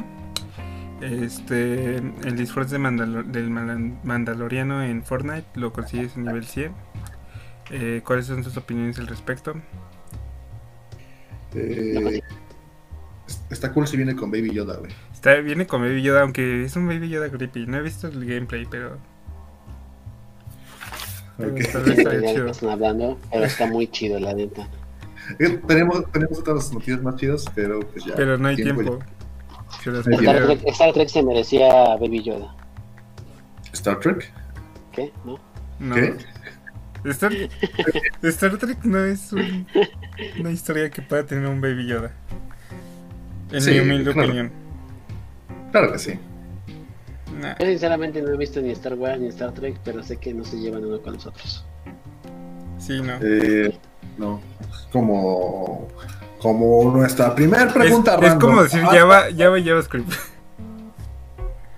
[1.01, 6.73] Este, el disfraz de Mandalo- del Mandaloriano en Fortnite lo consigues en nivel 100.
[7.71, 9.55] Eh, ¿Cuáles son sus opiniones al respecto?
[11.55, 12.21] Eh,
[13.51, 14.93] está cool si viene con Baby Yoda, güey.
[15.13, 17.67] Está, viene con Baby Yoda, aunque es un Baby Yoda creepy.
[17.67, 18.99] No he visto el gameplay, pero
[21.39, 21.61] Ok.
[21.73, 22.45] tal sí, vez ya estaría de chido.
[22.47, 24.69] qué están hablando, pero está muy chido, la neta.
[25.39, 28.15] Eh, tenemos, tenemos otras noticias más chidas, pero pues ya.
[28.15, 28.99] Pero no hay tiempo
[29.85, 30.03] Star
[30.47, 32.55] Trek, Star Trek se merecía Baby Yoda.
[33.73, 34.33] Star Trek.
[34.93, 35.13] ¿Qué?
[35.25, 35.39] ¿No?
[35.79, 35.95] No.
[35.95, 36.15] ¿Qué?
[37.05, 37.33] Star,
[38.23, 39.67] Star Trek no es un-
[40.41, 42.13] una historia que pueda tener un Baby Yoda.
[43.53, 44.29] En Sí, mi humilde claro.
[44.29, 44.53] opinión.
[45.73, 46.19] Claro que sí.
[47.41, 47.55] Nah.
[47.59, 50.45] Yo sinceramente no he visto ni Star Wars ni Star Trek, pero sé que no
[50.45, 51.65] se llevan uno con los otros.
[52.79, 53.15] Sí, no.
[53.23, 53.77] Eh,
[54.19, 54.41] no.
[54.93, 55.89] Como.
[56.41, 58.49] Como nuestra primera pregunta es, es random.
[58.51, 60.13] como decir Ah, Java, Java y JavaScript.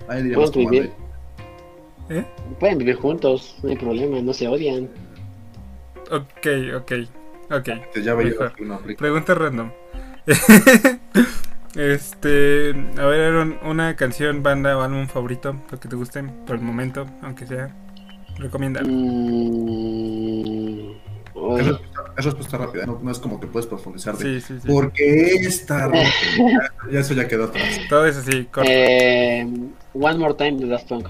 [0.09, 0.93] Ahí diríamos Pueden vivir.
[2.11, 2.25] ¿Eh?
[2.59, 4.89] Pueden vivir juntos, no hay problema, no se odian.
[6.11, 6.47] Ok,
[6.77, 6.93] ok,
[7.51, 7.69] ok.
[7.69, 7.83] Java.
[8.05, 8.79] JavaScript no.
[8.97, 9.71] Pregunta random.
[11.79, 16.57] este, a ver, Aaron, una canción, banda o álbum favorito, lo que te guste por
[16.57, 17.75] el momento, aunque sea.
[18.37, 18.83] Recomienda.
[18.83, 20.91] Mm,
[21.59, 24.61] Es respuesta, es respuesta rápida, no, no es como que puedes profundizar de Sí, sí,
[24.61, 24.69] sí.
[24.69, 27.79] porque esta ya, ya eso ya quedó atrás.
[27.89, 28.69] Todo es así, corto.
[28.73, 29.47] eh,
[29.95, 31.07] One More Time de Daft Punk.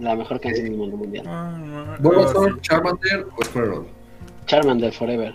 [0.00, 1.24] La mejor canción del mundo mundial.
[2.00, 2.60] ¿Bulbasaur, sí.
[2.62, 3.82] Charmander o Squirrel?
[4.46, 5.34] Charmander Forever.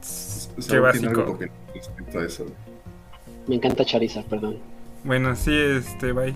[0.00, 1.38] Saúl básico.
[1.74, 2.46] respecto a eso.
[3.46, 4.58] Me encanta Charizard, perdón.
[5.04, 6.34] Bueno, sí, este, bye.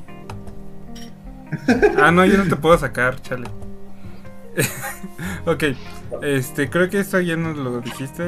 [1.98, 3.48] Ah, no, yo no te puedo sacar, chale.
[5.46, 5.64] ok,
[6.22, 8.24] este, creo que esto ya nos lo dijiste.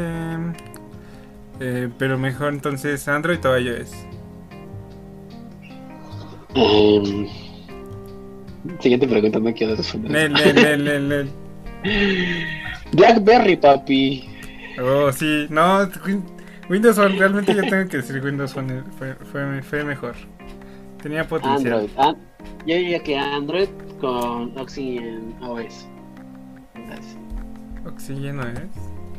[1.61, 3.91] eh, pero mejor entonces Android o iOS.
[6.55, 7.27] Em,
[8.81, 10.11] siguiente pregunta, no quiero responder.
[10.11, 11.31] Nel, nel, nel, nel, nel.
[12.93, 14.29] Blackberry, papi.
[14.81, 15.89] Oh, sí, no,
[16.69, 20.15] Windows Phone, realmente yo tengo que decir Windows Phone fue, fue, fue mejor.
[21.03, 21.73] Tenía potencial.
[21.73, 21.91] Android.
[21.97, 22.15] Ah,
[22.67, 23.69] yo diría que Android
[24.01, 25.87] con Oxygen OS.
[27.87, 28.61] Oxygen es.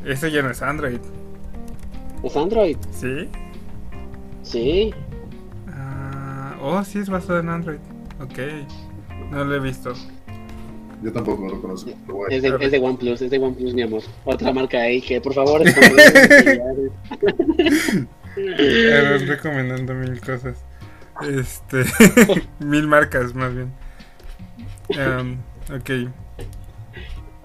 [0.06, 1.00] Eso ya no es Android,
[2.24, 2.78] ¿Es Android?
[2.92, 3.30] ¿sí?
[4.44, 4.94] Sí.
[5.68, 7.80] Ah, oh, sí es basado en Android.
[8.22, 8.40] Ok,
[9.32, 9.94] no lo he visto.
[11.02, 11.92] Yo tampoco lo conozco.
[12.08, 14.02] Lo Es de, es de OnePlus, es de OnePlus, mi amor.
[14.26, 16.92] Otra marca ahí que por favor esconded.
[18.36, 20.64] Aaron recomendando mil cosas.
[21.22, 21.86] Este.
[22.60, 23.72] mil marcas, más bien.
[24.98, 25.38] Am,
[25.74, 26.12] ok.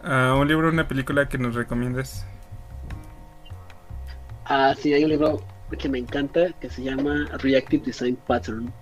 [0.02, 2.26] Ah, un libro o una película que nos recomiendes.
[4.46, 5.40] Ah, sí, hay un libro
[5.78, 8.72] que me encanta que se llama Reactive Design Pattern.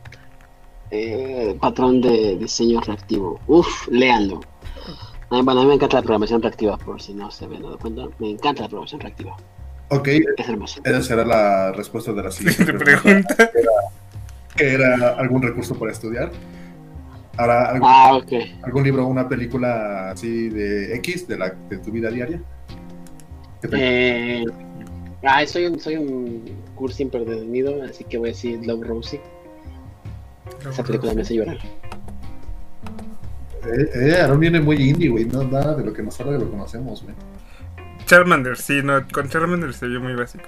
[0.90, 3.40] Eh, patrón de diseño reactivo.
[3.46, 4.40] Uf, léanlo.
[5.30, 7.62] A mí, bueno, a mí me encanta la programación reactiva, por si no se habían
[7.62, 8.02] dado cuenta.
[8.18, 9.36] Me encanta la programación reactiva.
[9.88, 10.80] Ok, Es hermoso.
[10.84, 13.34] esa será la respuesta de la siguiente Te pregunta.
[13.36, 13.50] pregunta.
[14.56, 16.30] ¿Que era algún recurso para estudiar?
[17.38, 18.32] ¿Habrá algún, Ah, ok.
[18.62, 22.40] algún libro o una película así de X de, la, de tu vida diaria?
[23.62, 23.76] ¿Qué te-
[24.40, 24.44] Eh,
[25.22, 26.44] ah, soy un, soy un
[26.74, 29.20] cursi empedernido, así que voy a decir Love Rosie.
[30.68, 31.58] Esa película me hace llorar.
[33.64, 35.24] Eh, eh, Aaron viene muy indie, güey.
[35.26, 37.14] No, nada de lo que nos habla lo conocemos, güey.
[38.06, 40.44] Charmander, sí, no, con Charmander se vio muy básico.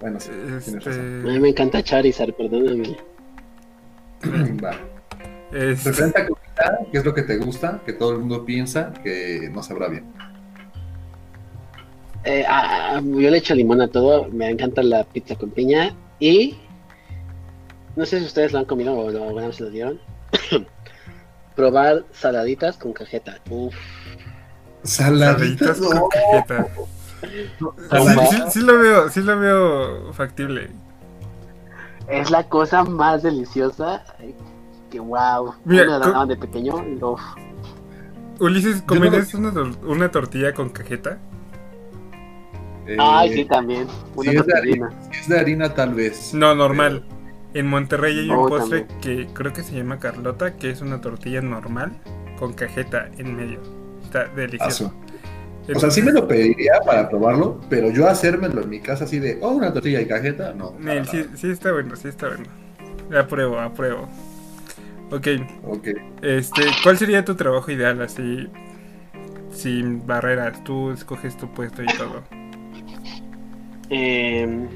[0.00, 1.22] Bueno, sí, tienes Este, razón.
[1.28, 2.96] A mí me encanta Charizard, perdóname.
[4.64, 4.72] Va.
[5.52, 7.80] es- Referente a comida, ¿qué es lo que te gusta?
[7.84, 10.04] Que todo el mundo piensa que no sabrá bien.
[12.24, 16.56] Eh, ah, yo le echo limón a todo, me encanta la pizza con piña y
[17.94, 20.00] no sé si ustedes lo han comido o lo, alguna vez lo dieron.
[21.56, 23.38] Probar saladitas con cajeta.
[23.50, 23.74] Uf,
[24.84, 26.68] Saladitas con cajeta.
[27.22, 30.70] Sí, sí, sí lo veo, sí lo veo factible.
[32.08, 34.04] es la cosa más deliciosa
[34.90, 35.54] que wow.
[35.64, 36.74] Mira, Una de pequeño.
[37.00, 37.20] uf.
[38.38, 41.18] Ulises, no ¿comerías una, tor- una tortilla con cajeta?
[42.86, 43.88] Eh, Ay, sí, también.
[44.14, 46.32] Una si es, harina, si es de harina, tal vez.
[46.34, 47.02] No, normal.
[47.56, 51.00] En Monterrey hay un Oh, postre que creo que se llama Carlota, que es una
[51.00, 51.92] tortilla normal
[52.38, 53.60] con cajeta en medio.
[54.04, 54.92] Está delicioso.
[55.74, 59.18] O sea, sí me lo pediría para probarlo, pero yo hacérmelo en mi casa así
[59.18, 60.74] de, oh, una tortilla y cajeta, no.
[60.78, 62.44] Nel, sí, sí está bueno, sí está bueno.
[63.18, 64.06] Apruebo, apruebo.
[65.10, 65.28] Ok,
[65.62, 65.88] Ok.
[66.22, 68.48] este, ¿cuál sería tu trabajo ideal así?
[69.50, 72.22] Sin barreras, tú escoges tu puesto y todo.
[73.88, 74.68] Em,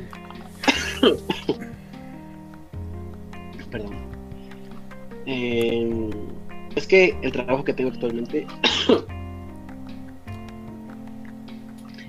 [3.70, 3.94] Perdón.
[5.26, 6.10] Em,
[6.74, 8.46] es que el trabajo que tengo actualmente.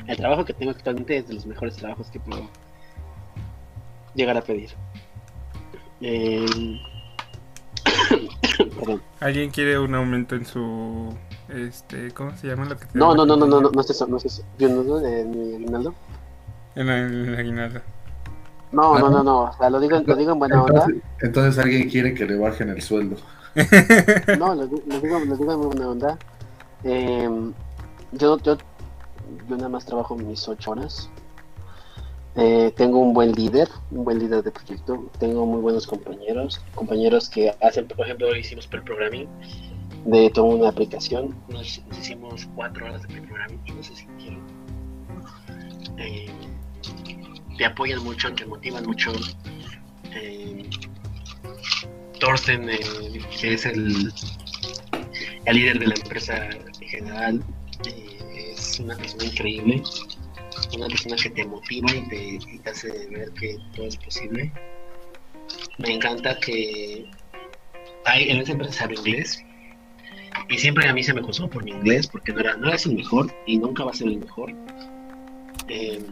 [0.07, 2.49] el trabajo que tengo actualmente es de los mejores trabajos que puedo
[4.15, 4.69] llegar a pedir.
[6.01, 6.79] Em,
[8.77, 9.01] Perdón.
[9.19, 11.13] ¿Alguien quiere un aumento en su
[11.49, 13.89] este, ¿cómo se llama lo que te No, no, no, no, no, no, no es
[13.89, 14.43] eso, no es eso.
[14.57, 15.93] Yo no, no, de mi aguinaldo.
[16.75, 17.81] En la- en el aguinaldo.
[18.71, 19.23] No, no, no.
[19.23, 19.41] no.
[19.43, 20.85] O sea, lo digo, lo digo en buena onda.
[20.85, 23.17] Entonces, entonces alguien quiere que le bajen el sueldo.
[24.39, 26.17] No, lo, di- lo digo, lo digo en buena onda.
[26.83, 27.53] Em,
[28.13, 28.57] yo, yo,
[29.49, 31.09] yo nada más trabajo mis ocho horas.
[32.35, 35.05] Eh, tengo un buen líder, un buen líder de proyecto.
[35.19, 39.27] Tengo muy buenos compañeros, compañeros que hacen, por ejemplo, hoy hicimos pre-programming
[40.05, 41.35] de toda una aplicación.
[41.49, 44.39] Nos, nos hicimos cuatro horas de pre-programming y no se sintieron.
[45.97, 46.29] Eh,
[47.57, 49.11] te apoyan mucho, te motivan mucho.
[50.13, 50.69] Eh,
[52.19, 54.13] Thorsten, que es el,
[55.51, 57.43] líder de la empresa en general,
[57.87, 59.81] eh, es una persona increíble,
[60.75, 64.51] una persona que te motiva y te, hace ver que todo es posible.
[65.79, 67.09] Me encanta que
[68.05, 69.43] hay, en esa empresa inglés
[70.49, 72.77] y siempre a mí se me acusó por mi inglés porque no era, no era
[72.77, 74.53] el mejor y nunca va a ser el mejor.
[75.67, 76.03] Eh,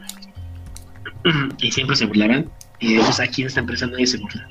[1.61, 2.49] y siempre se burlaban
[2.79, 4.49] y digamos aquí en esta empresa nadie se burla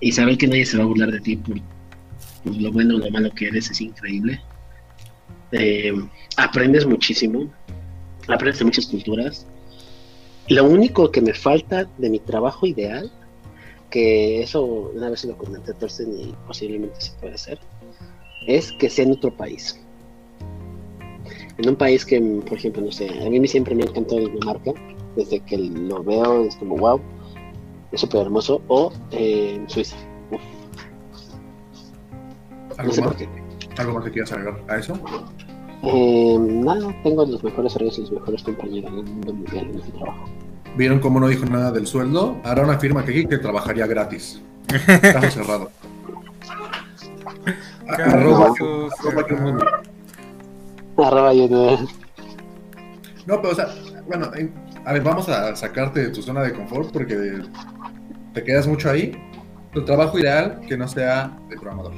[0.00, 1.60] y saber que nadie se va a burlar de ti por,
[2.44, 4.40] por lo bueno o lo malo que eres es increíble.
[5.52, 5.92] Eh,
[6.36, 7.52] aprendes muchísimo,
[8.28, 9.46] aprendes de muchas culturas.
[10.48, 13.10] Lo único que me falta de mi trabajo ideal,
[13.90, 14.64] que eso
[14.94, 17.58] una vez se lo comenté a Thorsten y posiblemente se puede hacer,
[18.46, 19.78] es que sea en otro país.
[21.58, 24.72] En un país que, por ejemplo, no sé, a mí siempre me encantó Dinamarca,
[25.16, 27.00] desde que lo veo es como wow,
[27.92, 29.96] es súper hermoso, o eh, Suiza.
[30.30, 30.40] Uf,
[32.68, 33.08] no ¿Algo sé más?
[33.10, 33.28] por qué.
[33.78, 34.94] ¿Algo más que quieras agregar a eso?
[35.82, 39.92] Eh, nada, tengo los mejores horarios y los mejores compañeros del mundo mundial en este
[39.92, 40.24] trabajo.
[40.76, 42.36] ¿Vieron cómo no dijo nada del sueldo?
[42.44, 44.40] Aaron afirma que aquí que trabajaría gratis.
[45.00, 45.70] Caso cerrado.
[47.88, 49.82] Arroba, arroba.
[50.98, 51.88] Arroba YouTube.
[53.26, 53.68] No, pero o sea,
[54.06, 54.52] bueno, en-
[54.84, 57.42] a ver, vamos a sacarte de tu zona de confort porque
[58.32, 59.12] te quedas mucho ahí.
[59.72, 61.92] Tu trabajo ideal que no sea de programador.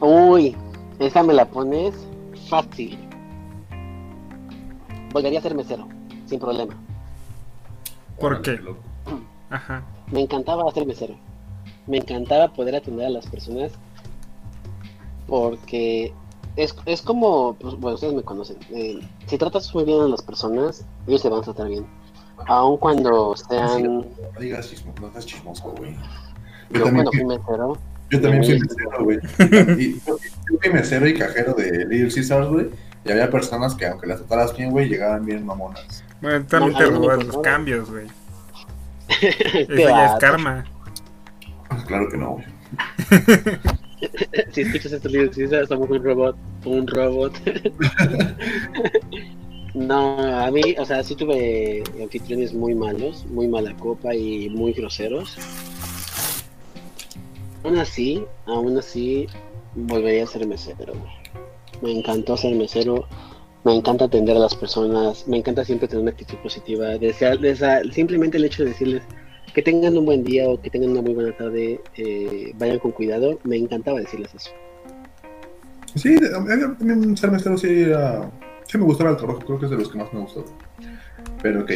[0.00, 0.56] Uy,
[0.98, 1.94] esa me la pones
[2.48, 2.98] fácil.
[5.12, 5.88] Volvería a ser mesero,
[6.26, 6.74] sin problema.
[8.18, 8.52] ¿Por qué?
[8.56, 8.80] loco.
[9.50, 9.82] Ajá.
[10.12, 11.14] Me encantaba ser mesero.
[11.86, 13.72] Me encantaba poder atender a las personas
[15.26, 16.12] porque
[16.56, 18.56] es, es como, pues, bueno, ustedes me conocen.
[18.70, 21.86] eh, si tratas muy bien a las personas, ellos te van a tratar bien.
[22.46, 23.82] Aun cuando sean...
[23.82, 24.06] No
[24.40, 25.94] digas chismoso, no seas chismoso, güey.
[26.70, 27.78] Yo Yo también, cuando fui, mesero,
[28.10, 28.66] yo también fui Sí.
[28.68, 29.18] mesero, güey.
[29.80, 30.16] Y yo
[30.60, 32.70] fui mesero y cajero de Little Caesars, güey.
[33.04, 36.02] Y había personas que, aunque las trataras bien, güey, llegaban bien mamonas.
[36.22, 38.06] Bueno, también No, te robas los cambios, güey.
[39.20, 40.64] Eso ya es karma.
[41.86, 42.46] Claro que no, güey.
[44.52, 47.32] si escuchas estos libros, si somos un robot, un robot.
[49.74, 54.72] no, a mí, o sea, sí tuve anfitriones muy malos, muy mala copa y muy
[54.72, 55.36] groseros.
[57.62, 59.26] Aún así, aún así,
[59.74, 60.92] volvería a ser mesero.
[61.80, 63.06] Me encantó ser mesero.
[63.64, 67.82] Me encanta atender a las personas, me encanta siempre tener una actitud positiva, desearles a-
[67.92, 69.02] simplemente el hecho de decirles
[69.54, 72.90] que tengan un buen día o que tengan una muy buena tarde, eh, vayan con
[72.92, 74.50] cuidado, me encantaba decirles eso.
[75.94, 76.48] Sí, a mí
[76.78, 78.28] también ser mesero sí, era-
[78.66, 80.44] sí me gustaba el trabajo, creo que es de los que más me gustó.
[81.40, 81.70] Pero ok,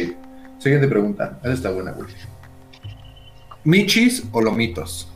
[0.57, 2.07] siguiente pregunta, esa está buena, güey.
[3.63, 5.11] ¿Michis o lomitos?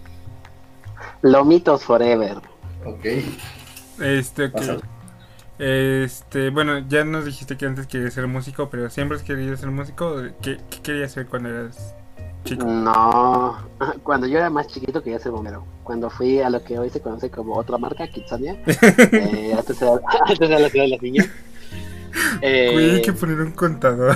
[1.22, 2.38] Lomitos forever.
[2.86, 3.06] Ok,
[4.02, 4.52] Este, ok.
[4.54, 4.78] Pasa.
[5.60, 9.70] Este, bueno, ya nos dijiste que antes querías ser músico, pero siempre has querido ser
[9.70, 10.16] músico.
[10.42, 11.96] ¿Qué, qué querías ser cuando eras
[12.44, 12.66] chico?
[12.66, 13.58] No,
[14.04, 15.66] cuando yo era más chiquito quería ser bombero.
[15.84, 19.92] Cuando fui a lo que hoy se conoce como otra marca, Kitsania, eh, antes, era,
[20.28, 21.30] antes era la ciudad de las niñas.
[22.42, 24.16] Eh, hay que poner un contador.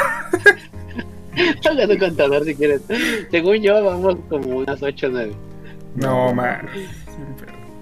[1.66, 2.82] Hágase un contador si quieres.
[3.32, 5.34] Según yo, vamos como unas 8 o 9.
[5.96, 6.64] No, más.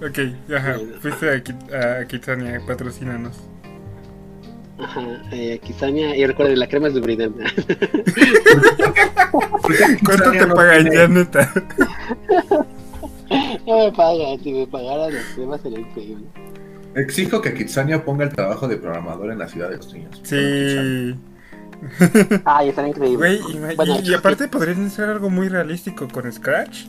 [0.02, 0.18] Ok,
[0.54, 0.76] ajá.
[1.00, 3.36] Fuiste a, Kit- a Kitsania, patrocínanos.
[4.78, 5.00] Ajá,
[5.32, 7.34] eh, Kitsania, y recuerden, la crema es Lubriden.
[10.04, 11.52] ¿Cuánto te no pagan ya, neta?
[13.66, 16.24] no me pagan, si me pagaran las cremas sería increíble.
[16.94, 20.20] Exijo que Kitsania ponga el trabajo de programador en la ciudad de los niños.
[20.22, 21.14] Sí.
[22.44, 23.16] Ay, estaría increíble.
[23.16, 26.84] Güey, ima- Bueno, y, y aparte podrían hacer algo muy realístico con Scratch.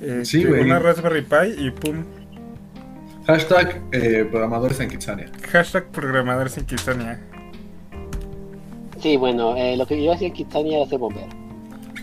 [0.00, 0.62] Este, Sí, güey.
[0.62, 2.04] Una Raspberry Pi y pum.
[3.26, 5.28] Hashtag eh, programadores en Kitsania.
[5.50, 7.20] Hashtag programadores en Kitsania.
[9.02, 11.26] Sí, bueno, eh, lo que yo hacía en Kitsania era ser bombero.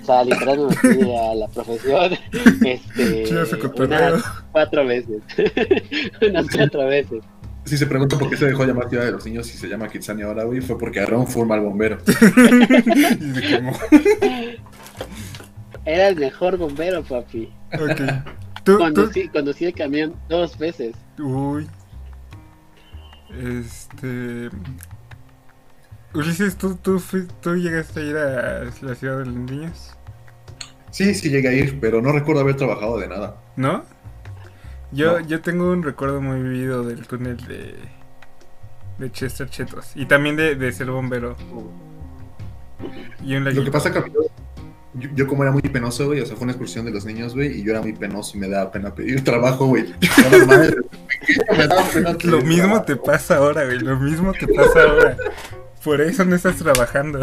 [0.02, 2.12] O sea, literal me metí a la profesión
[2.66, 3.48] este,
[3.80, 5.22] unas cuatro veces.
[6.22, 7.24] unas cuatro veces.
[7.64, 9.88] Si se pregunta por qué se dejó llamar Ciudad de los Niños y se llama
[9.88, 12.00] Kitsania ahora, güey, fue porque agarraron forma al bombero.
[12.06, 13.72] y se quemó.
[15.86, 17.50] Era el mejor bombero, papi.
[17.74, 18.02] Ok.
[18.64, 18.78] Tú, tú.
[18.78, 20.96] Conducí, conducí el camión dos veces.
[21.20, 21.68] Uy.
[23.32, 24.50] Este.
[26.14, 29.96] Ulises, ¿tú, tú, fui- ¿tú llegaste a ir a la ciudad de los niños?
[30.92, 33.38] Sí, sí llegué a ir, pero no recuerdo haber trabajado de nada.
[33.56, 33.84] ¿No?
[34.92, 35.26] Yo, No.
[35.26, 37.76] yo tengo un recuerdo muy vivido del túnel de,
[39.00, 39.92] de Chester Chetos.
[39.96, 41.36] Y también de, de ser bombero.
[43.26, 43.92] Y un Lo que pasa
[44.96, 47.34] yo, yo como era muy penoso, güey, o sea, fue una excursión de los niños,
[47.34, 49.86] güey, y yo era muy penoso y me daba pena pedir trabajo, güey.
[52.24, 53.80] Lo mismo te pasa ahora, güey.
[53.80, 55.18] Lo mismo te pasa ahora.
[55.84, 57.20] Por eso no estás trabajando.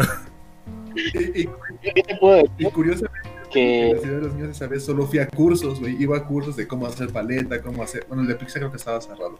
[0.95, 1.49] Y, y-
[1.81, 2.73] ¿Qué te puedo y decir?
[2.73, 6.01] curiosamente, en Que la ciudad de los niños esa vez solo fui a cursos, güey.
[6.01, 8.05] Iba a cursos de cómo hacer paleta, cómo hacer.
[8.07, 9.39] Bueno, el de pizza creo que estaba cerrado.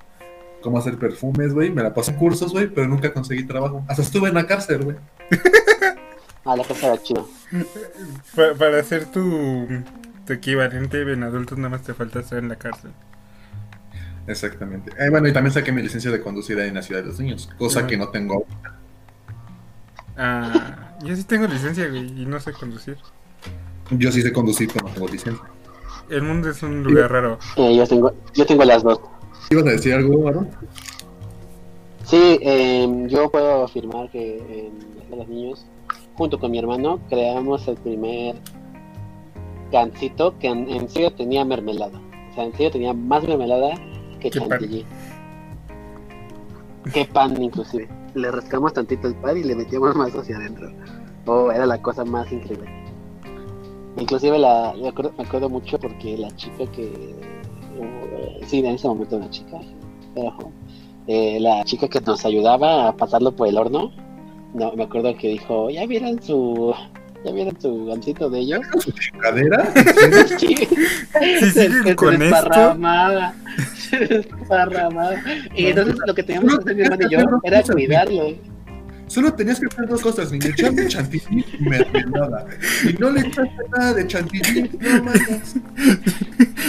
[0.62, 1.70] Cómo hacer perfumes, güey.
[1.70, 3.84] Me la pasé en cursos, güey, pero nunca conseguí trabajo.
[3.88, 4.98] Hasta estuve en la cárcel, güey.
[6.46, 7.28] a la casa era chido.
[8.36, 9.68] Pa- para hacer tu,
[10.26, 12.92] tu equivalente en adultos, nada más te falta estar en la cárcel.
[14.28, 14.92] Exactamente.
[15.00, 17.20] Eh, bueno, y también saqué mi licencia de conducir ahí en la ciudad de los
[17.20, 17.88] niños, cosa Ajá.
[17.88, 18.46] que no tengo.
[20.18, 22.98] Ah, yo sí tengo licencia, güey, y no sé conducir.
[23.90, 25.44] Yo sí sé conducir, pero no tengo licencia.
[26.10, 27.40] El mundo es un lugar raro.
[27.56, 29.00] Eh, yo, tengo, yo tengo las dos.
[29.50, 30.50] ¿Ibas a decir algo, Aaron?
[32.06, 34.38] Sí, eh, yo puedo afirmar que
[34.68, 35.66] en de los niños,
[36.22, 38.36] junto con mi hermano, creamos el primer
[39.72, 42.00] gansito que en, en serio tenía mermelada.
[42.30, 43.74] O sea, en serio tenía más mermelada
[44.20, 44.50] que ¿Qué pan?
[44.50, 44.86] chantilly.
[46.94, 47.90] Que pan, inclusive.
[48.14, 50.72] Le rascamos tantito el pan y le metíamos más hacia adentro.
[51.26, 52.70] Oh, era la cosa más increíble.
[53.98, 57.16] Inclusive la, me, acuerdo, me acuerdo mucho porque la chica que...
[57.80, 59.60] uh, sí, en ese momento una chica.
[61.08, 63.92] Eh, la chica que nos ayudaba a pasarlo por el horno,
[64.54, 66.74] no, me acuerdo que dijo, ¿ya vieron su,
[67.24, 68.62] ya vieron su gancito de ellos?
[68.80, 69.74] ¿Su chingadera?
[70.40, 70.56] Sí.
[71.96, 72.18] Con
[73.76, 75.16] se desparramaba.
[75.56, 78.51] Y entonces lo que teníamos que hacer mi hermano y yo era cuidarlo.
[79.12, 80.48] Solo tenías que hacer dos cosas, niño.
[80.48, 82.46] Echarle chantilly y mermelada.
[82.90, 85.56] Y no le echaste nada de chantilly, no mames.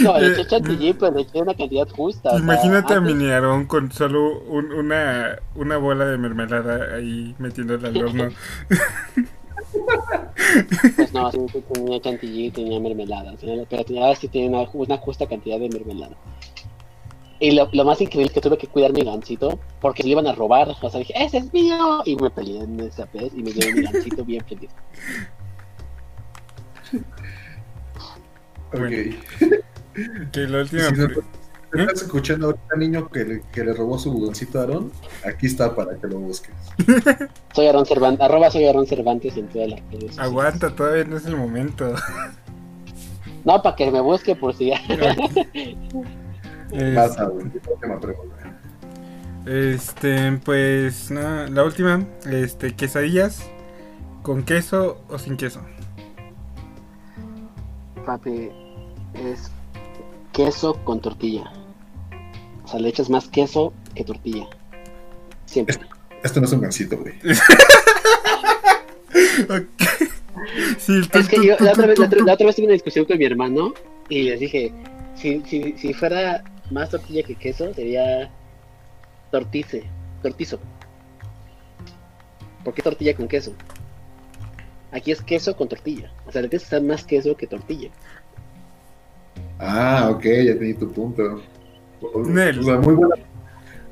[0.01, 2.29] No, le eché chantilly, pero le eché una cantidad justa.
[2.29, 6.95] o sea, imagínate a antes- Mini Aarón con solo un- una, una bola de mermelada
[6.97, 8.29] ahí metiéndola al horno.
[10.95, 11.39] Pues no, sí,
[11.73, 16.15] tenía chantilly, tenía mermelada, pero tenía, ahora sí tenía una, una justa cantidad de mermelada.
[17.43, 20.13] Y lo, lo más increíble es que tuve que cuidar mi gancito porque se lo
[20.13, 20.69] iban a robar.
[20.81, 22.01] O sea, dije, ¡ese es mío!
[22.05, 24.69] Y me peleé en esa vez y me llevé mi gancito bien feliz.
[28.73, 30.31] Ok.
[30.31, 30.83] Que la última.
[30.83, 34.61] Si no- pre- ¿Estás escuchando ahorita niño que le, que le robó su budoncito a
[34.61, 34.93] Aarón?
[35.25, 36.55] Aquí está para que lo busques.
[37.53, 40.17] Soy Aaron Cervantes, arroba soy Aaron Cervantes en todas las redes.
[40.17, 41.93] Aguanta, todavía no es el momento.
[43.43, 44.79] No, para que me busque por si ya.
[46.73, 47.45] Es- Pasa, güey.
[49.45, 53.43] Este, pues nada, la última, este, quesadillas
[54.21, 55.61] con queso o sin queso.
[58.05, 58.49] Papi,
[59.13, 59.51] es
[60.31, 61.51] queso con tortilla.
[62.63, 64.47] O sea, le echas más queso que tortilla.
[65.45, 65.77] Siempre.
[66.23, 67.13] Esto no es un gansito, güey.
[69.43, 69.63] Ok.
[70.79, 72.65] Sí, tú- Es que tú- yo tú- la otra, vez, otra- la otra vez tuve
[72.65, 73.73] una discusión con mi hermano
[74.09, 74.73] y les dije,
[75.15, 76.43] si, si, si fuera
[76.73, 78.29] más tortilla que queso, sería
[79.31, 79.83] tortice,
[80.21, 80.59] tortizo.
[82.63, 83.53] ¿Por qué tortilla con queso?
[84.91, 86.11] Aquí es queso con tortilla.
[86.25, 87.89] O sea, le tienes que más queso que tortilla.
[89.59, 91.41] Ah, ok, ya tenía tu punto.
[92.01, 93.15] O- o sea, muy buena,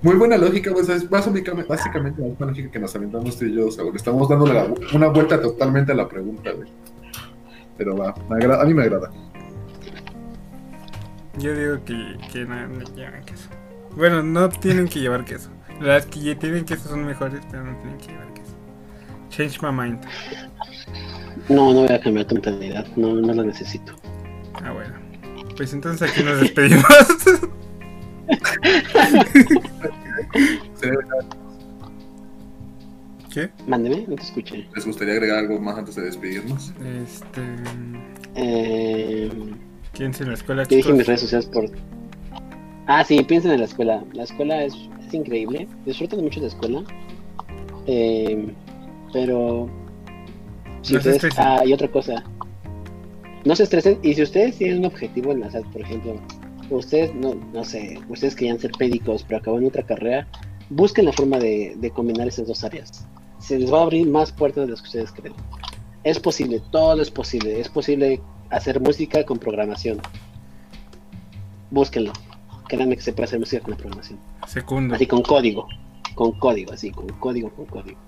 [0.01, 3.55] muy buena lógica, pues es básicamente, básicamente la misma lógica que nos aventamos tú y
[3.55, 3.95] yo, Saúl.
[3.95, 6.69] Estamos dándole la- una vuelta totalmente a la pregunta, güey.
[7.77, 9.11] Pero va, me agrada- a mí me agrada.
[11.37, 13.49] Yo digo que, que no, no llevan queso.
[13.95, 15.49] Bueno, no tienen que llevar queso.
[15.79, 18.51] Las que ya tienen queso son mejores, pero no tienen que llevar queso.
[19.29, 19.99] Change my mind.
[21.49, 22.85] No, no voy a cambiar tu mentalidad.
[22.95, 23.93] No, no lo necesito.
[24.63, 24.93] Ah, bueno.
[25.57, 26.85] Pues entonces aquí nos despedimos.
[30.75, 30.91] ¿Se-
[33.33, 33.49] ¿Qué?
[33.65, 34.67] Mándeme, no te escuché.
[34.75, 36.73] ¿Les gustaría agregar algo más antes de despedirnos?
[36.83, 37.41] Este.
[38.35, 39.31] Eh,
[39.93, 40.97] Quédense en la escuela, Yo dije chicos.
[40.97, 41.65] mis redes sociales por.
[42.87, 44.03] Ah, sí, piensen en la escuela.
[44.13, 44.73] La escuela es,
[45.07, 45.67] es increíble.
[45.85, 46.83] Disfrutan mucho de la escuela.
[47.87, 48.53] Eh,
[49.13, 49.69] pero.
[50.81, 51.43] Si No se ustedes, estresen.
[51.45, 52.23] ah, y otra cosa.
[53.45, 53.99] No se estresen.
[54.01, 56.15] Y si ustedes tienen un objetivo en la SAT, por ejemplo,
[56.69, 60.27] ustedes, no, no sé, ustedes querían ser médicos, pero acaban otra carrera,
[60.69, 63.05] busquen la forma de, de combinar esas dos áreas.
[63.39, 65.33] Se les va a abrir más puertas de las que ustedes creen.
[66.03, 67.59] Es posible, todo es posible.
[67.59, 68.21] Es posible
[68.51, 69.99] hacer música con programación.
[71.69, 72.11] Búsquenlo.
[72.67, 74.19] Créanme que se puede hacer música con la programación.
[74.47, 74.95] Segundo.
[74.95, 75.67] Así con código.
[76.15, 77.99] Con código, así, con código, con código.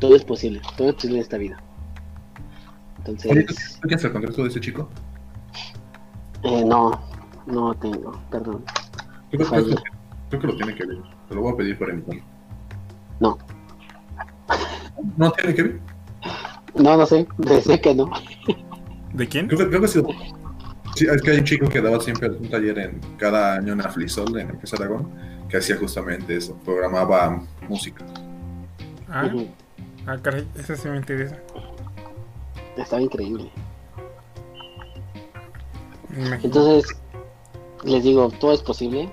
[0.00, 0.60] Todo es posible.
[0.76, 1.62] Todo es posible en esta vida.
[3.06, 4.88] Oye, ¿tú, Entonces, tú tienes el contacto de ese chico?
[6.44, 6.90] eh, no,
[7.46, 8.64] no tengo, perdón.
[9.32, 9.74] Yo creo, que,
[10.28, 10.98] creo que lo tiene que ver.
[11.28, 12.22] Te lo voy a pedir para invitarlo.
[13.20, 13.38] No,
[15.16, 15.80] ¿No tiene que ver?
[16.76, 17.26] no, no sé,
[17.62, 18.10] sé que no.
[19.12, 19.46] ¿De quién?
[19.46, 20.02] Creo que, creo que sí.
[20.94, 23.80] Sí, es que hay un chico que daba siempre un taller en cada año en
[23.80, 25.08] Aflisol, en Empresa Aragón,
[25.48, 28.04] que hacía justamente eso, programaba música.
[29.08, 29.30] Ah,
[30.06, 31.38] ah, caray, eso sí me interesa.
[32.76, 33.50] Estaba increíble.
[36.42, 36.84] Entonces,
[37.84, 39.08] les digo, todo es posible.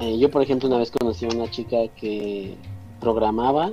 [0.00, 2.56] Eh, yo, por ejemplo, una vez conocí a una chica que
[3.00, 3.72] programaba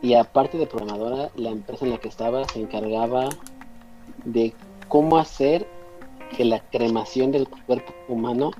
[0.00, 3.28] y aparte de programadora, la empresa en la que estaba se encargaba
[4.32, 4.54] de
[4.88, 5.66] cómo hacer
[6.36, 8.50] que la cremación del cuerpo humano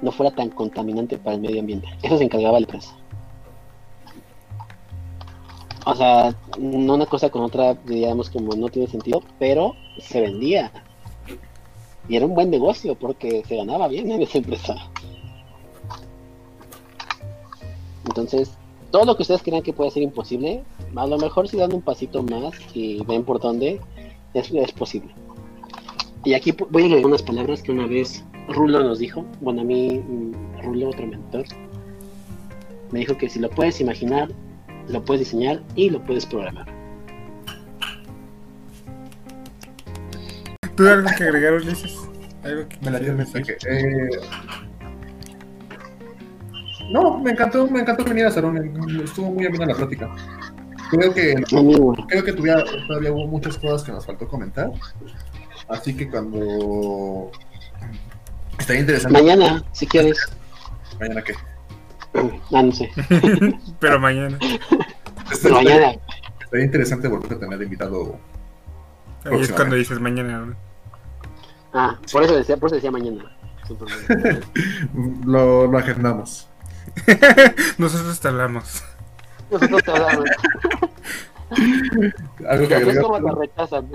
[0.00, 1.88] no fuera tan contaminante para el medio ambiente.
[2.02, 2.96] Eso se encargaba la empresa.
[5.84, 10.72] O sea, no una cosa con otra, diríamos como no tiene sentido, pero se vendía.
[12.08, 14.76] Y era un buen negocio porque se ganaba bien en esa empresa.
[18.04, 18.52] Entonces,
[18.90, 20.62] todo lo que ustedes crean que puede ser imposible,
[20.94, 23.80] a lo mejor si dan un pasito más y ven por dónde,
[24.34, 25.14] es, es posible.
[26.24, 29.24] Y aquí voy a leer unas palabras que una vez Rulo nos dijo.
[29.40, 31.44] Bueno, a mí, mm, Rulo, otro mentor,
[32.92, 34.28] me dijo que si lo puedes imaginar,
[34.88, 36.66] lo puedes diseñar y lo puedes programar.
[40.76, 41.96] ¿Tú algo que agregar, Ulises?
[42.44, 43.56] ¿Algo que Me la dio el mensaje.
[43.68, 44.08] Eh,
[46.92, 48.56] No, me encantó, me encantó que viniera Sarón,
[49.02, 50.14] estuvo muy amena la plática.
[50.92, 51.34] Creo que
[52.08, 54.70] creo que tuviera- todavía hubo muchas cosas que nos faltó comentar.
[55.68, 57.30] Así que cuando
[58.58, 59.18] estaría interesante.
[59.22, 60.18] mañana, si quieres.
[61.00, 61.34] ¿Mañana qué?
[62.52, 62.90] Ah, no sé.
[63.80, 64.38] Pero mañana.
[65.42, 65.94] Pero mañana.
[66.42, 68.18] Estaría interesante volver a tener invitado.
[69.24, 70.40] Ahí es cuando dices mañana.
[70.40, 70.56] ¿no?
[71.72, 73.24] Ah, por eso decía, por eso decía mañana.
[75.24, 76.48] Lo, lo agendamos.
[77.78, 78.84] Nosotros te hablamos.
[79.52, 80.24] Nosotros te hablamos.
[82.48, 83.02] Algo que Así es agregar.
[83.04, 83.90] como te rechazan.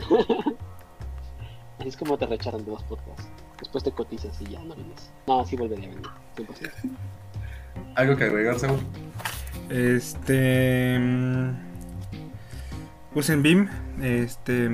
[1.79, 3.27] Así es como te rechazan de los podcasts.
[3.59, 5.11] Después te cotizas y ya no vienes.
[5.25, 6.07] No, sí volvería a venir.
[6.37, 6.71] 100%.
[7.95, 8.79] Algo que agregar, Saúl.
[9.69, 10.97] Este.
[10.99, 11.51] mm,
[13.15, 13.67] Usen BIM.
[14.01, 14.69] Este.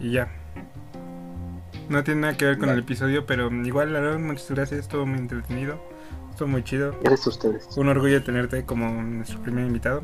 [0.00, 0.28] Y ya.
[1.88, 4.80] No tiene nada que ver con el episodio, pero igual, Aaron, muchas gracias.
[4.80, 5.78] Estuvo muy entretenido.
[6.42, 6.92] Estuvo muy chido.
[7.02, 7.68] Gracias a ustedes.
[7.76, 10.02] Un orgullo tenerte como nuestro primer invitado.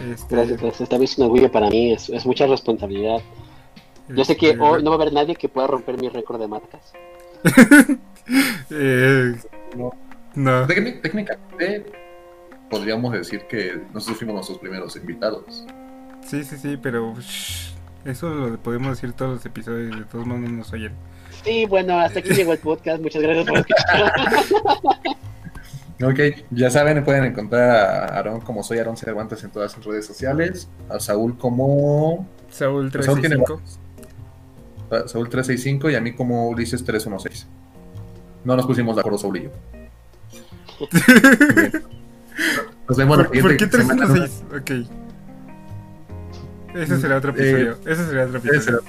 [0.00, 0.88] Este, Gracias, gracias.
[0.88, 1.92] Vez es un orgullo para mí.
[1.92, 3.18] Es, es mucha responsabilidad.
[4.08, 6.40] Yo sé que este, hoy no va a haber nadie que pueda romper mi récord
[6.40, 6.92] de marcas.
[8.70, 9.36] eh,
[9.76, 9.92] no.
[10.34, 10.66] No.
[10.66, 11.92] Técnic- técnicamente
[12.68, 15.64] podríamos decir que nosotros fuimos nuestros primeros invitados.
[16.26, 17.72] Sí, sí, sí, pero shh,
[18.04, 20.92] eso lo podemos decir todos los episodios, de todos modos no nos oyen.
[21.44, 23.00] Sí, bueno, hasta aquí llegó el podcast.
[23.02, 24.12] Muchas gracias por escuchar.
[26.02, 26.18] Ok,
[26.50, 30.68] ya saben, pueden encontrar a Aaron como soy Aaron Cervantes en todas sus redes sociales,
[30.88, 33.60] a Saúl como Saúl Saúl tiene 365.
[34.90, 37.46] a Saúl 365 y a mí como Ulises 316.
[38.44, 39.50] No nos pusimos de acuerdo Saúl y yo.
[42.88, 44.06] Nos vemos la ¿Por, por siguiente qué semana.
[44.06, 44.44] 306?
[44.60, 44.70] Ok.
[46.76, 47.78] Ese será otro Eh, episodio.
[47.86, 48.80] Ese será otro episodio.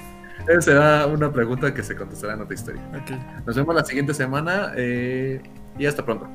[0.48, 2.82] Esa será una pregunta que se contestará en otra historia.
[2.90, 3.10] Ok.
[3.46, 5.40] Nos vemos la siguiente semana eh,
[5.78, 6.28] y hasta pronto.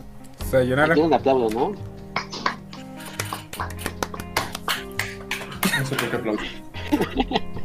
[0.50, 0.94] Sayonara.
[0.94, 1.72] Aquí un aplauso, ¿no?
[5.82, 6.42] Eso creo que aplaudo.